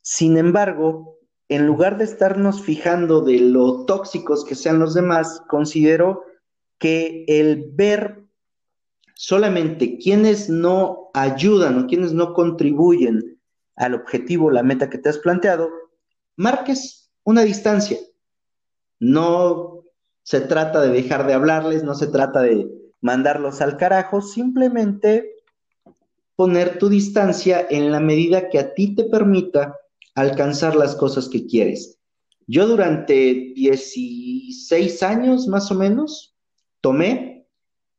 Sin 0.00 0.38
embargo, 0.38 1.18
en 1.50 1.66
lugar 1.66 1.98
de 1.98 2.04
estarnos 2.04 2.62
fijando 2.62 3.20
de 3.20 3.38
lo 3.38 3.84
tóxicos 3.84 4.46
que 4.46 4.54
sean 4.54 4.78
los 4.78 4.94
demás, 4.94 5.42
considero 5.46 6.24
que 6.78 7.26
el 7.28 7.70
ver 7.74 8.29
solamente 9.20 9.98
quienes 9.98 10.48
no 10.48 11.10
ayudan 11.12 11.78
o 11.78 11.86
quienes 11.86 12.14
no 12.14 12.32
contribuyen 12.32 13.38
al 13.76 13.92
objetivo, 13.92 14.50
la 14.50 14.62
meta 14.62 14.88
que 14.88 14.96
te 14.96 15.10
has 15.10 15.18
planteado, 15.18 15.68
marques 16.36 17.12
una 17.22 17.42
distancia. 17.42 17.98
No 18.98 19.84
se 20.22 20.40
trata 20.40 20.80
de 20.80 20.88
dejar 20.88 21.26
de 21.26 21.34
hablarles, 21.34 21.84
no 21.84 21.94
se 21.94 22.06
trata 22.06 22.40
de 22.40 22.66
mandarlos 23.02 23.60
al 23.60 23.76
carajo, 23.76 24.22
simplemente 24.22 25.34
poner 26.34 26.78
tu 26.78 26.88
distancia 26.88 27.66
en 27.68 27.92
la 27.92 28.00
medida 28.00 28.48
que 28.48 28.58
a 28.58 28.72
ti 28.72 28.94
te 28.94 29.04
permita 29.04 29.76
alcanzar 30.14 30.76
las 30.76 30.96
cosas 30.96 31.28
que 31.28 31.46
quieres. 31.46 31.98
Yo 32.46 32.66
durante 32.66 33.52
16 33.54 35.02
años 35.02 35.46
más 35.46 35.70
o 35.70 35.74
menos 35.74 36.34
tomé, 36.80 37.29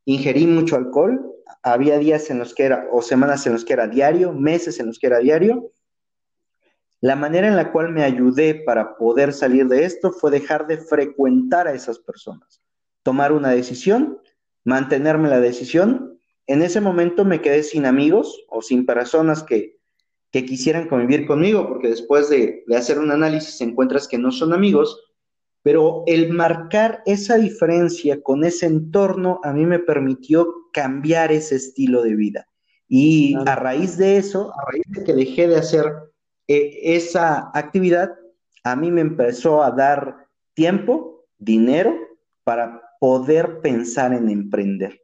ingerí 0.05 0.47
mucho 0.47 0.75
alcohol, 0.75 1.21
había 1.63 1.97
días 1.97 2.29
en 2.29 2.39
los 2.39 2.53
que 2.53 2.63
era, 2.63 2.87
o 2.91 3.01
semanas 3.01 3.45
en 3.45 3.53
los 3.53 3.65
que 3.65 3.73
era 3.73 3.87
diario, 3.87 4.33
meses 4.33 4.79
en 4.79 4.87
los 4.87 4.99
que 4.99 5.07
era 5.07 5.19
diario. 5.19 5.71
La 6.99 7.15
manera 7.15 7.47
en 7.47 7.55
la 7.55 7.71
cual 7.71 7.91
me 7.91 8.03
ayudé 8.03 8.55
para 8.55 8.95
poder 8.97 9.33
salir 9.33 9.67
de 9.67 9.85
esto 9.85 10.11
fue 10.11 10.31
dejar 10.31 10.67
de 10.67 10.77
frecuentar 10.77 11.67
a 11.67 11.73
esas 11.73 11.99
personas, 11.99 12.61
tomar 13.03 13.31
una 13.31 13.49
decisión, 13.49 14.19
mantenerme 14.63 15.29
la 15.29 15.39
decisión 15.39 16.11
en 16.51 16.61
ese 16.61 16.81
momento 16.81 17.23
me 17.23 17.41
quedé 17.41 17.63
sin 17.63 17.85
amigos 17.85 18.43
o 18.49 18.61
sin 18.61 18.85
personas 18.85 19.43
que, 19.43 19.79
quisieran 20.31 20.87
convivir 20.87 21.25
conmigo, 21.25 21.67
porque 21.67 21.89
después 21.89 22.29
de, 22.29 22.65
hacer 22.75 22.99
un 22.99 23.11
análisis 23.11 23.61
encuentras 23.61 24.05
que 24.07 24.17
no 24.17 24.31
son 24.31 24.51
amigos, 24.53 25.11
pero 25.64 26.03
el 26.07 26.32
marcar 26.32 27.03
esa 27.05 27.38
diferencia 27.38 28.22
con 28.22 28.43
ese 28.43 28.66
entorno 28.66 29.39
a 29.43 29.53
mí 29.53 29.66
me 29.66 29.80
permitió 29.80 30.47
cambiar 30.74 31.32
ese 31.32 31.55
estilo 31.55 32.01
de 32.01 32.16
vida. 32.16 32.47
Y 32.88 33.36
a 33.45 33.55
raíz 33.55 33.97
de 33.97 34.18
eso, 34.18 34.51
a 34.53 34.72
raíz 34.72 34.84
de 34.88 35.03
que 35.03 35.14
dejé 35.14 35.47
de 35.47 35.57
hacer 35.57 35.86
eh, 36.47 36.95
esa 36.95 37.49
actividad, 37.53 38.12
a 38.64 38.76
mí 38.76 38.91
me 38.91 39.01
empezó 39.01 39.64
a 39.64 39.72
dar 39.72 40.28
tiempo, 40.53 41.26
dinero, 41.38 41.95
para 42.43 42.82
poder 42.99 43.62
pensar 43.62 44.14
en 44.14 44.30
emprender. 44.30 45.01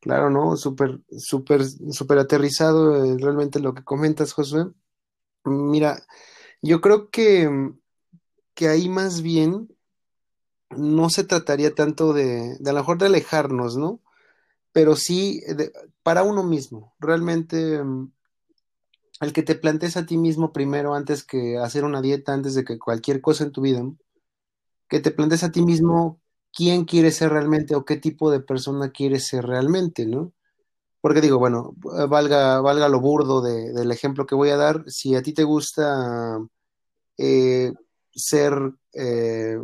Claro, 0.00 0.28
¿no? 0.28 0.56
Súper, 0.56 1.00
súper, 1.16 1.64
súper 1.64 2.18
aterrizado 2.18 3.04
eh, 3.04 3.16
realmente 3.18 3.60
lo 3.60 3.72
que 3.72 3.84
comentas, 3.84 4.32
Josué. 4.32 4.66
Mira, 5.44 6.02
yo 6.60 6.80
creo 6.80 7.10
que, 7.10 7.48
que 8.54 8.68
ahí 8.68 8.88
más 8.88 9.22
bien 9.22 9.68
no 10.70 11.10
se 11.10 11.24
trataría 11.24 11.74
tanto 11.74 12.12
de, 12.12 12.56
de 12.58 12.70
a 12.70 12.72
lo 12.72 12.80
mejor 12.80 12.98
de 12.98 13.06
alejarnos, 13.06 13.76
¿no? 13.76 14.00
Pero 14.72 14.96
sí 14.96 15.42
para 16.02 16.22
uno 16.22 16.44
mismo. 16.44 16.94
Realmente 17.00 17.82
mm, 17.82 18.12
el 19.20 19.32
que 19.32 19.42
te 19.42 19.54
plantees 19.54 19.96
a 19.96 20.06
ti 20.06 20.16
mismo 20.16 20.52
primero 20.52 20.94
antes 20.94 21.24
que 21.24 21.58
hacer 21.58 21.84
una 21.84 22.00
dieta, 22.00 22.32
antes 22.32 22.54
de 22.54 22.64
que 22.64 22.78
cualquier 22.78 23.20
cosa 23.20 23.44
en 23.44 23.52
tu 23.52 23.62
vida, 23.62 23.82
que 24.88 25.00
te 25.00 25.10
plantees 25.10 25.44
a 25.44 25.50
ti 25.50 25.62
mismo 25.62 26.20
quién 26.52 26.84
quiere 26.84 27.10
ser 27.10 27.30
realmente 27.30 27.74
o 27.74 27.84
qué 27.84 27.96
tipo 27.96 28.30
de 28.30 28.40
persona 28.40 28.90
quiere 28.90 29.18
ser 29.18 29.44
realmente, 29.46 30.06
¿no? 30.06 30.32
Porque 31.00 31.20
digo, 31.20 31.38
bueno, 31.38 31.74
valga, 32.08 32.60
valga 32.60 32.88
lo 32.88 33.00
burdo 33.00 33.42
del 33.42 33.90
ejemplo 33.90 34.26
que 34.26 34.34
voy 34.34 34.50
a 34.50 34.56
dar, 34.56 34.84
si 34.86 35.14
a 35.14 35.22
ti 35.22 35.34
te 35.34 35.44
gusta 35.44 36.38
eh, 37.18 37.72
ser 38.14 38.54
eh, 38.92 39.58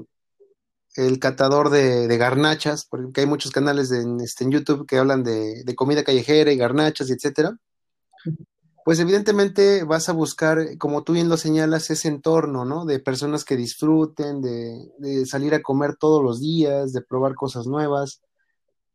el 0.97 1.19
catador 1.19 1.71
de, 1.71 2.17
garnachas, 2.17 2.85
porque 2.85 3.23
hay 3.23 3.27
muchos 3.27 3.53
canales 3.53 3.91
en, 3.93 4.21
este, 4.21 4.45
en 4.45 4.51
YouTube 4.51 4.87
que 4.87 4.99
hablan 4.99 5.23
de, 5.23 5.65
de, 5.65 5.75
comida 5.75 6.05
callejera 6.05 6.53
y 6.53 6.57
garnachas 6.57 7.09
y 7.11 7.13
etcétera, 7.13 7.57
pues 8.85 8.99
evidentemente 8.99 9.85
vas 9.85 10.09
a 10.09 10.13
buscar, 10.13 10.79
como 10.79 11.05
tú 11.05 11.13
bien 11.13 11.29
lo 11.29 11.37
señalas, 11.37 11.91
ese 11.91 12.09
entorno, 12.09 12.65
¿no? 12.65 12.85
De 12.85 12.99
personas 12.99 13.45
que 13.45 13.57
disfruten, 13.57 14.41
de, 14.41 15.27
salir 15.27 15.55
a 15.55 15.63
comer 15.63 15.97
todos 15.97 16.23
los 16.23 16.41
días, 16.41 16.93
de 16.93 17.03
probar 17.03 17.35
cosas 17.35 17.67
nuevas, 17.67 18.23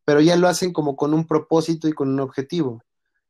pero 0.03 0.21
ya 0.21 0.35
lo 0.35 0.47
hacen 0.47 0.73
como 0.73 0.95
con 0.95 1.13
un 1.13 1.27
propósito 1.27 1.87
y 1.87 1.93
con 1.93 2.09
un 2.09 2.19
objetivo. 2.19 2.83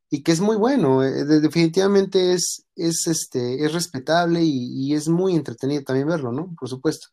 Y 0.09 0.21
que 0.23 0.31
es 0.31 0.39
muy 0.39 0.55
bueno, 0.55 1.03
eh, 1.03 1.25
definitivamente 1.25 2.33
es, 2.33 2.65
es, 2.75 3.07
este, 3.07 3.65
es 3.65 3.73
respetable 3.73 4.41
y, 4.43 4.93
es 4.93 5.09
muy 5.09 5.35
entretenido 5.35 5.83
también 5.83 6.07
verlo, 6.07 6.31
¿no? 6.31 6.53
Por 6.59 6.69
supuesto. 6.69 7.07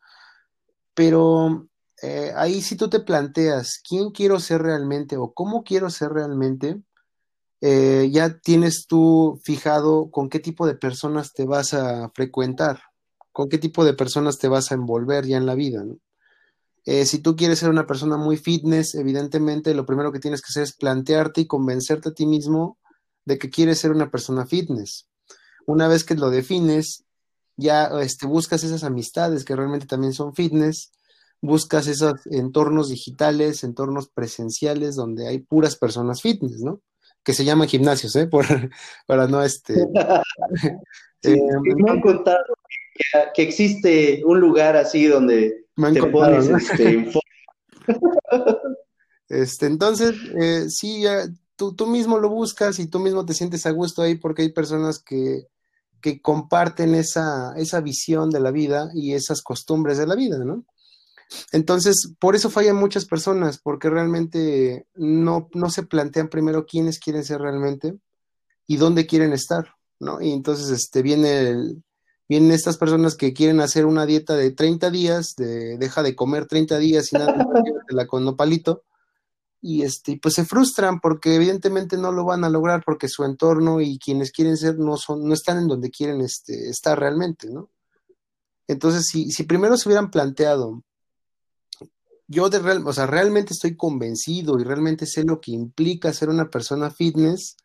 Pero 0.94 1.68
eh, 2.02 2.32
ahí 2.36 2.60
si 2.60 2.76
tú 2.76 2.90
te 2.90 3.00
planteas 3.00 3.80
quién 3.88 4.10
quiero 4.10 4.40
ser 4.40 4.62
realmente 4.62 5.16
o 5.16 5.32
cómo 5.32 5.64
quiero 5.64 5.88
ser 5.90 6.12
realmente, 6.12 6.82
eh, 7.62 8.10
ya 8.12 8.38
tienes 8.40 8.86
tú 8.86 9.40
fijado 9.44 10.10
con 10.10 10.28
qué 10.28 10.40
tipo 10.40 10.66
de 10.66 10.74
personas 10.74 11.32
te 11.32 11.46
vas 11.46 11.74
a 11.74 12.10
frecuentar, 12.10 12.82
con 13.32 13.48
qué 13.48 13.58
tipo 13.58 13.84
de 13.84 13.94
personas 13.94 14.38
te 14.38 14.48
vas 14.48 14.70
a 14.70 14.74
envolver 14.74 15.26
ya 15.26 15.38
en 15.38 15.46
la 15.46 15.54
vida. 15.54 15.84
Si 16.84 17.20
tú 17.20 17.36
quieres 17.36 17.60
ser 17.60 17.70
una 17.70 17.86
persona 17.86 18.16
muy 18.16 18.36
fitness, 18.36 18.96
evidentemente 18.96 19.72
lo 19.72 19.86
primero 19.86 20.10
que 20.10 20.18
tienes 20.18 20.42
que 20.42 20.48
hacer 20.50 20.64
es 20.64 20.72
plantearte 20.72 21.42
y 21.42 21.46
convencerte 21.46 22.08
a 22.08 22.12
ti 22.12 22.26
mismo 22.26 22.76
de 23.24 23.38
que 23.38 23.50
quieres 23.50 23.78
ser 23.78 23.90
una 23.90 24.10
persona 24.10 24.46
fitness. 24.46 25.08
Una 25.66 25.88
vez 25.88 26.04
que 26.04 26.14
lo 26.14 26.30
defines, 26.30 27.04
ya 27.56 27.90
este, 28.00 28.26
buscas 28.26 28.64
esas 28.64 28.84
amistades 28.84 29.44
que 29.44 29.56
realmente 29.56 29.86
también 29.86 30.12
son 30.12 30.34
fitness, 30.34 30.92
buscas 31.40 31.86
esos 31.86 32.14
entornos 32.26 32.88
digitales, 32.88 33.64
entornos 33.64 34.08
presenciales 34.08 34.96
donde 34.96 35.28
hay 35.28 35.38
puras 35.40 35.76
personas 35.76 36.22
fitness, 36.22 36.60
¿no? 36.60 36.80
que 37.24 37.32
se 37.32 37.44
llaman 37.44 37.68
gimnasios, 37.68 38.14
¿eh? 38.16 38.26
Por, 38.30 38.46
para 39.06 39.26
no 39.26 39.42
este. 39.42 39.74
Eh, 41.24 41.36
me 41.76 41.88
han 41.88 42.00
contado 42.00 42.42
que, 43.32 43.42
existe 43.44 44.24
un 44.24 44.40
lugar 44.40 44.74
así 44.76 45.06
donde 45.06 45.66
te 45.76 46.02
pones 46.08 46.48
este, 46.48 47.12
este, 49.28 49.66
entonces, 49.66 50.16
eh, 50.36 50.68
sí, 50.68 51.02
ya, 51.02 51.22
tú, 51.56 51.74
tú 51.74 51.86
mismo 51.86 52.18
lo 52.18 52.28
buscas 52.28 52.78
y 52.78 52.86
tú 52.86 52.98
mismo 52.98 53.24
te 53.24 53.34
sientes 53.34 53.66
a 53.66 53.70
gusto 53.70 54.02
ahí 54.02 54.16
porque 54.16 54.42
hay 54.42 54.52
personas 54.52 54.98
que, 54.98 55.48
que 56.00 56.20
comparten 56.20 56.94
esa, 56.94 57.54
esa 57.56 57.80
visión 57.80 58.30
de 58.30 58.40
la 58.40 58.50
vida 58.50 58.90
y 58.94 59.14
esas 59.14 59.42
costumbres 59.42 59.98
de 59.98 60.06
la 60.06 60.14
vida, 60.14 60.38
¿no? 60.38 60.64
Entonces, 61.50 62.12
por 62.18 62.36
eso 62.36 62.50
fallan 62.50 62.76
muchas 62.76 63.06
personas, 63.06 63.58
porque 63.58 63.88
realmente 63.88 64.86
no, 64.94 65.48
no 65.54 65.70
se 65.70 65.82
plantean 65.82 66.28
primero 66.28 66.66
quiénes 66.66 66.98
quieren 66.98 67.24
ser 67.24 67.40
realmente 67.40 67.94
y 68.66 68.76
dónde 68.76 69.06
quieren 69.06 69.32
estar, 69.32 69.74
¿no? 69.98 70.20
Y 70.20 70.32
entonces 70.32 70.68
este, 70.70 71.00
viene 71.00 71.82
vienen 72.28 72.52
estas 72.52 72.78
personas 72.78 73.14
que 73.14 73.34
quieren 73.34 73.60
hacer 73.60 73.84
una 73.84 74.06
dieta 74.06 74.34
de 74.36 74.52
30 74.52 74.90
días, 74.90 75.34
de 75.36 75.76
deja 75.76 76.02
de 76.02 76.16
comer 76.16 76.46
30 76.46 76.78
días 76.78 77.12
y 77.12 77.16
nada, 77.16 77.34
la 77.88 78.06
con 78.06 78.24
nopalito, 78.24 78.84
y 79.64 79.82
este, 79.82 80.18
pues 80.20 80.34
se 80.34 80.44
frustran 80.44 81.00
porque 81.00 81.36
evidentemente 81.36 81.96
no 81.96 82.10
lo 82.10 82.24
van 82.24 82.42
a 82.42 82.50
lograr 82.50 82.82
porque 82.84 83.08
su 83.08 83.24
entorno 83.24 83.80
y 83.80 83.96
quienes 83.98 84.32
quieren 84.32 84.56
ser 84.56 84.76
no 84.76 84.96
son, 84.96 85.24
no 85.24 85.32
están 85.32 85.58
en 85.58 85.68
donde 85.68 85.90
quieren 85.90 86.20
este, 86.20 86.68
estar 86.68 86.98
realmente, 86.98 87.48
¿no? 87.48 87.70
Entonces, 88.66 89.06
si, 89.06 89.30
si 89.30 89.44
primero 89.44 89.76
se 89.76 89.88
hubieran 89.88 90.10
planteado, 90.10 90.82
yo 92.26 92.48
de 92.48 92.58
real, 92.58 92.82
o 92.86 92.92
sea, 92.92 93.06
realmente 93.06 93.52
estoy 93.52 93.76
convencido 93.76 94.58
y 94.58 94.64
realmente 94.64 95.06
sé 95.06 95.22
lo 95.22 95.40
que 95.40 95.52
implica 95.52 96.12
ser 96.12 96.28
una 96.28 96.50
persona 96.50 96.90
fitness, 96.90 97.56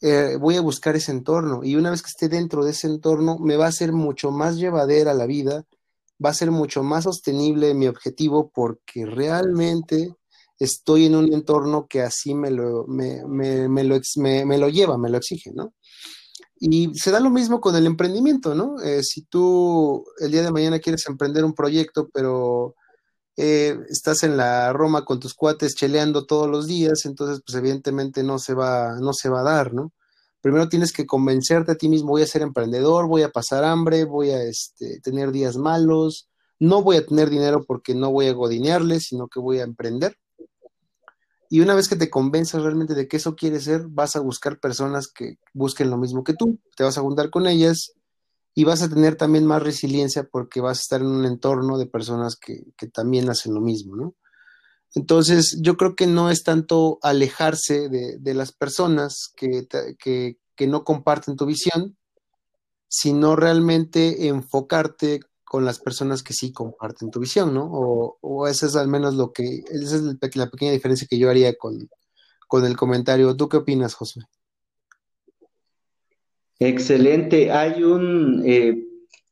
eh, 0.00 0.36
voy 0.40 0.56
a 0.56 0.62
buscar 0.62 0.96
ese 0.96 1.12
entorno 1.12 1.62
y 1.62 1.76
una 1.76 1.90
vez 1.90 2.02
que 2.02 2.08
esté 2.08 2.28
dentro 2.28 2.64
de 2.64 2.70
ese 2.70 2.86
entorno 2.86 3.38
me 3.38 3.56
va 3.56 3.66
a 3.66 3.72
ser 3.72 3.92
mucho 3.92 4.30
más 4.30 4.56
llevadera 4.56 5.12
la 5.12 5.26
vida, 5.26 5.66
va 6.24 6.30
a 6.30 6.34
ser 6.34 6.50
mucho 6.50 6.82
más 6.82 7.04
sostenible 7.04 7.74
mi 7.74 7.86
objetivo 7.86 8.50
porque 8.50 9.04
realmente 9.04 10.16
estoy 10.62 11.06
en 11.06 11.16
un 11.16 11.32
entorno 11.32 11.86
que 11.88 12.02
así 12.02 12.34
me 12.34 12.50
lo, 12.50 12.86
me, 12.86 13.24
me, 13.26 13.68
me 13.68 13.84
lo, 13.84 13.98
me, 14.16 14.58
lo 14.58 14.68
lleva, 14.68 14.96
me 14.96 15.10
lo 15.10 15.18
exige, 15.18 15.52
¿no? 15.52 15.74
Y 16.60 16.94
se 16.94 17.10
da 17.10 17.18
lo 17.20 17.30
mismo 17.30 17.60
con 17.60 17.74
el 17.74 17.86
emprendimiento, 17.86 18.54
¿no? 18.54 18.80
Eh, 18.80 19.02
si 19.02 19.22
tú 19.22 20.04
el 20.20 20.30
día 20.30 20.42
de 20.42 20.52
mañana 20.52 20.78
quieres 20.78 21.06
emprender 21.08 21.44
un 21.44 21.54
proyecto, 21.54 22.08
pero 22.12 22.76
eh, 23.36 23.76
estás 23.90 24.22
en 24.22 24.36
la 24.36 24.72
Roma 24.72 25.04
con 25.04 25.18
tus 25.18 25.34
cuates 25.34 25.74
cheleando 25.74 26.26
todos 26.26 26.48
los 26.48 26.66
días, 26.66 27.04
entonces 27.06 27.42
pues 27.44 27.56
evidentemente 27.58 28.22
no 28.22 28.38
se 28.38 28.54
va, 28.54 28.94
no 29.00 29.12
se 29.12 29.28
va 29.28 29.40
a 29.40 29.44
dar, 29.44 29.74
¿no? 29.74 29.92
Primero 30.40 30.68
tienes 30.68 30.92
que 30.92 31.06
convencerte 31.06 31.72
a 31.72 31.76
ti 31.76 31.88
mismo, 31.88 32.10
voy 32.10 32.22
a 32.22 32.26
ser 32.26 32.42
emprendedor, 32.42 33.08
voy 33.08 33.22
a 33.22 33.30
pasar 33.30 33.64
hambre, 33.64 34.04
voy 34.04 34.30
a 34.30 34.42
este, 34.42 35.00
tener 35.00 35.32
días 35.32 35.56
malos, 35.56 36.28
no 36.60 36.82
voy 36.82 36.96
a 36.96 37.06
tener 37.06 37.30
dinero 37.30 37.64
porque 37.66 37.94
no 37.94 38.12
voy 38.12 38.26
a 38.28 38.32
godinearle, 38.32 39.00
sino 39.00 39.28
que 39.28 39.40
voy 39.40 39.58
a 39.58 39.64
emprender. 39.64 40.16
Y 41.52 41.60
una 41.60 41.74
vez 41.74 41.86
que 41.86 41.96
te 41.96 42.08
convenzas 42.08 42.62
realmente 42.62 42.94
de 42.94 43.06
que 43.06 43.18
eso 43.18 43.36
quieres 43.36 43.64
ser, 43.64 43.86
vas 43.86 44.16
a 44.16 44.20
buscar 44.20 44.58
personas 44.58 45.06
que 45.06 45.36
busquen 45.52 45.90
lo 45.90 45.98
mismo 45.98 46.24
que 46.24 46.32
tú, 46.32 46.58
te 46.74 46.82
vas 46.82 46.96
a 46.96 47.02
juntar 47.02 47.28
con 47.28 47.46
ellas 47.46 47.92
y 48.54 48.64
vas 48.64 48.80
a 48.80 48.88
tener 48.88 49.16
también 49.16 49.44
más 49.44 49.62
resiliencia 49.62 50.24
porque 50.24 50.62
vas 50.62 50.78
a 50.78 50.80
estar 50.80 51.02
en 51.02 51.08
un 51.08 51.26
entorno 51.26 51.76
de 51.76 51.84
personas 51.84 52.36
que, 52.36 52.64
también 52.86 53.28
hacen 53.28 53.52
lo 53.52 53.60
mismo, 53.60 53.96
¿no? 53.96 54.14
Entonces, 54.94 55.58
yo 55.60 55.76
creo 55.76 55.94
que 55.94 56.06
no 56.06 56.30
es 56.30 56.42
tanto 56.42 56.98
alejarse 57.02 57.90
de, 57.90 58.34
las 58.34 58.52
personas 58.52 59.30
que, 59.36 59.68
que, 59.98 60.38
que 60.56 60.66
no 60.66 60.84
comparten 60.84 61.36
tu 61.36 61.44
visión, 61.44 61.98
sino 62.88 63.36
realmente 63.36 64.28
enfocarte 64.28 65.20
con 65.52 65.66
las 65.66 65.78
personas 65.78 66.22
que 66.22 66.32
sí 66.32 66.50
comparten 66.50 67.10
tu 67.10 67.20
visión, 67.20 67.52
¿no? 67.52 67.68
O, 67.70 68.16
o 68.22 68.48
esa 68.48 68.64
es 68.64 68.74
al 68.74 68.88
menos 68.88 69.16
lo 69.16 69.34
que, 69.34 69.62
esa 69.70 69.96
es 69.96 70.02
la 70.34 70.48
pequeña 70.50 70.72
diferencia 70.72 71.06
que 71.06 71.18
yo 71.18 71.28
haría 71.28 71.58
con, 71.58 71.90
con 72.48 72.64
el 72.64 72.74
comentario. 72.74 73.36
¿Tú 73.36 73.50
qué 73.50 73.58
opinas, 73.58 73.92
José? 73.92 74.22
Excelente. 76.58 77.52
Hay 77.52 77.82
un 77.82 78.42
eh, 78.46 78.82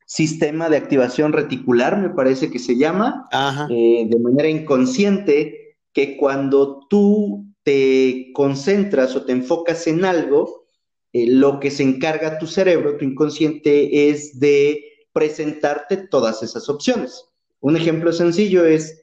sistema 0.04 0.68
de 0.68 0.76
activación 0.76 1.32
reticular, 1.32 1.96
me 1.96 2.10
parece 2.10 2.50
que 2.50 2.58
se 2.58 2.76
llama, 2.76 3.26
eh, 3.70 4.06
de 4.06 4.18
manera 4.18 4.50
inconsciente, 4.50 5.78
que 5.94 6.18
cuando 6.18 6.86
tú 6.90 7.46
te 7.62 8.30
concentras 8.34 9.16
o 9.16 9.24
te 9.24 9.32
enfocas 9.32 9.86
en 9.86 10.04
algo, 10.04 10.66
eh, 11.14 11.28
lo 11.30 11.60
que 11.60 11.70
se 11.70 11.82
encarga 11.82 12.38
tu 12.38 12.46
cerebro, 12.46 12.98
tu 12.98 13.06
inconsciente, 13.06 14.10
es 14.10 14.38
de 14.38 14.89
presentarte 15.12 15.96
todas 15.96 16.42
esas 16.42 16.68
opciones. 16.68 17.24
Un 17.60 17.76
ejemplo 17.76 18.12
sencillo 18.12 18.64
es, 18.64 19.02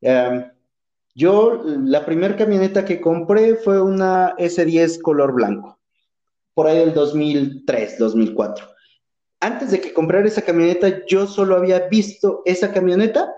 em, 0.00 0.50
yo 1.14 1.62
la 1.64 2.04
primera 2.04 2.36
camioneta 2.36 2.84
que 2.84 3.00
compré 3.00 3.56
fue 3.56 3.80
una 3.80 4.34
S10 4.38 5.00
color 5.00 5.32
blanco, 5.32 5.78
por 6.54 6.66
ahí 6.66 6.78
del 6.78 6.94
2003, 6.94 7.98
2004. 7.98 8.66
Antes 9.40 9.70
de 9.70 9.80
que 9.80 9.92
comprara 9.92 10.26
esa 10.26 10.42
camioneta, 10.42 11.04
yo 11.06 11.26
solo 11.26 11.56
había 11.56 11.88
visto 11.88 12.42
esa 12.44 12.72
camioneta 12.72 13.34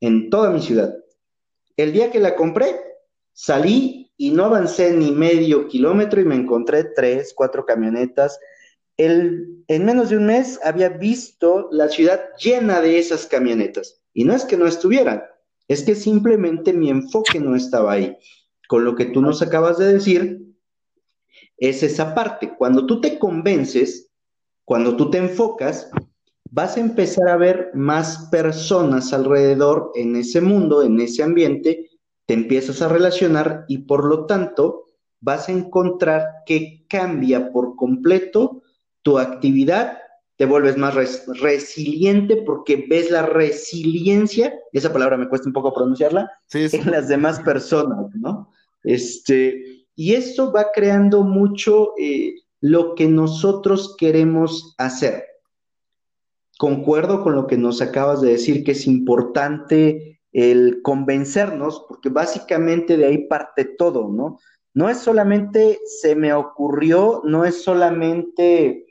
en 0.00 0.30
toda 0.30 0.50
mi 0.50 0.60
ciudad. 0.60 0.94
El 1.76 1.92
día 1.92 2.10
que 2.10 2.20
la 2.20 2.36
compré, 2.36 2.78
salí 3.32 4.12
y 4.16 4.30
no 4.30 4.44
avancé 4.44 4.92
ni 4.92 5.12
medio 5.12 5.68
kilómetro 5.68 6.20
y 6.20 6.24
me 6.24 6.34
encontré 6.34 6.84
tres, 6.84 7.32
cuatro 7.34 7.64
camionetas 7.64 8.38
en 8.98 9.84
menos 9.84 10.10
de 10.10 10.16
un 10.16 10.26
mes 10.26 10.58
había 10.64 10.88
visto 10.88 11.68
la 11.70 11.88
ciudad 11.88 12.20
llena 12.38 12.80
de 12.80 12.98
esas 12.98 13.26
camionetas. 13.26 14.02
Y 14.12 14.24
no 14.24 14.34
es 14.34 14.44
que 14.44 14.56
no 14.56 14.66
estuvieran, 14.66 15.22
es 15.68 15.84
que 15.84 15.94
simplemente 15.94 16.72
mi 16.72 16.90
enfoque 16.90 17.38
no 17.38 17.54
estaba 17.54 17.92
ahí. 17.92 18.16
Con 18.68 18.84
lo 18.84 18.96
que 18.96 19.06
tú 19.06 19.20
nos 19.20 19.40
acabas 19.40 19.78
de 19.78 19.92
decir, 19.92 20.42
es 21.56 21.82
esa 21.82 22.14
parte. 22.14 22.54
Cuando 22.56 22.86
tú 22.86 23.00
te 23.00 23.18
convences, 23.18 24.10
cuando 24.64 24.96
tú 24.96 25.10
te 25.10 25.18
enfocas, 25.18 25.90
vas 26.50 26.76
a 26.76 26.80
empezar 26.80 27.28
a 27.28 27.36
ver 27.36 27.70
más 27.74 28.28
personas 28.30 29.12
alrededor 29.12 29.92
en 29.94 30.16
ese 30.16 30.40
mundo, 30.40 30.82
en 30.82 31.00
ese 31.00 31.22
ambiente, 31.22 31.90
te 32.26 32.34
empiezas 32.34 32.82
a 32.82 32.88
relacionar 32.88 33.64
y 33.68 33.78
por 33.78 34.04
lo 34.04 34.26
tanto 34.26 34.86
vas 35.20 35.48
a 35.48 35.52
encontrar 35.52 36.26
que 36.46 36.84
cambia 36.88 37.52
por 37.52 37.76
completo 37.76 38.62
tu 39.02 39.18
actividad, 39.18 39.98
te 40.38 40.46
vuelves 40.46 40.76
más 40.76 40.94
resiliente 41.40 42.36
porque 42.46 42.86
ves 42.88 43.10
la 43.10 43.22
resiliencia, 43.22 44.54
esa 44.72 44.92
palabra 44.92 45.16
me 45.16 45.28
cuesta 45.28 45.48
un 45.48 45.52
poco 45.52 45.74
pronunciarla, 45.74 46.30
en 46.52 46.90
las 46.90 47.08
demás 47.08 47.40
personas, 47.40 48.14
¿no? 48.14 48.52
Este, 48.84 49.84
y 49.96 50.14
eso 50.14 50.52
va 50.52 50.68
creando 50.72 51.24
mucho 51.24 51.92
eh, 51.98 52.34
lo 52.60 52.94
que 52.94 53.08
nosotros 53.08 53.96
queremos 53.98 54.76
hacer. 54.78 55.24
Concuerdo 56.56 57.24
con 57.24 57.34
lo 57.34 57.48
que 57.48 57.56
nos 57.56 57.82
acabas 57.82 58.20
de 58.20 58.30
decir, 58.30 58.62
que 58.62 58.72
es 58.72 58.86
importante 58.86 60.20
el 60.32 60.82
convencernos, 60.82 61.84
porque 61.88 62.10
básicamente 62.10 62.96
de 62.96 63.06
ahí 63.06 63.26
parte 63.26 63.64
todo, 63.64 64.08
¿no? 64.08 64.38
No 64.72 64.88
es 64.88 64.98
solamente 64.98 65.80
se 65.84 66.14
me 66.14 66.32
ocurrió, 66.32 67.22
no 67.24 67.44
es 67.44 67.62
solamente 67.62 68.87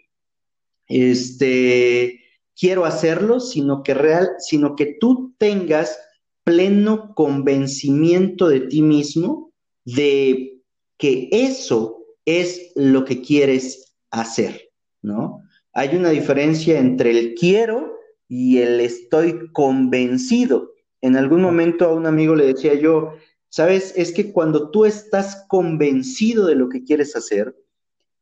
este, 0.88 2.22
quiero 2.58 2.86
hacerlo, 2.86 3.40
sino 3.40 3.84
que 3.84 3.94
real, 3.94 4.30
sino 4.40 4.76
que 4.76 4.98
tú 5.00 5.36
tengas 5.38 5.98
pleno 6.44 7.14
convencimiento 7.14 8.48
de 8.48 8.62
ti 8.62 8.82
mismo 8.82 9.52
de 9.86 10.62
que 10.98 11.30
eso 11.32 12.06
es 12.26 12.72
lo 12.76 13.06
que 13.06 13.22
quieres 13.22 13.96
hacer, 14.12 14.70
¿no? 15.02 15.42
Hay 15.74 15.96
una 15.96 16.10
diferencia 16.10 16.80
entre 16.80 17.12
el 17.12 17.36
quiero 17.36 17.98
y 18.28 18.58
el 18.58 18.82
estoy 18.82 19.52
convencido. 19.52 20.72
En 21.02 21.16
algún 21.16 21.42
momento 21.42 21.86
a 21.86 21.94
un 21.94 22.06
amigo 22.06 22.36
le 22.36 22.48
decía 22.48 22.74
yo, 22.74 23.14
sabes, 23.50 23.94
es 23.96 24.12
que 24.12 24.32
cuando 24.32 24.72
tú 24.72 24.86
estás 24.86 25.46
convencido 25.48 26.48
de 26.48 26.56
lo 26.56 26.70
que 26.70 26.84
quieres 26.84 27.16
hacer, 27.16 27.56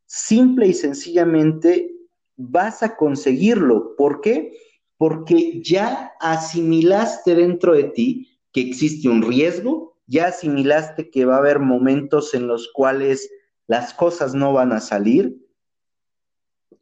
simple 0.05 0.67
y 0.67 0.73
sencillamente 0.73 1.94
vas 2.37 2.83
a 2.83 2.95
conseguirlo. 2.95 3.95
¿Por 3.95 4.21
qué? 4.21 4.57
Porque 4.97 5.61
ya 5.61 6.13
asimilaste 6.19 7.35
dentro 7.35 7.73
de 7.73 7.85
ti 7.85 8.39
que 8.51 8.61
existe 8.61 9.09
un 9.09 9.21
riesgo, 9.21 9.97
ya 10.07 10.27
asimilaste 10.27 11.09
que 11.09 11.25
va 11.25 11.35
a 11.35 11.39
haber 11.39 11.59
momentos 11.59 12.33
en 12.33 12.47
los 12.47 12.69
cuales 12.73 13.29
las 13.67 13.93
cosas 13.93 14.33
no 14.33 14.53
van 14.53 14.71
a 14.71 14.79
salir. 14.79 15.37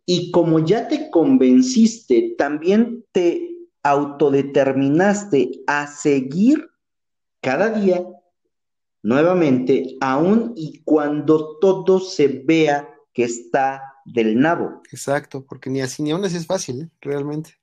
Y 0.06 0.32
como 0.32 0.60
ya 0.60 0.88
te 0.88 1.10
convenciste, 1.10 2.36
también 2.38 3.06
te 3.12 3.50
autodeterminaste 3.84 5.64
a 5.68 5.88
seguir 5.88 6.70
cada 7.42 7.70
día 7.70 8.06
nuevamente, 9.02 9.98
aun 10.00 10.54
y 10.56 10.82
cuando 10.84 11.58
todo 11.60 12.00
se 12.00 12.28
vea 12.28 12.90
que 13.14 13.26
está 13.26 13.82
del 14.06 14.40
nabo. 14.40 14.82
Exacto, 14.92 15.46
porque 15.46 15.70
ni 15.70 15.82
así 15.82 16.04
ni 16.04 16.12
aún 16.12 16.26
así 16.26 16.38
es 16.38 16.46
fácil, 16.46 16.82
¿eh? 16.82 16.90
realmente. 17.02 17.56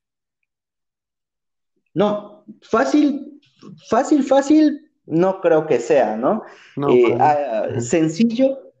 No, 1.93 2.45
fácil, 2.61 3.41
fácil, 3.89 4.23
fácil, 4.23 4.91
no 5.05 5.41
creo 5.41 5.67
que 5.67 5.79
sea, 5.79 6.15
¿no? 6.15 6.43
Eh, 6.89 7.17
ah, 7.19 7.79
sencillo, 7.79 8.73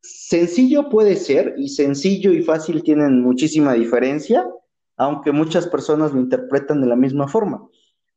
sencillo 0.00 0.88
puede 0.88 1.16
ser, 1.16 1.54
y 1.56 1.68
sencillo 1.68 2.32
y 2.32 2.42
fácil 2.42 2.82
tienen 2.82 3.22
muchísima 3.22 3.74
diferencia, 3.74 4.46
aunque 4.96 5.32
muchas 5.32 5.66
personas 5.68 6.12
lo 6.12 6.20
interpretan 6.20 6.80
de 6.80 6.88
la 6.88 6.96
misma 6.96 7.28
forma. 7.28 7.68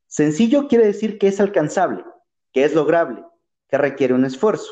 Sencillo 0.07 0.67
quiere 0.67 0.87
decir 0.87 1.19
que 1.19 1.27
es 1.27 1.39
alcanzable, 1.39 2.03
que 2.51 2.63
es 2.63 2.73
lograble, 2.73 3.23
que 3.67 3.77
requiere 3.77 4.15
un 4.15 4.25
esfuerzo, 4.25 4.71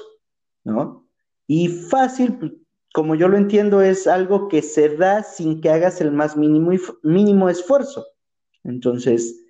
¿no? 0.64 1.08
Y 1.46 1.68
fácil, 1.68 2.66
como 2.94 3.16
yo 3.16 3.28
lo 3.28 3.38
entiendo, 3.38 3.82
es 3.82 4.08
algo 4.08 4.48
que 4.48 4.62
se 4.62 4.96
da 4.96 5.24
sin 5.24 5.62
que 5.62 5.70
hagas 5.70 6.02
el 6.02 6.12
más 6.12 6.36
mínimo, 6.36 6.72
mínimo 7.04 7.50
esfuerzo. 7.50 8.06
Entonces, 8.64 9.46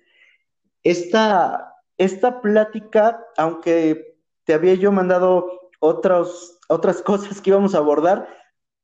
esta, 0.82 1.74
esta 1.96 2.40
plática, 2.40 3.24
aunque 3.36 4.16
te 4.44 4.54
había 4.54 4.74
yo 4.74 4.92
mandado 4.92 5.70
otras 5.80 6.58
cosas 7.04 7.40
que 7.40 7.50
íbamos 7.50 7.74
a 7.74 7.78
abordar, 7.78 8.28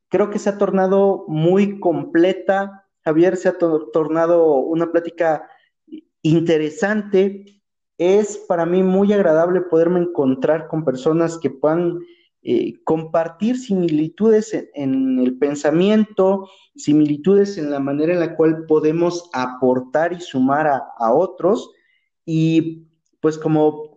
creo 0.08 0.30
que 0.30 0.38
se 0.38 0.50
ha 0.50 0.58
tornado 0.58 1.24
muy 1.28 1.80
completa. 1.80 2.86
Javier 3.04 3.36
se 3.36 3.48
ha 3.48 3.58
tornado 3.58 4.56
una 4.56 4.90
plática 4.92 5.48
interesante. 6.22 7.62
Es 7.98 8.38
para 8.38 8.66
mí 8.66 8.82
muy 8.82 9.12
agradable 9.12 9.60
poderme 9.60 10.00
encontrar 10.00 10.68
con 10.68 10.84
personas 10.84 11.38
que 11.38 11.50
puedan 11.50 12.00
eh, 12.46 12.74
compartir 12.84 13.58
similitudes 13.58 14.52
en, 14.74 15.18
el 15.18 15.38
pensamiento, 15.38 16.46
similitudes 16.76 17.56
en 17.56 17.70
la 17.70 17.80
manera 17.80 18.12
en 18.12 18.20
la 18.20 18.36
cual 18.36 18.66
podemos 18.66 19.30
aportar 19.32 20.12
y 20.12 20.20
sumar 20.20 20.66
a, 20.66 21.12
otros. 21.14 21.72
Y 22.26 22.86
pues 23.20 23.38
como, 23.38 23.96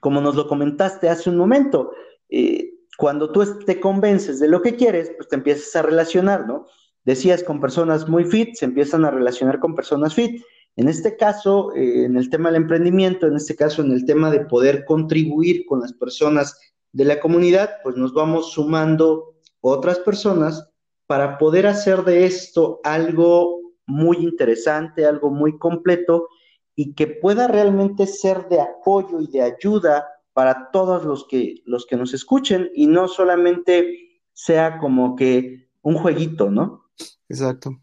como 0.00 0.20
nos 0.20 0.36
lo 0.36 0.48
comentaste 0.48 1.08
hace 1.08 1.30
un 1.30 1.38
momento, 1.38 1.92
eh, 2.28 2.74
cuando 2.98 3.32
tú 3.32 3.42
te 3.64 3.80
convences 3.80 4.38
de 4.38 4.48
lo 4.48 4.60
que 4.60 4.76
quieres, 4.76 5.10
pues 5.16 5.28
te 5.28 5.36
empiezas 5.36 5.74
a 5.74 5.80
relacionar, 5.80 6.46
¿no? 6.46 6.66
Decías 7.06 7.42
con 7.42 7.58
personas 7.58 8.06
muy 8.06 8.26
fit, 8.26 8.54
se 8.54 8.66
empiezan 8.66 9.06
a 9.06 9.10
relacionar 9.10 9.60
con 9.60 9.74
personas 9.74 10.14
fit. 10.14 10.42
En 10.76 10.88
este 10.88 11.16
caso, 11.16 11.74
eh, 11.74 12.04
en 12.04 12.18
el 12.18 12.28
tema 12.28 12.50
del 12.50 12.62
emprendimiento, 12.62 13.26
en 13.26 13.36
este 13.36 13.56
caso, 13.56 13.80
en 13.80 13.92
el 13.92 14.04
tema 14.04 14.30
de 14.30 14.44
poder 14.44 14.84
contribuir 14.84 15.64
con 15.64 15.80
las 15.80 15.94
personas 15.94 16.71
de 16.92 17.04
la 17.04 17.20
comunidad, 17.20 17.78
pues 17.82 17.96
nos 17.96 18.12
vamos 18.12 18.52
sumando 18.52 19.34
otras 19.60 19.98
personas 19.98 20.68
para 21.06 21.38
poder 21.38 21.66
hacer 21.66 22.04
de 22.04 22.26
esto 22.26 22.80
algo 22.84 23.60
muy 23.86 24.18
interesante, 24.18 25.06
algo 25.06 25.30
muy 25.30 25.58
completo 25.58 26.28
y 26.74 26.94
que 26.94 27.06
pueda 27.06 27.48
realmente 27.48 28.06
ser 28.06 28.48
de 28.48 28.60
apoyo 28.60 29.20
y 29.20 29.26
de 29.26 29.42
ayuda 29.42 30.06
para 30.32 30.70
todos 30.70 31.04
los 31.04 31.26
que, 31.28 31.62
los 31.66 31.86
que 31.86 31.96
nos 31.96 32.14
escuchen 32.14 32.70
y 32.74 32.86
no 32.86 33.08
solamente 33.08 34.22
sea 34.32 34.78
como 34.78 35.14
que 35.16 35.68
un 35.82 35.96
jueguito, 35.96 36.50
¿no? 36.50 36.90
Exacto. 37.28 37.78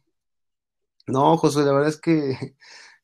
No, 1.05 1.37
José, 1.37 1.61
la 1.61 1.73
verdad 1.73 1.89
es 1.89 1.99
que, 1.99 2.55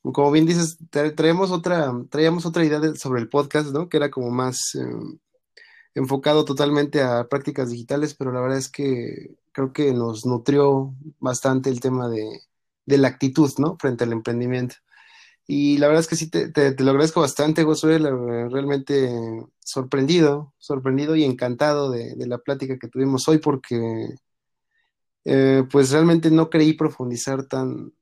como 0.01 0.32
bien 0.32 0.45
dices, 0.45 0.78
traemos 1.16 1.51
otra, 1.51 1.93
traíamos 2.10 2.45
otra 2.45 2.66
idea 2.66 2.80
sobre 2.95 3.22
el 3.22 3.30
podcast, 3.30 3.72
¿no? 3.72 3.89
Que 3.89 3.97
era 3.97 4.10
como 4.10 4.30
más, 4.32 4.76
em, 4.76 5.20
enfocado 5.96 6.43
totalmente 6.46 7.02
a 7.02 7.28
prácticas 7.28 7.70
digitales, 7.72 8.14
pero 8.14 8.32
la 8.32 8.41
verdad 8.41 8.58
es 8.58 8.70
que 8.70 9.36
creo 9.54 9.72
que 9.74 9.93
nos 9.93 10.26
nutrió 10.26 10.93
bastante 11.20 11.70
el 11.70 11.80
tema 11.80 12.10
de, 12.10 12.41
la 12.86 13.08
actitud, 13.08 13.52
¿no? 13.58 13.78
Frente 13.80 14.04
al 14.04 14.12
emprendimiento. 14.12 14.76
Y 15.48 15.78
la 15.78 15.88
verdad 15.88 16.02
es 16.02 16.08
que 16.08 16.16
sí, 16.18 16.30
te, 16.30 16.76
lo 16.80 16.91
agradezco 16.91 17.22
bastante, 17.22 17.64
Josué, 17.64 18.00
realmente 18.00 19.10
sorprendido, 19.60 20.54
sorprendido 20.58 21.16
y 21.16 21.24
encantado 21.24 21.89
de, 21.91 22.16
la 22.28 22.39
plática 22.39 22.78
que 22.78 22.89
tuvimos 22.89 23.28
hoy, 23.30 23.38
porque 23.38 24.10
eh, 25.24 25.64
pues 25.72 25.91
realmente 25.91 26.30
no 26.30 26.50
creí 26.50 26.74
profundizar 26.74 27.46
tan, 27.46 27.93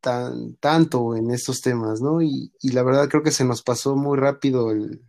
tan, 0.00 0.56
tanto 0.56 1.16
en 1.16 1.30
estos 1.30 1.60
temas, 1.60 2.00
¿no? 2.00 2.22
Y, 2.22 2.52
y 2.60 2.70
la 2.72 2.82
verdad 2.82 3.08
creo 3.08 3.22
que 3.22 3.30
se 3.30 3.44
nos 3.44 3.62
pasó 3.62 3.96
muy 3.96 4.16
rápido 4.18 4.70
el, 4.70 5.02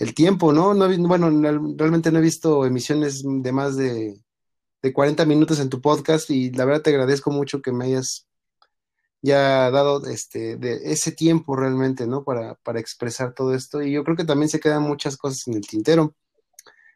el 0.00 0.14
tiempo, 0.14 0.52
¿no? 0.52 0.72
no 0.74 0.88
bueno, 1.06 1.30
realmente 1.76 2.10
no 2.10 2.18
he 2.18 2.22
visto 2.22 2.64
emisiones 2.64 3.22
de 3.22 3.52
más 3.52 3.76
de, 3.76 4.18
de 4.82 4.92
40 4.94 5.26
minutos 5.26 5.60
en 5.60 5.68
tu 5.68 5.82
podcast 5.82 6.30
y 6.30 6.50
la 6.50 6.64
verdad 6.64 6.82
te 6.82 6.90
agradezco 6.90 7.30
mucho 7.30 7.60
que 7.60 7.70
me 7.70 7.84
hayas 7.84 8.26
ya 9.20 9.70
dado 9.70 10.06
este 10.06 10.56
de 10.56 10.80
ese 10.90 11.12
tiempo 11.12 11.54
realmente, 11.54 12.06
¿no? 12.06 12.24
Para, 12.24 12.54
para 12.56 12.80
expresar 12.80 13.34
todo 13.34 13.54
esto. 13.54 13.82
Y 13.82 13.92
yo 13.92 14.02
creo 14.02 14.16
que 14.16 14.24
también 14.24 14.48
se 14.48 14.58
quedan 14.58 14.82
muchas 14.82 15.18
cosas 15.18 15.46
en 15.48 15.54
el 15.54 15.66
tintero, 15.66 16.14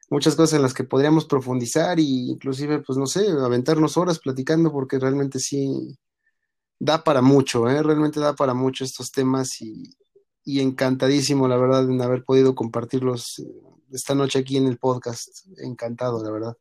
muchas 0.08 0.34
cosas 0.34 0.54
en 0.54 0.62
las 0.62 0.72
que 0.72 0.84
podríamos 0.84 1.26
profundizar 1.26 1.98
e 1.98 2.02
inclusive, 2.02 2.78
pues 2.78 2.96
no 2.98 3.06
sé, 3.06 3.26
aventarnos 3.28 3.98
horas 3.98 4.18
platicando 4.18 4.72
porque 4.72 4.98
realmente 4.98 5.38
sí 5.40 5.98
da 6.78 7.04
para 7.04 7.20
mucho, 7.20 7.68
¿eh? 7.68 7.82
Realmente 7.82 8.18
da 8.18 8.34
para 8.34 8.54
mucho 8.54 8.82
estos 8.82 9.10
temas 9.10 9.60
y, 9.60 9.94
y 10.44 10.60
encantadísimo, 10.60 11.48
la 11.48 11.56
verdad, 11.56 11.88
en 11.88 12.00
haber 12.02 12.24
podido 12.24 12.54
compartirlos 12.54 13.38
eh, 13.38 13.48
esta 13.92 14.14
noche 14.14 14.38
aquí 14.38 14.56
en 14.56 14.66
el 14.66 14.78
podcast. 14.78 15.46
Encantado, 15.58 16.22
la 16.22 16.30
verdad. 16.30 16.56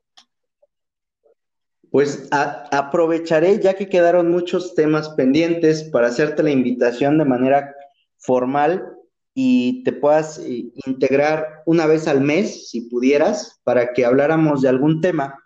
Pues 1.92 2.28
aprovecharé, 2.32 3.60
ya 3.60 3.76
que 3.76 3.88
quedaron 3.88 4.32
muchos 4.32 4.74
temas 4.74 5.10
pendientes, 5.10 5.84
para 5.84 6.08
hacerte 6.08 6.42
la 6.42 6.50
invitación 6.50 7.20
de 7.20 7.26
manera 7.26 7.76
formal 8.18 8.98
y 9.36 9.84
te 9.84 9.94
puedas 9.94 10.40
eh, 10.40 10.72
integrar 10.88 11.62
una 11.66 11.86
vez 11.86 12.08
al 12.08 12.22
mes, 12.22 12.70
si 12.70 12.82
pudieras, 12.82 13.62
para 13.64 13.94
que 13.94 14.06
habláramos 14.06 14.62
de 14.62 14.70
algún 14.70 15.02
tema 15.02 15.38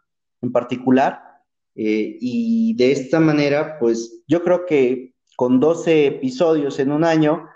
en 0.41 0.51
particular. 0.51 1.21
Eh, 1.75 2.17
y 2.19 2.75
de 2.75 2.91
esta 2.91 3.19
manera, 3.19 3.77
pues 3.79 4.23
yo 4.27 4.43
creo 4.43 4.65
que 4.65 5.15
con 5.35 5.59
12 5.59 6.07
episodios 6.07 6.79
en 6.79 6.91
un 6.91 7.03
año, 7.03 7.47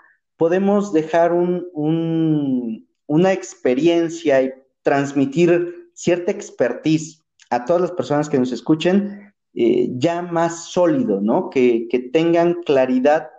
podemos 0.42 0.92
dejar 0.92 1.32
una 1.32 3.32
experiencia 3.32 4.42
y 4.42 4.52
transmitir 4.82 5.88
cierta 5.94 6.32
expertise 6.32 7.22
a 7.50 7.64
todas 7.64 7.82
las 7.82 7.92
personas 7.92 8.28
que 8.28 8.40
nos 8.40 8.50
escuchen 8.50 9.32
eh, 9.54 9.88
ya 9.98 10.20
más 10.20 10.64
sólido, 10.64 11.20
¿no? 11.20 11.48
Que, 11.48 11.86
tengan 12.12 12.54
claridad 12.64 13.30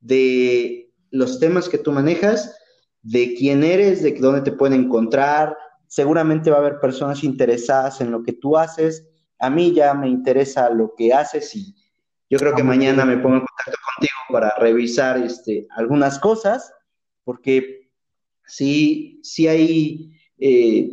de 0.00 0.92
los 1.10 1.40
temas 1.40 1.70
que 1.70 1.78
tú 1.78 1.90
manejas, 1.90 2.54
de 3.00 3.32
quién 3.32 3.64
eres, 3.64 4.02
de 4.02 4.12
dónde 4.12 4.42
te 4.42 4.52
pueden 4.52 4.78
encontrar. 4.78 5.56
Seguramente 5.86 6.50
va 6.50 6.58
a 6.58 6.60
haber 6.60 6.80
personas 6.80 7.24
interesadas 7.24 8.02
en 8.02 8.10
lo 8.10 8.22
que 8.22 8.34
tú 8.34 8.58
haces. 8.58 9.08
A 9.38 9.48
mí 9.48 9.72
ya 9.72 9.94
me 9.94 10.10
interesa 10.10 10.68
lo 10.68 10.92
que 10.98 11.14
haces 11.14 11.56
y 11.56 11.74
yo 12.28 12.38
creo 12.38 12.54
que 12.54 12.62
mañana 12.62 13.04
me 13.04 13.16
pongo 13.18 13.36
en 13.36 13.46
contacto 13.46 13.78
contigo 13.94 14.18
para 14.30 14.54
revisar 14.58 15.18
este, 15.18 15.66
algunas 15.76 16.18
cosas, 16.18 16.72
porque 17.24 17.90
sí, 18.46 19.20
sí 19.22 19.46
hay 19.46 20.12
eh, 20.38 20.90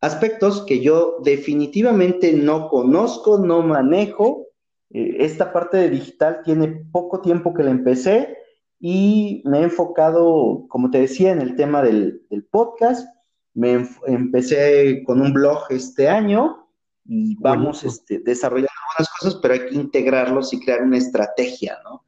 aspectos 0.00 0.62
que 0.66 0.80
yo 0.80 1.18
definitivamente 1.22 2.32
no 2.32 2.68
conozco, 2.68 3.38
no 3.38 3.62
manejo. 3.62 4.48
Eh, 4.90 5.16
esta 5.20 5.52
parte 5.52 5.76
de 5.76 5.90
digital 5.90 6.42
tiene 6.44 6.68
poco 6.92 7.20
tiempo 7.20 7.54
que 7.54 7.62
la 7.62 7.70
empecé 7.70 8.36
y 8.80 9.42
me 9.46 9.60
he 9.60 9.62
enfocado, 9.62 10.66
como 10.68 10.90
te 10.90 11.00
decía, 11.00 11.32
en 11.32 11.40
el 11.40 11.56
tema 11.56 11.82
del, 11.82 12.20
podcast. 12.50 13.08
Me 13.54 13.86
empecé 14.06 15.04
con 15.04 15.20
un 15.20 15.32
blog 15.32 15.66
este 15.70 16.08
año 16.08 16.63
y 17.06 17.36
vamos 17.36 17.84
este, 17.84 18.20
desarrollando 18.20 18.70
algunas 18.90 19.12
cosas, 19.18 19.40
pero 19.40 19.54
hay 19.54 19.68
que 19.68 19.74
integrarlos 19.74 20.52
y 20.52 20.60
crear 20.60 20.82
una 20.82 20.98
estrategia, 20.98 21.78
¿no? 21.84 22.04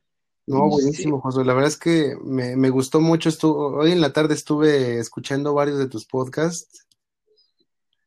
No, 0.46 0.68
buenísimo, 0.68 1.20
José. 1.20 1.44
La 1.44 1.54
verdad 1.54 1.68
es 1.68 1.76
que 1.76 2.16
me, 2.24 2.70
gustó 2.70 3.00
mucho. 3.00 3.30
hoy 3.42 3.90
en 3.90 4.00
la 4.00 4.12
tarde 4.12 4.34
estuve 4.34 4.98
escuchando 4.98 5.54
varios 5.54 5.78
de 5.78 5.88
tus 5.88 6.06
podcasts 6.06 6.86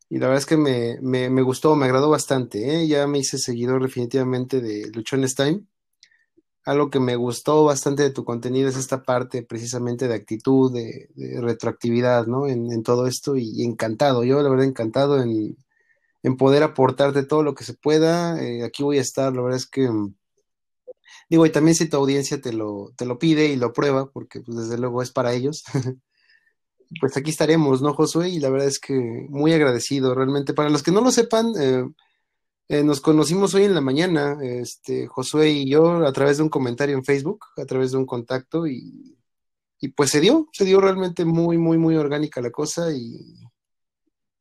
y 0.10 0.20
la 0.20 0.28
verdad 0.28 0.40
es 0.40 0.46
que 0.46 0.56
me, 0.58 1.42
gustó, 1.44 1.76
me 1.76 1.86
agradó 1.86 2.10
bastante. 2.10 2.82
¿eh? 2.82 2.88
Ya 2.88 3.06
me 3.08 3.20
hice 3.20 3.38
seguidor 3.38 3.84
definitivamente 3.84 4.62
de 4.62 4.90
Luchones 4.94 5.36
Time. 5.36 5.66
Algo 6.64 6.90
que 6.90 7.02
me 7.02 7.18
gustó 7.18 7.66
bastante 7.66 8.04
de 8.04 8.12
tu 8.12 8.24
contenido 8.24 8.70
es 8.70 8.78
esta 8.78 9.04
parte 9.04 9.44
precisamente 9.44 10.08
de 10.08 10.16
actitud, 10.16 10.74
de, 10.74 11.10
retroactividad, 11.42 12.26
¿no? 12.26 12.48
En, 12.48 12.72
en, 12.72 12.84
todo 12.84 13.06
esto 13.06 13.36
y 13.36 13.64
encantado. 13.64 14.24
Yo, 14.24 14.42
la 14.42 14.50
verdad, 14.50 14.66
encantado 14.66 15.22
en, 15.22 15.58
en 16.24 16.38
poder 16.38 16.64
aportarte 16.64 17.24
todo 17.24 17.44
lo 17.44 17.56
que 17.56 17.64
se 17.64 17.74
pueda. 17.74 18.42
Eh, 18.42 18.64
aquí 18.64 18.84
voy 18.84 18.98
a 18.98 19.02
estar, 19.02 19.34
la 19.34 19.42
verdad 19.42 19.58
es 19.58 19.68
que, 19.68 19.90
mm, 19.90 20.16
digo, 21.30 21.46
y 21.46 21.52
también 21.52 21.76
si 21.76 21.90
tu 21.90 21.98
audiencia 21.98 22.42
te 22.42 22.54
lo, 22.54 22.92
te 22.98 23.06
lo 23.06 23.20
pide 23.20 23.48
y 23.48 23.56
lo 23.56 23.74
prueba, 23.74 24.10
porque 24.12 24.42
pues 24.42 24.58
desde 24.58 24.78
luego 24.78 25.02
es 25.02 25.12
para 25.12 25.34
ellos, 25.34 25.64
pues 27.02 27.16
aquí 27.18 27.30
estaremos, 27.32 27.82
¿no, 27.82 27.94
Josué? 27.94 28.30
Y 28.30 28.40
la 28.40 28.50
verdad 28.50 28.68
es 28.68 28.80
que 28.80 28.94
muy 29.30 29.54
agradecido, 29.54 30.16
realmente. 30.16 30.54
Para 30.54 30.70
los 30.70 30.84
que 30.84 30.92
no 30.92 31.02
lo 31.02 31.12
sepan, 31.12 31.54
eh, 31.60 31.86
eh, 32.70 32.84
nos 32.84 33.02
conocimos 33.02 33.54
hoy 33.56 33.64
en 33.64 33.76
la 33.76 33.82
mañana, 33.82 34.38
este, 34.42 35.08
Josué 35.08 35.50
y 35.52 35.70
yo, 35.70 36.06
a 36.06 36.14
través 36.14 36.38
de 36.38 36.44
un 36.44 36.50
comentario 36.50 36.96
en 36.96 37.06
Facebook, 37.06 37.46
a 37.58 37.66
través 37.66 37.92
de 37.92 37.98
un 37.98 38.06
contacto, 38.06 38.68
y, 38.68 39.18
y 39.80 39.90
pues 39.90 40.10
se 40.12 40.20
dio, 40.20 40.48
se 40.52 40.66
dio 40.66 40.82
realmente 40.82 41.26
muy, 41.26 41.58
muy, 41.58 41.78
muy 41.78 41.96
orgánica 41.96 42.42
la 42.42 42.52
cosa 42.52 42.92
y 42.92 43.49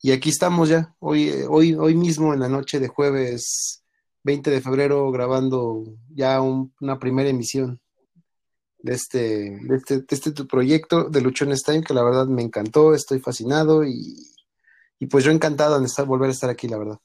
y 0.01 0.13
aquí 0.13 0.31
estamos 0.31 0.69
ya, 0.69 0.95
hoy, 1.01 1.29
eh, 1.29 1.47
hoy, 1.49 1.75
hoy 1.75 1.95
mismo 1.95 2.33
en 2.33 2.41
la 2.41 2.49
noche 2.49 2.79
de 2.81 2.89
jueves 2.89 3.83
20 4.25 4.51
de 4.51 4.61
febrero 4.61 5.11
grabando 5.11 5.85
ya 6.11 6.41
una 6.41 6.99
primera 6.99 7.29
emisión 7.29 7.81
de 8.81 8.95
este, 8.95 9.59
de 9.63 9.77
este, 9.77 9.97
de 9.99 10.07
este 10.11 10.33
tu 10.33 10.47
proyecto 10.47 11.05
de 11.05 11.21
Luchones 11.21 11.63
Time, 11.63 11.83
que 11.83 11.95
la 11.95 12.05
verdad 12.05 12.27
me 12.27 12.43
encantó, 12.43 12.95
estoy 12.95 13.19
fascinado 13.19 13.85
y, 13.85 14.17
y 14.99 15.07
pues 15.07 15.25
yo 15.25 15.33
encantado 15.33 15.79
de 15.79 15.87
estar, 15.87 16.07
volver 16.07 16.29
a 16.29 16.33
estar 16.33 16.51
aquí, 16.51 16.69
la 16.69 16.79
verdad. 16.79 16.99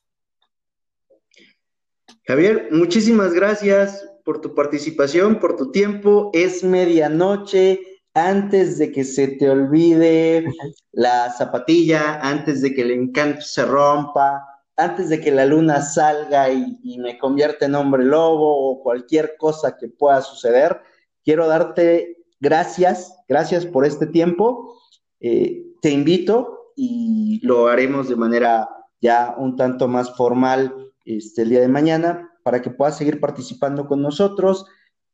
Javier, 2.25 2.69
muchísimas 2.71 3.33
gracias 3.33 4.07
por 4.23 4.39
tu 4.39 4.53
participación, 4.55 5.39
por 5.39 5.57
tu 5.57 5.71
tiempo. 5.71 6.29
Es 6.33 6.63
medianoche. 6.63 7.92
Antes 8.13 8.77
de 8.77 8.91
que 8.91 9.03
se 9.03 9.27
te 9.27 9.49
olvide 9.49 10.45
la 10.91 11.31
zapatilla, 11.31 12.19
antes 12.21 12.61
de 12.61 12.73
que 12.73 12.81
el 12.81 12.91
encanto 12.91 13.41
se 13.41 13.65
rompa, 13.65 14.53
antes 14.77 15.09
de 15.09 15.19
que 15.19 15.31
la 15.31 15.45
luna 15.45 15.81
salga 15.81 16.51
y, 16.51 16.97
me 16.99 17.17
convierta 17.17 17.65
en 17.65 17.75
hombre 17.75 18.05
lobo 18.05 18.69
o 18.69 18.83
cualquier 18.83 19.35
cosa 19.37 19.77
que 19.77 19.87
pueda 19.87 20.21
suceder, 20.21 20.81
quiero 21.23 21.47
darte 21.47 22.17
gracias, 22.39 23.17
gracias 23.27 23.65
por 23.65 23.85
este 23.85 24.07
tiempo. 24.07 24.79
Eh, 25.19 25.63
te 25.81 25.89
invito 25.89 26.73
y 26.75 27.39
lo 27.43 27.67
haremos 27.67 28.09
de 28.09 28.15
manera 28.15 28.69
ya 29.01 29.35
un 29.37 29.55
tanto 29.55 29.87
más 29.87 30.15
formal 30.15 30.91
este, 31.05 31.43
el 31.43 31.49
día 31.49 31.61
de 31.61 31.67
mañana 31.67 32.31
para 32.43 32.61
que 32.61 32.69
puedas 32.69 32.97
seguir 32.97 33.19
participando 33.19 33.87
con 33.87 34.01
nosotros. 34.01 34.65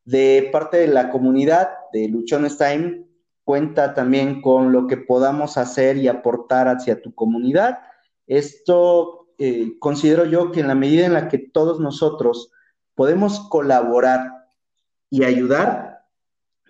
De 0.10 0.50
parte 0.52 0.78
de 0.78 0.88
la 0.88 1.12
comunidad 1.12 1.70
de 1.94 2.08
Luchones 2.08 2.58
Time, 2.58 3.06
cuenta 3.44 3.94
también 3.94 4.42
con 4.42 4.72
lo 4.72 4.88
que 4.88 4.98
podamos 4.98 5.56
hacer 5.56 5.98
y 5.98 6.08
aportar 6.08 6.68
hacia 6.68 7.00
tu 7.00 7.14
comunidad. 7.14 7.78
Esto 8.26 9.28
eh, 9.38 9.78
considero 9.78 10.26
yo 10.26 10.52
que 10.52 10.62
en 10.62 10.68
la 10.68 10.74
medida 10.74 11.06
en 11.06 11.14
la 11.14 11.28
que 11.28 11.38
todos 11.38 11.80
nosotros 11.80 12.52
podemos 12.96 13.40
colaborar 13.50 14.48
y 15.12 15.26
ayudar, 15.26 16.04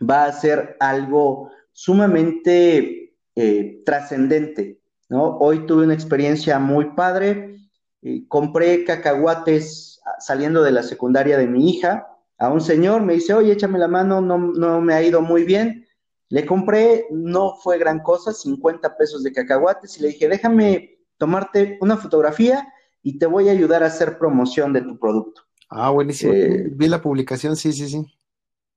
va 0.02 0.26
a 0.26 0.34
ser 0.34 0.76
algo 0.82 1.50
sumamente 1.72 3.16
eh, 3.36 3.84
trascendente, 3.86 4.82
¿no? 5.08 5.38
Hoy 5.38 5.66
tuve 5.66 5.86
una 5.86 5.94
experiencia 5.94 6.60
muy 6.60 6.94
padre, 6.94 7.56
eh, 8.02 8.28
compré 8.28 8.84
cacahuates 8.84 10.02
saliendo 10.20 10.62
de 10.62 10.72
la 10.72 10.84
secundaria 10.84 11.38
de 11.38 11.48
mi 11.48 11.70
hija 11.70 12.06
a 12.40 12.50
un 12.50 12.62
señor, 12.62 13.02
me 13.02 13.16
dice, 13.16 13.34
oye, 13.34 13.52
échame 13.52 13.78
la 13.78 13.90
mano, 13.90 14.22
no, 14.22 14.38
no 14.38 14.80
me 14.80 14.94
ha 14.94 15.04
ido 15.04 15.22
muy 15.22 15.44
bien. 15.44 15.86
Le 16.30 16.46
compré, 16.46 17.06
no 17.12 17.56
fue 17.56 17.78
gran 17.78 18.00
cosa, 18.00 18.32
50 18.32 18.96
pesos 18.96 19.24
de 19.24 19.34
cacahuates 19.34 19.98
y 19.98 20.02
le 20.02 20.08
dije, 20.10 20.30
déjame 20.30 21.00
tomarte 21.18 21.78
una 21.82 21.98
fotografía 21.98 22.66
y 23.04 23.20
te 23.20 23.26
voy 23.26 23.50
a 23.50 23.52
ayudar 23.52 23.84
a 23.84 23.88
hacer 23.88 24.18
promoción 24.18 24.72
de 24.72 24.82
tu 24.82 24.98
producto. 24.98 25.42
Ah, 25.70 25.90
buenísimo. 25.90 26.32
Eh, 26.34 26.70
Vi 26.72 26.88
la 26.88 27.02
publicación, 27.02 27.58
sí, 27.58 27.74
sí, 27.74 27.90
sí. 27.90 28.06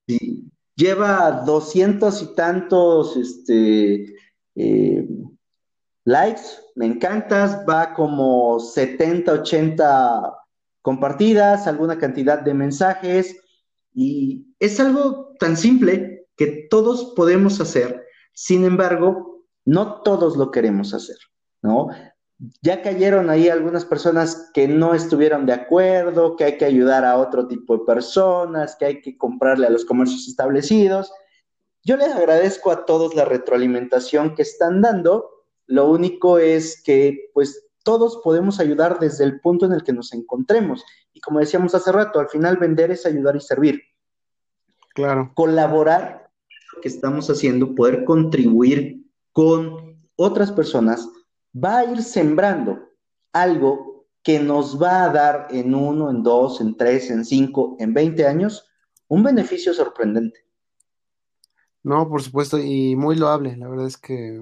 Sí. 0.08 0.50
Lleva 0.74 1.42
doscientos 1.46 2.20
y 2.22 2.34
tantos 2.34 3.16
este, 3.16 4.16
eh, 4.56 5.06
likes, 6.04 6.42
me 6.74 6.86
encantas, 6.86 7.64
va 7.68 7.94
como 7.94 8.58
70, 8.58 9.32
80 9.32 10.34
compartidas, 10.80 11.68
alguna 11.68 11.98
cantidad 11.98 12.40
de 12.40 12.54
mensajes 12.54 13.41
y 13.94 14.54
es 14.58 14.80
algo 14.80 15.34
tan 15.38 15.56
simple 15.56 16.26
que 16.36 16.66
todos 16.70 17.12
podemos 17.14 17.60
hacer, 17.60 18.06
sin 18.32 18.64
embargo, 18.64 19.44
no 19.64 20.02
todos 20.02 20.36
lo 20.36 20.50
queremos 20.50 20.94
hacer, 20.94 21.16
¿no? 21.62 21.88
Ya 22.60 22.82
cayeron 22.82 23.30
ahí 23.30 23.48
algunas 23.48 23.84
personas 23.84 24.50
que 24.52 24.66
no 24.66 24.94
estuvieron 24.94 25.46
de 25.46 25.52
acuerdo, 25.52 26.34
que 26.34 26.44
hay 26.44 26.58
que 26.58 26.64
ayudar 26.64 27.04
a 27.04 27.16
otro 27.16 27.46
tipo 27.46 27.76
de 27.76 27.84
personas, 27.84 28.74
que 28.76 28.86
hay 28.86 29.00
que 29.00 29.16
comprarle 29.16 29.66
a 29.66 29.70
los 29.70 29.84
comercios 29.84 30.26
establecidos. 30.26 31.12
Yo 31.84 31.96
les 31.96 32.12
agradezco 32.12 32.72
a 32.72 32.84
todos 32.84 33.14
la 33.14 33.24
retroalimentación 33.24 34.34
que 34.34 34.42
están 34.42 34.80
dando. 34.80 35.30
Lo 35.66 35.88
único 35.88 36.38
es 36.38 36.82
que, 36.82 37.30
pues, 37.32 37.68
todos 37.84 38.20
podemos 38.24 38.58
ayudar 38.58 38.98
desde 38.98 39.24
el 39.24 39.40
punto 39.40 39.66
en 39.66 39.72
el 39.72 39.84
que 39.84 39.92
nos 39.92 40.12
encontremos. 40.12 40.84
Como 41.22 41.38
decíamos 41.38 41.74
hace 41.74 41.92
rato, 41.92 42.20
al 42.20 42.28
final 42.28 42.56
vender 42.56 42.90
es 42.90 43.06
ayudar 43.06 43.36
y 43.36 43.40
servir. 43.40 43.82
Claro. 44.94 45.30
Colaborar 45.34 46.30
lo 46.74 46.80
que 46.80 46.88
estamos 46.88 47.30
haciendo, 47.30 47.74
poder 47.74 48.04
contribuir 48.04 49.06
con 49.32 50.02
otras 50.16 50.52
personas, 50.52 51.08
va 51.54 51.78
a 51.78 51.84
ir 51.84 52.02
sembrando 52.02 52.78
algo 53.32 54.06
que 54.22 54.38
nos 54.38 54.80
va 54.80 55.04
a 55.04 55.10
dar 55.10 55.48
en 55.50 55.74
uno, 55.74 56.10
en 56.10 56.22
dos, 56.22 56.60
en 56.60 56.76
tres, 56.76 57.10
en 57.10 57.24
cinco, 57.24 57.76
en 57.78 57.92
veinte 57.92 58.26
años, 58.26 58.68
un 59.08 59.22
beneficio 59.22 59.74
sorprendente. 59.74 60.40
No, 61.82 62.08
por 62.08 62.22
supuesto, 62.22 62.58
y 62.58 62.94
muy 62.94 63.16
loable. 63.16 63.56
La 63.56 63.68
verdad 63.68 63.86
es 63.86 63.96
que 63.96 64.40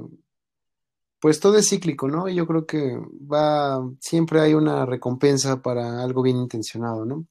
pues 1.20 1.38
todo 1.38 1.56
es 1.58 1.68
cíclico, 1.68 2.08
¿no? 2.08 2.28
Y 2.28 2.34
yo 2.34 2.46
creo 2.46 2.66
que 2.66 2.98
va, 3.30 3.86
siempre 4.00 4.40
hay 4.40 4.54
una 4.54 4.86
recompensa 4.86 5.60
para 5.62 6.02
algo 6.02 6.22
bien 6.22 6.38
intencionado, 6.38 7.04
¿no? 7.04 7.26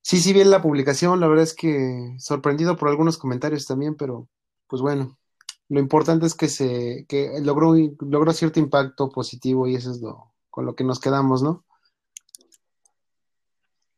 Sí, 0.00 0.18
sí, 0.18 0.32
bien 0.32 0.50
la 0.50 0.62
publicación, 0.62 1.18
la 1.18 1.26
verdad 1.26 1.44
es 1.44 1.54
que 1.54 2.14
sorprendido 2.18 2.76
por 2.76 2.88
algunos 2.88 3.18
comentarios 3.18 3.66
también, 3.66 3.94
pero 3.94 4.28
pues 4.68 4.82
bueno, 4.82 5.18
lo 5.68 5.80
importante 5.80 6.26
es 6.26 6.34
que 6.34 6.48
se, 6.48 7.06
que 7.08 7.40
logró, 7.42 7.74
logró 8.00 8.32
cierto 8.32 8.60
impacto 8.60 9.08
positivo 9.08 9.66
y 9.66 9.76
eso 9.76 9.90
es 9.90 10.00
lo, 10.00 10.34
con 10.50 10.66
lo 10.66 10.74
que 10.74 10.84
nos 10.84 11.00
quedamos, 11.00 11.42
¿no? 11.42 11.64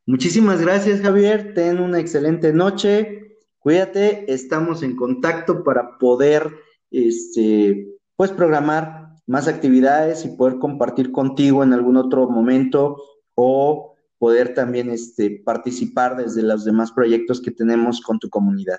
Muchísimas 0.07 0.61
gracias, 0.61 1.01
Javier. 1.01 1.53
Ten 1.55 1.81
una 1.81 1.99
excelente 1.99 2.53
noche. 2.53 3.39
Cuídate, 3.59 4.33
estamos 4.33 4.85
en 4.85 4.95
contacto 4.95 5.65
para 5.65 5.99
poder, 5.99 6.55
este, 6.93 7.96
puedes 8.17 8.35
programar 8.35 9.17
más 9.27 9.49
actividades 9.49 10.25
y 10.25 10.29
poder 10.29 10.59
compartir 10.59 11.13
contigo 11.13 11.63
en 11.63 11.73
algún 11.73 11.97
otro 11.97 12.29
momento 12.29 13.03
o 13.35 13.95
poder 14.19 14.55
también 14.55 14.91
este, 14.91 15.43
participar 15.45 16.17
desde 16.17 16.43
los 16.43 16.65
demás 16.65 16.93
proyectos 16.93 17.41
que 17.41 17.51
tenemos 17.51 18.01
con 18.01 18.19
tu 18.19 18.31
comunidad. 18.31 18.79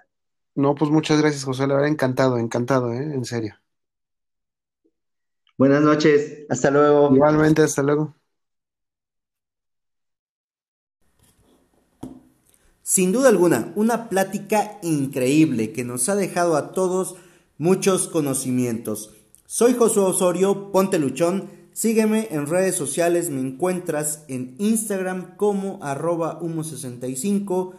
No, 0.55 0.73
pues 0.73 0.89
muchas 0.89 1.21
gracias, 1.21 1.43
José. 1.43 1.67
La 1.67 1.75
verdad, 1.75 1.89
encantado, 1.89 2.37
encantado, 2.39 2.91
¿eh? 2.91 3.13
en 3.13 3.25
serio. 3.25 3.55
Buenas 5.57 5.81
noches, 5.81 6.45
hasta 6.49 6.71
luego. 6.71 7.13
Igualmente, 7.13 7.61
hasta 7.61 7.83
luego. 7.83 8.15
Sin 12.81 13.11
duda 13.11 13.29
alguna, 13.29 13.73
una 13.75 14.07
plática 14.07 14.79
increíble 14.81 15.73
que 15.73 15.83
nos 15.83 16.09
ha 16.09 16.15
dejado 16.15 16.55
a 16.55 16.71
todos 16.71 17.15
muchos 17.57 18.07
conocimientos. 18.07 19.16
Soy 19.49 19.75
Josué 19.75 20.03
Osorio, 20.03 20.73
ponte 20.73 20.99
luchón. 20.99 21.49
Sígueme 21.71 22.27
en 22.31 22.47
redes 22.47 22.75
sociales, 22.75 23.29
me 23.29 23.39
encuentras 23.39 24.25
en 24.27 24.55
Instagram 24.59 25.37
como 25.37 25.79
arroba 25.81 26.41
humo65, 26.41 27.73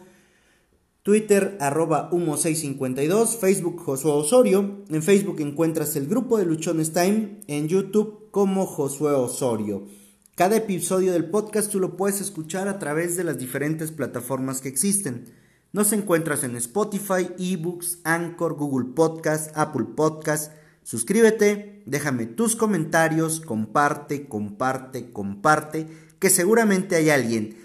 Twitter 1.03 1.57
arroba 1.59 2.09
humo652, 2.09 3.37
Facebook 3.37 3.83
Josué 3.83 4.11
Osorio. 4.13 4.83
En 4.89 5.03
Facebook 5.03 5.41
encuentras 5.41 5.95
el 5.95 6.07
grupo 6.07 6.39
de 6.39 6.45
Luchones 6.45 6.91
Time, 6.91 7.41
en 7.45 7.67
YouTube 7.67 8.31
como 8.31 8.65
Josué 8.65 9.11
Osorio. 9.11 9.85
Cada 10.33 10.55
episodio 10.55 11.11
del 11.11 11.29
podcast 11.29 11.71
tú 11.71 11.79
lo 11.79 11.95
puedes 11.97 12.19
escuchar 12.19 12.67
a 12.67 12.79
través 12.79 13.15
de 13.15 13.25
las 13.25 13.37
diferentes 13.37 13.91
plataformas 13.91 14.59
que 14.59 14.69
existen. 14.69 15.25
Nos 15.71 15.93
encuentras 15.93 16.43
en 16.43 16.55
Spotify, 16.55 17.29
eBooks, 17.37 17.99
Anchor, 18.05 18.55
Google 18.55 18.89
Podcast, 18.95 19.55
Apple 19.55 19.85
Podcast, 19.95 20.51
Suscríbete, 20.89 21.83
déjame 21.85 22.25
tus 22.25 22.55
comentarios, 22.55 23.41
comparte, 23.41 24.27
comparte, 24.27 25.11
comparte, 25.11 25.85
que 26.17 26.31
seguramente 26.31 26.95
hay 26.95 27.11
alguien 27.11 27.55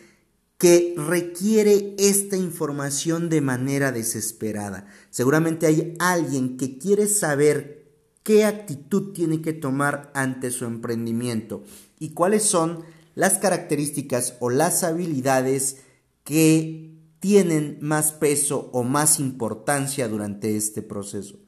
que 0.58 0.94
requiere 0.98 1.94
esta 1.96 2.36
información 2.36 3.30
de 3.30 3.40
manera 3.40 3.92
desesperada. 3.92 4.88
Seguramente 5.08 5.64
hay 5.64 5.94
alguien 6.00 6.58
que 6.58 6.76
quiere 6.76 7.06
saber 7.06 7.86
qué 8.24 8.44
actitud 8.44 9.14
tiene 9.14 9.40
que 9.40 9.54
tomar 9.54 10.10
ante 10.14 10.50
su 10.50 10.66
emprendimiento 10.66 11.64
y 11.98 12.10
cuáles 12.10 12.42
son 12.42 12.84
las 13.14 13.38
características 13.38 14.34
o 14.40 14.50
las 14.50 14.84
habilidades 14.84 15.78
que 16.24 16.92
tienen 17.20 17.78
más 17.80 18.12
peso 18.12 18.68
o 18.74 18.82
más 18.82 19.18
importancia 19.18 20.08
durante 20.08 20.58
este 20.58 20.82
proceso. 20.82 21.38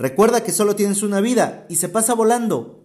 Recuerda 0.00 0.42
que 0.42 0.50
solo 0.50 0.76
tienes 0.76 1.02
una 1.02 1.20
vida 1.20 1.66
y 1.68 1.76
se 1.76 1.90
pasa 1.90 2.14
volando. 2.14 2.79